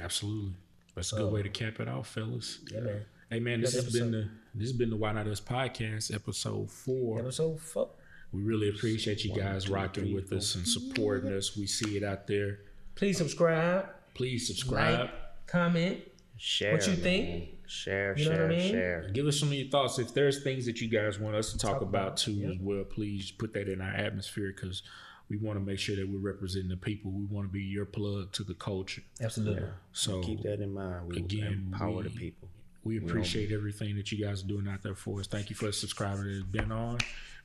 [0.00, 0.54] Absolutely,
[0.94, 2.60] that's a good way to cap it off, fellas.
[2.70, 3.04] Yeah, man.
[3.30, 6.14] Hey man, this Good has been the this has been the Why Not Us podcast,
[6.14, 7.18] episode four.
[7.18, 7.88] Episode four.
[8.32, 11.56] We really appreciate you guys rocking with us and supporting us.
[11.56, 12.60] We see it out there.
[12.94, 15.00] Please subscribe, Please subscribe.
[15.00, 16.00] like, comment.
[16.36, 16.72] Share.
[16.72, 17.02] What you man.
[17.02, 17.48] think?
[17.72, 18.70] Share, You know what share, I mean?
[18.70, 19.10] share.
[19.12, 19.98] Give us some of your thoughts.
[19.98, 22.48] If there's things that you guys want us to talk, Talk about, about, too, yeah.
[22.50, 24.82] as well, please put that in our atmosphere because
[25.30, 27.10] we want to make sure that we're representing the people.
[27.10, 29.02] We want to be your plug to the culture.
[29.22, 29.68] Absolutely.
[29.92, 31.08] So Keep that in mind.
[31.08, 32.48] We Again, empower we- the people.
[32.84, 35.26] we appreciate everything that you guys are doing out there for us.
[35.26, 36.98] Thank you for the subscriber that has been on.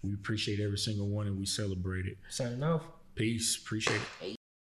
[0.03, 2.17] We appreciate every single one and we celebrate it.
[2.29, 2.83] Signing off.
[3.15, 3.57] Peace.
[3.57, 4.36] Appreciate it.